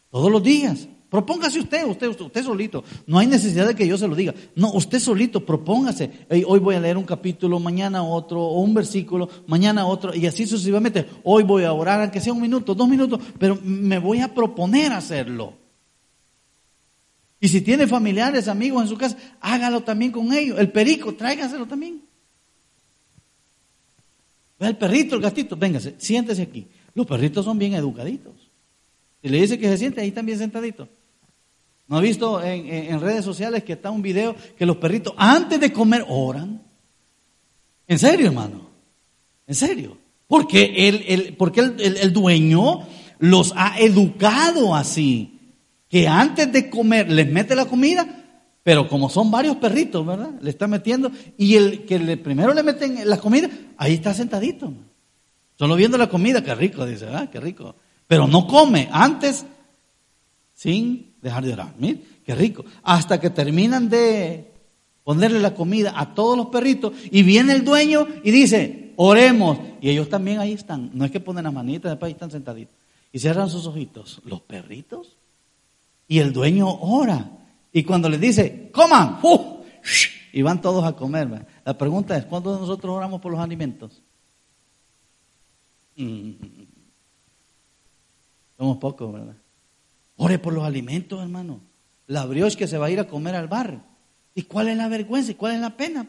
Todos 0.09 0.30
los 0.30 0.43
días. 0.43 0.88
Propóngase 1.11 1.59
usted, 1.59 1.84
usted, 1.86 2.07
usted, 2.07 2.45
solito. 2.45 2.84
No 3.09 3.18
hay 3.18 3.26
necesidad 3.26 3.66
de 3.66 3.74
que 3.74 3.86
yo 3.86 3.99
se 3.99 4.07
lo 4.07 4.14
diga. 4.14 4.32
No, 4.55 4.70
usted 4.72 5.01
solito, 5.01 5.45
propóngase. 5.45 6.09
hoy 6.47 6.61
voy 6.61 6.76
a 6.76 6.80
leer 6.80 6.97
un 6.97 7.05
capítulo, 7.05 7.59
mañana 7.59 8.05
otro, 8.05 8.41
o 8.41 8.61
un 8.61 8.72
versículo, 8.72 9.28
mañana 9.49 9.86
otro, 9.86 10.14
y 10.14 10.26
así 10.26 10.47
sucesivamente. 10.47 11.07
Hoy 11.24 11.43
voy 11.43 11.64
a 11.64 11.72
orar, 11.72 12.01
aunque 12.01 12.20
sea 12.20 12.32
un 12.32 12.41
minuto, 12.41 12.76
dos 12.76 12.88
minutos, 12.88 13.20
pero 13.41 13.59
me 13.61 13.99
voy 13.99 14.20
a 14.20 14.32
proponer 14.32 14.93
hacerlo. 14.93 15.60
Y 17.41 17.49
si 17.49 17.62
tiene 17.62 17.86
familiares, 17.86 18.49
amigos 18.49 18.82
en 18.82 18.88
su 18.88 18.99
casa, 18.99 19.16
hágalo 19.41 19.82
también 19.82 20.12
con 20.12 20.32
ellos. 20.32 20.59
El 20.59 20.70
perico, 20.70 21.14
tráigaselo 21.14 21.66
también. 21.66 22.03
El 24.59 24.76
perrito, 24.76 25.16
el 25.16 25.22
gatito, 25.22 25.57
véngase, 25.57 25.95
siéntese 25.97 26.43
aquí. 26.43 26.66
Los 26.95 27.07
perritos 27.07 27.47
son 27.47 27.59
bien 27.59 27.72
educaditos. 27.72 28.34
Si 29.22 29.28
le 29.30 29.41
dice 29.41 29.59
que 29.59 29.68
se 29.68 29.78
siente, 29.78 30.03
ahí 30.03 30.09
están 30.09 30.26
bien 30.26 30.36
sentaditos. 30.36 30.86
¿No 31.88 31.97
ha 31.97 32.01
visto 32.01 32.43
en, 32.45 33.01
redes 33.01 33.24
sociales 33.24 33.64
que 33.64 33.72
está 33.72 33.91
un 33.91 34.03
video 34.03 34.36
que 34.57 34.66
los 34.66 34.76
perritos 34.76 35.14
antes 35.16 35.59
de 35.59 35.72
comer 35.72 36.05
oran? 36.09 36.62
¿En 37.88 37.99
serio, 37.99 38.26
hermano? 38.26 38.68
¿En 39.47 39.55
serio? 39.55 39.97
Porque 40.28 40.88
el, 40.88 41.34
porque 41.36 41.61
el 41.61 42.12
dueño 42.12 42.86
los 43.18 43.53
ha 43.57 43.80
educado 43.80 44.74
así 44.74 45.39
que 45.91 46.07
antes 46.07 46.51
de 46.53 46.70
comer 46.70 47.11
les 47.11 47.30
mete 47.30 47.57
la 47.57 47.66
comida, 47.66 48.07
pero 48.62 48.88
como 48.88 49.11
son 49.11 49.30
varios 49.30 49.57
perritos, 49.57 50.07
¿verdad? 50.07 50.30
Le 50.41 50.49
está 50.49 50.68
metiendo, 50.68 51.11
y 51.36 51.57
el 51.57 51.84
que 51.84 51.99
primero 52.16 52.55
le 52.55 52.62
meten 52.62 53.09
la 53.09 53.18
comida, 53.18 53.51
ahí 53.76 53.95
está 53.95 54.14
sentadito. 54.14 54.72
Solo 55.59 55.74
viendo 55.74 55.99
la 55.99 56.09
comida, 56.09 56.45
qué 56.45 56.55
rico, 56.55 56.86
dice, 56.86 57.09
ah, 57.12 57.28
qué 57.30 57.41
rico. 57.41 57.74
Pero 58.07 58.28
no 58.28 58.47
come 58.47 58.88
antes 58.93 59.45
sin 60.55 61.14
dejar 61.20 61.45
de 61.45 61.53
orar. 61.55 61.74
Mire, 61.76 62.01
qué 62.24 62.34
rico. 62.34 62.64
Hasta 62.84 63.18
que 63.18 63.30
terminan 63.30 63.88
de 63.88 64.53
ponerle 65.03 65.41
la 65.41 65.55
comida 65.55 65.93
a 65.97 66.14
todos 66.14 66.36
los 66.36 66.47
perritos 66.47 66.93
y 67.11 67.22
viene 67.22 67.53
el 67.53 67.64
dueño 67.64 68.07
y 68.22 68.30
dice, 68.30 68.93
oremos. 68.97 69.59
Y 69.80 69.91
ellos 69.91 70.09
también 70.09 70.38
ahí 70.38 70.53
están. 70.53 70.91
No 70.95 71.05
es 71.05 71.11
que 71.11 71.20
ponen 71.20 71.45
las 71.45 71.53
manitas, 71.53 71.91
después 71.91 72.09
ahí 72.09 72.12
están 72.12 72.30
sentaditos. 72.30 72.74
Y 73.12 73.18
cierran 73.18 73.51
sus 73.51 73.66
ojitos. 73.66 74.22
Los 74.24 74.41
perritos 74.43 75.16
y 76.11 76.19
el 76.19 76.33
dueño 76.33 76.69
ora. 76.69 77.31
Y 77.73 77.85
cuando 77.85 78.09
le 78.09 78.19
dice, 78.19 78.69
coman, 78.73 79.21
y 80.33 80.43
van 80.43 80.61
todos 80.61 80.85
a 80.85 80.97
comer. 80.97 81.47
La 81.65 81.79
pregunta 81.79 82.17
es, 82.17 82.25
¿cuándo 82.25 82.59
nosotros 82.59 82.97
oramos 82.97 83.21
por 83.21 83.31
los 83.31 83.41
alimentos? 83.41 84.03
Mm. 85.95 86.33
Somos 88.59 88.79
pocos, 88.79 89.13
¿verdad? 89.13 89.37
Ore 90.17 90.41
por 90.41 90.53
los 90.53 90.65
alimentos, 90.65 91.23
hermano. 91.23 91.61
La 92.09 92.27
brioche 92.27 92.57
que 92.57 92.67
se 92.67 92.77
va 92.77 92.87
a 92.87 92.91
ir 92.91 92.99
a 92.99 93.07
comer 93.07 93.37
al 93.37 93.47
bar. 93.47 93.81
¿Y 94.35 94.43
cuál 94.43 94.67
es 94.67 94.77
la 94.77 94.89
vergüenza? 94.89 95.31
¿Y 95.31 95.37
cuál 95.37 95.55
es 95.55 95.61
la 95.61 95.77
pena? 95.77 96.09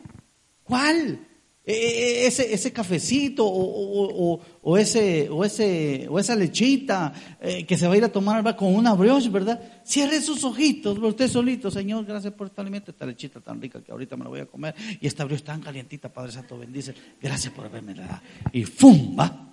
¿Cuál? 0.64 1.28
E, 1.64 1.74
e, 1.74 2.24
e, 2.24 2.28
ese, 2.28 2.54
ese 2.54 2.74
cafecito 2.74 3.46
o, 3.46 4.42
o, 4.64 4.78
ese, 4.78 5.30
o, 5.30 5.46
ese, 5.46 6.08
o 6.10 6.18
esa 6.18 6.36
lechita 6.36 7.14
eh, 7.40 7.66
que 7.66 7.78
se 7.78 7.88
va 7.88 7.94
a 7.94 7.98
ir 7.98 8.04
a 8.04 8.12
tomar 8.12 8.56
con 8.56 8.74
una 8.74 8.94
brioche, 8.96 9.30
¿verdad? 9.30 9.62
Cierre 9.86 10.22
sus 10.22 10.44
ojitos, 10.44 10.98
usted 10.98 11.28
solito, 11.28 11.70
Señor, 11.70 12.06
gracias 12.06 12.34
por 12.34 12.48
este 12.48 12.62
alimento, 12.62 12.90
esta 12.90 13.06
lechita 13.06 13.40
tan 13.42 13.62
rica 13.62 13.82
que 13.84 13.92
ahorita 13.92 14.18
me 14.18 14.24
la 14.24 14.30
voy 14.30 14.40
a 14.40 14.48
comer 14.48 14.74
y 15.00 15.06
esta 15.06 15.24
brioche 15.24 15.44
tan 15.44 15.62
calientita, 15.62 16.10
Padre 16.10 16.32
Santo, 16.32 16.58
bendice, 16.58 16.96
gracias 17.22 17.54
por 17.54 17.66
haberme 17.66 17.94
dado. 17.94 18.22
Y 18.52 18.64
¡fum! 18.64 19.16
va. 19.18 19.52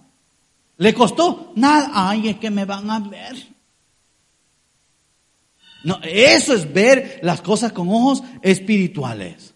¿Le 0.79 0.95
costó? 0.95 1.53
Nada. 1.57 1.91
Ay, 1.93 2.29
es 2.29 2.37
que 2.39 2.51
me 2.51 2.65
van 2.65 2.91
a 2.91 3.01
ver. 3.01 3.37
No, 5.85 6.01
eso 6.03 6.55
es 6.55 6.73
ver 6.73 7.21
las 7.23 7.41
cosas 7.41 7.73
con 7.73 7.89
ojos 7.89 8.23
espirituales. 8.43 9.48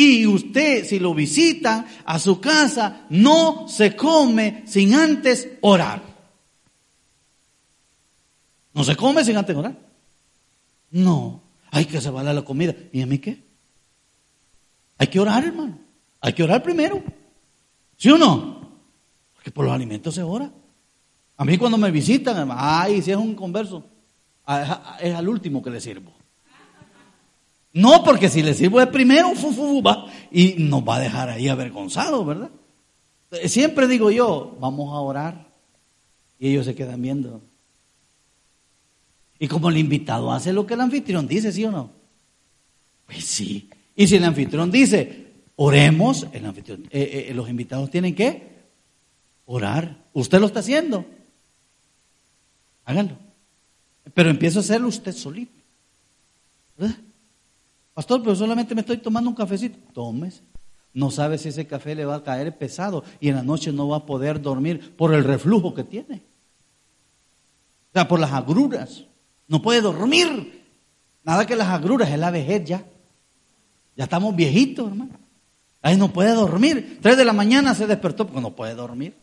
Y 0.00 0.28
usted, 0.28 0.84
si 0.84 1.00
lo 1.00 1.12
visita 1.12 1.84
a 2.04 2.20
su 2.20 2.40
casa, 2.40 3.04
no 3.10 3.66
se 3.66 3.96
come 3.96 4.62
sin 4.64 4.94
antes 4.94 5.48
orar. 5.60 6.00
No 8.74 8.84
se 8.84 8.94
come 8.94 9.24
sin 9.24 9.36
antes 9.36 9.56
orar. 9.56 9.76
No, 10.92 11.42
hay 11.72 11.86
que 11.86 12.00
salvar 12.00 12.24
la 12.26 12.42
comida. 12.42 12.76
¿Y 12.92 13.02
a 13.02 13.06
mí 13.06 13.18
qué? 13.18 13.42
Hay 14.98 15.08
que 15.08 15.18
orar, 15.18 15.44
hermano. 15.44 15.80
Hay 16.20 16.32
que 16.32 16.44
orar 16.44 16.62
primero. 16.62 17.02
¿Sí 17.96 18.08
o 18.08 18.18
no? 18.18 18.70
Porque 19.34 19.50
por 19.50 19.64
los 19.64 19.74
alimentos 19.74 20.14
se 20.14 20.22
ora. 20.22 20.48
A 21.38 21.44
mí 21.44 21.58
cuando 21.58 21.76
me 21.76 21.90
visitan, 21.90 22.48
ay, 22.52 23.02
si 23.02 23.10
es 23.10 23.16
un 23.16 23.34
converso, 23.34 23.84
es 25.00 25.12
al 25.12 25.28
último 25.28 25.60
que 25.60 25.70
le 25.70 25.80
sirvo. 25.80 26.12
No, 27.72 28.02
porque 28.02 28.28
si 28.28 28.42
le 28.42 28.54
sirvo 28.54 28.80
de 28.80 28.86
primero, 28.86 29.34
fu, 29.34 29.82
va, 29.82 30.06
y 30.30 30.54
nos 30.58 30.82
va 30.82 30.96
a 30.96 31.00
dejar 31.00 31.28
ahí 31.28 31.48
avergonzados, 31.48 32.26
¿verdad? 32.26 32.50
Siempre 33.46 33.86
digo 33.86 34.10
yo, 34.10 34.56
vamos 34.60 34.94
a 34.94 35.00
orar. 35.00 35.48
Y 36.38 36.50
ellos 36.50 36.64
se 36.64 36.74
quedan 36.74 37.02
viendo. 37.02 37.42
Y 39.38 39.48
como 39.48 39.68
el 39.68 39.76
invitado 39.76 40.32
hace 40.32 40.52
lo 40.52 40.66
que 40.66 40.74
el 40.74 40.80
anfitrión 40.80 41.28
dice, 41.28 41.52
¿sí 41.52 41.64
o 41.64 41.70
no? 41.70 41.90
Pues 43.06 43.24
sí. 43.24 43.68
Y 43.94 44.06
si 44.06 44.16
el 44.16 44.24
anfitrión 44.24 44.70
dice, 44.70 45.26
oremos, 45.56 46.26
el 46.32 46.46
anfitrión, 46.46 46.84
eh, 46.90 47.26
eh, 47.28 47.34
los 47.34 47.48
invitados 47.48 47.90
tienen 47.90 48.14
que 48.14 48.48
orar. 49.46 50.04
Usted 50.12 50.40
lo 50.40 50.46
está 50.46 50.60
haciendo. 50.60 51.04
Háganlo. 52.84 53.16
Pero 54.14 54.30
empieza 54.30 54.58
a 54.58 54.62
hacerlo 54.62 54.88
usted 54.88 55.12
solito. 55.12 55.52
Pastor, 57.98 58.22
pero 58.22 58.36
solamente 58.36 58.76
me 58.76 58.82
estoy 58.82 58.98
tomando 58.98 59.28
un 59.28 59.34
cafecito. 59.34 59.76
Tómese. 59.92 60.40
No 60.94 61.10
sabe 61.10 61.36
si 61.36 61.48
ese 61.48 61.66
café 61.66 61.96
le 61.96 62.04
va 62.04 62.14
a 62.14 62.22
caer 62.22 62.56
pesado 62.56 63.02
y 63.18 63.28
en 63.28 63.34
la 63.34 63.42
noche 63.42 63.72
no 63.72 63.88
va 63.88 63.96
a 63.96 64.06
poder 64.06 64.40
dormir 64.40 64.94
por 64.96 65.12
el 65.12 65.24
reflujo 65.24 65.74
que 65.74 65.82
tiene. 65.82 66.22
O 67.88 67.92
sea, 67.94 68.06
por 68.06 68.20
las 68.20 68.30
agruras. 68.30 69.02
No 69.48 69.60
puede 69.60 69.80
dormir. 69.80 70.64
Nada 71.24 71.44
que 71.44 71.56
las 71.56 71.70
agruras, 71.70 72.08
es 72.08 72.20
la 72.20 72.30
vejez 72.30 72.64
ya. 72.66 72.84
Ya 73.96 74.04
estamos 74.04 74.36
viejitos, 74.36 74.86
hermano. 74.86 75.18
Ahí 75.82 75.96
no 75.96 76.12
puede 76.12 76.34
dormir. 76.34 77.00
Tres 77.02 77.16
de 77.16 77.24
la 77.24 77.32
mañana 77.32 77.74
se 77.74 77.88
despertó 77.88 78.28
porque 78.28 78.40
no 78.40 78.54
puede 78.54 78.76
dormir. 78.76 79.16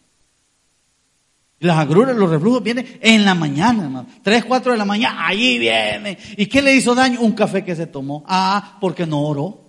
Las 1.59 1.77
agruras, 1.77 2.15
los 2.15 2.29
reflujos 2.29 2.61
vienen 2.61 2.99
en 3.01 3.23
la 3.23 3.33
mañana, 3.33 3.83
hermano. 3.83 4.07
Tres, 4.21 4.43
cuatro 4.45 4.73
de 4.73 4.77
la 4.77 4.85
mañana, 4.85 5.27
allí 5.27 5.57
viene. 5.57 6.17
¿Y 6.37 6.47
qué 6.47 6.61
le 6.61 6.75
hizo 6.75 6.93
daño? 6.93 7.21
Un 7.21 7.31
café 7.31 7.63
que 7.63 7.75
se 7.75 7.87
tomó. 7.87 8.23
Ah, 8.27 8.77
porque 8.81 9.05
no 9.05 9.21
oró. 9.21 9.65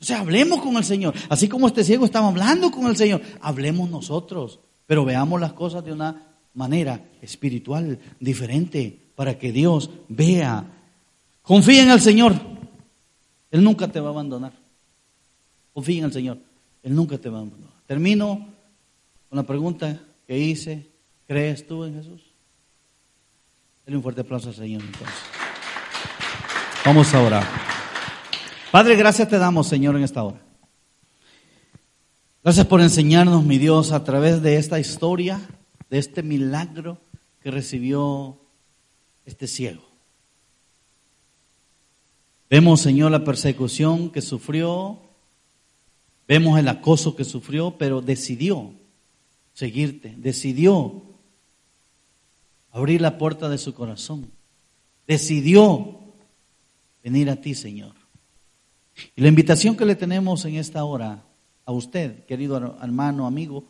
O 0.00 0.04
sea, 0.04 0.20
hablemos 0.20 0.60
con 0.62 0.76
el 0.76 0.84
Señor. 0.84 1.14
Así 1.28 1.48
como 1.48 1.66
este 1.66 1.84
ciego 1.84 2.04
estaba 2.04 2.28
hablando 2.28 2.70
con 2.70 2.86
el 2.86 2.96
Señor, 2.96 3.22
hablemos 3.40 3.90
nosotros. 3.90 4.60
Pero 4.86 5.04
veamos 5.04 5.40
las 5.40 5.52
cosas 5.52 5.84
de 5.84 5.92
una 5.92 6.26
manera 6.54 7.04
espiritual 7.22 7.98
diferente 8.18 8.98
para 9.14 9.38
que 9.38 9.52
Dios 9.52 9.90
vea. 10.08 10.64
Confía 11.42 11.82
en 11.82 11.90
el 11.90 12.00
Señor. 12.00 12.34
Él 13.50 13.62
nunca 13.62 13.88
te 13.88 14.00
va 14.00 14.08
a 14.08 14.12
abandonar. 14.12 14.52
Confía 15.72 15.98
en 15.98 16.04
el 16.04 16.12
Señor. 16.12 16.38
Él 16.82 16.94
nunca 16.94 17.18
te 17.18 17.28
va 17.28 17.38
a 17.38 17.40
abandonar. 17.42 17.70
Termino 17.86 18.48
con 19.30 19.36
la 19.36 19.44
pregunta 19.44 19.98
que 20.26 20.36
hice. 20.36 20.90
¿Crees 21.26 21.64
tú 21.66 21.84
en 21.84 21.94
Jesús? 21.94 22.20
Dale 23.86 23.96
un 23.96 24.02
fuerte 24.02 24.22
aplauso 24.22 24.48
al 24.48 24.56
Señor 24.56 24.82
entonces. 24.82 25.16
Vamos 26.84 27.14
a 27.14 27.22
orar. 27.22 27.46
Padre, 28.72 28.96
gracias 28.96 29.28
te 29.28 29.38
damos, 29.38 29.68
Señor, 29.68 29.96
en 29.96 30.02
esta 30.02 30.24
hora. 30.24 30.40
Gracias 32.42 32.66
por 32.66 32.80
enseñarnos, 32.80 33.44
mi 33.44 33.58
Dios, 33.58 33.92
a 33.92 34.02
través 34.02 34.42
de 34.42 34.56
esta 34.56 34.80
historia, 34.80 35.40
de 35.88 35.98
este 35.98 36.24
milagro 36.24 36.98
que 37.40 37.52
recibió 37.52 38.40
este 39.26 39.46
ciego. 39.46 39.82
Vemos, 42.48 42.80
Señor, 42.80 43.12
la 43.12 43.22
persecución 43.22 44.10
que 44.10 44.22
sufrió, 44.22 44.98
vemos 46.26 46.58
el 46.58 46.66
acoso 46.66 47.14
que 47.14 47.24
sufrió, 47.24 47.76
pero 47.78 48.00
decidió 48.00 48.72
seguirte, 49.60 50.14
decidió 50.16 51.02
abrir 52.70 53.02
la 53.02 53.18
puerta 53.18 53.50
de 53.50 53.58
su 53.58 53.74
corazón, 53.74 54.30
decidió 55.06 56.00
venir 57.04 57.28
a 57.28 57.36
ti, 57.36 57.54
Señor. 57.54 57.92
Y 59.14 59.20
la 59.20 59.28
invitación 59.28 59.76
que 59.76 59.84
le 59.84 59.96
tenemos 59.96 60.46
en 60.46 60.54
esta 60.54 60.82
hora 60.84 61.24
a 61.66 61.72
usted, 61.72 62.24
querido 62.24 62.78
hermano, 62.82 63.26
amigo, 63.26 63.66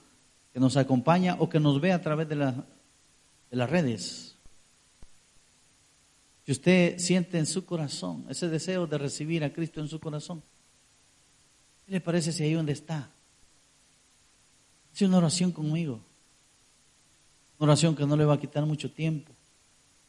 que 0.52 0.60
nos 0.60 0.76
acompaña 0.76 1.34
o 1.40 1.48
que 1.48 1.58
nos 1.58 1.80
ve 1.80 1.90
a 1.90 2.00
través 2.00 2.28
de, 2.28 2.36
de 2.36 3.56
las 3.56 3.68
redes, 3.68 4.36
si 6.46 6.52
usted 6.52 6.98
siente 6.98 7.36
en 7.36 7.46
su 7.46 7.64
corazón 7.64 8.26
ese 8.28 8.48
deseo 8.48 8.86
de 8.86 8.96
recibir 8.96 9.42
a 9.42 9.52
Cristo 9.52 9.80
en 9.80 9.88
su 9.88 9.98
corazón, 9.98 10.40
¿qué 11.84 11.90
le 11.90 12.00
parece 12.00 12.30
si 12.30 12.44
ahí 12.44 12.52
donde 12.52 12.74
está? 12.74 13.10
Es 14.94 15.02
una 15.02 15.18
oración 15.18 15.52
conmigo. 15.52 16.00
Una 17.58 17.72
oración 17.72 17.94
que 17.94 18.06
no 18.06 18.16
le 18.16 18.24
va 18.24 18.34
a 18.34 18.40
quitar 18.40 18.64
mucho 18.66 18.90
tiempo. 18.90 19.32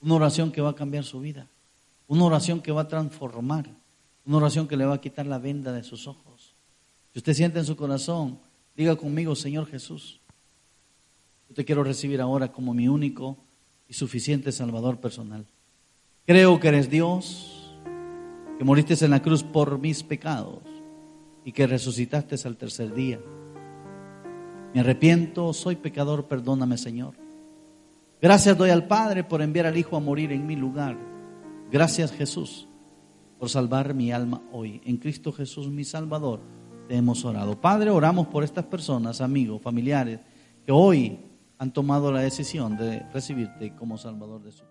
Una 0.01 0.15
oración 0.15 0.51
que 0.51 0.61
va 0.61 0.71
a 0.71 0.75
cambiar 0.75 1.03
su 1.03 1.19
vida. 1.19 1.47
Una 2.07 2.25
oración 2.25 2.61
que 2.61 2.71
va 2.71 2.81
a 2.81 2.87
transformar. 2.87 3.69
Una 4.25 4.37
oración 4.37 4.67
que 4.67 4.77
le 4.77 4.85
va 4.85 4.95
a 4.95 5.01
quitar 5.01 5.25
la 5.25 5.37
venda 5.37 5.71
de 5.71 5.83
sus 5.83 6.07
ojos. 6.07 6.53
Si 7.11 7.19
usted 7.19 7.33
siente 7.33 7.59
en 7.59 7.65
su 7.65 7.75
corazón, 7.75 8.39
diga 8.75 8.95
conmigo, 8.95 9.35
Señor 9.35 9.67
Jesús, 9.67 10.19
yo 11.49 11.55
te 11.55 11.65
quiero 11.65 11.83
recibir 11.83 12.21
ahora 12.21 12.51
como 12.51 12.73
mi 12.73 12.87
único 12.87 13.37
y 13.89 13.93
suficiente 13.93 14.53
Salvador 14.53 14.99
personal. 14.99 15.45
Creo 16.25 16.59
que 16.59 16.69
eres 16.69 16.89
Dios, 16.89 17.73
que 18.57 18.63
moriste 18.63 18.93
en 19.03 19.11
la 19.11 19.21
cruz 19.21 19.43
por 19.43 19.77
mis 19.77 20.03
pecados 20.03 20.59
y 21.43 21.51
que 21.51 21.67
resucitaste 21.67 22.35
al 22.47 22.55
tercer 22.55 22.93
día. 22.93 23.19
Me 24.73 24.79
arrepiento, 24.79 25.53
soy 25.53 25.75
pecador, 25.75 26.27
perdóname 26.27 26.77
Señor. 26.77 27.15
Gracias 28.21 28.57
doy 28.57 28.69
al 28.69 28.87
Padre 28.87 29.23
por 29.23 29.41
enviar 29.41 29.65
al 29.65 29.77
Hijo 29.77 29.97
a 29.97 29.99
morir 29.99 30.31
en 30.31 30.45
mi 30.45 30.55
lugar. 30.55 30.97
Gracias 31.71 32.11
Jesús 32.11 32.67
por 33.39 33.49
salvar 33.49 33.93
mi 33.93 34.11
alma 34.11 34.41
hoy. 34.51 34.81
En 34.85 34.97
Cristo 34.97 35.31
Jesús 35.31 35.67
mi 35.67 35.83
Salvador 35.83 36.39
te 36.87 36.95
hemos 36.95 37.25
orado. 37.25 37.59
Padre, 37.59 37.89
oramos 37.89 38.27
por 38.27 38.43
estas 38.43 38.65
personas, 38.65 39.19
amigos, 39.19 39.61
familiares, 39.61 40.19
que 40.65 40.71
hoy 40.71 41.19
han 41.57 41.71
tomado 41.71 42.11
la 42.11 42.21
decisión 42.21 42.77
de 42.77 42.99
recibirte 43.13 43.75
como 43.75 43.97
Salvador 43.97 44.41
de 44.43 44.51
su 44.51 44.63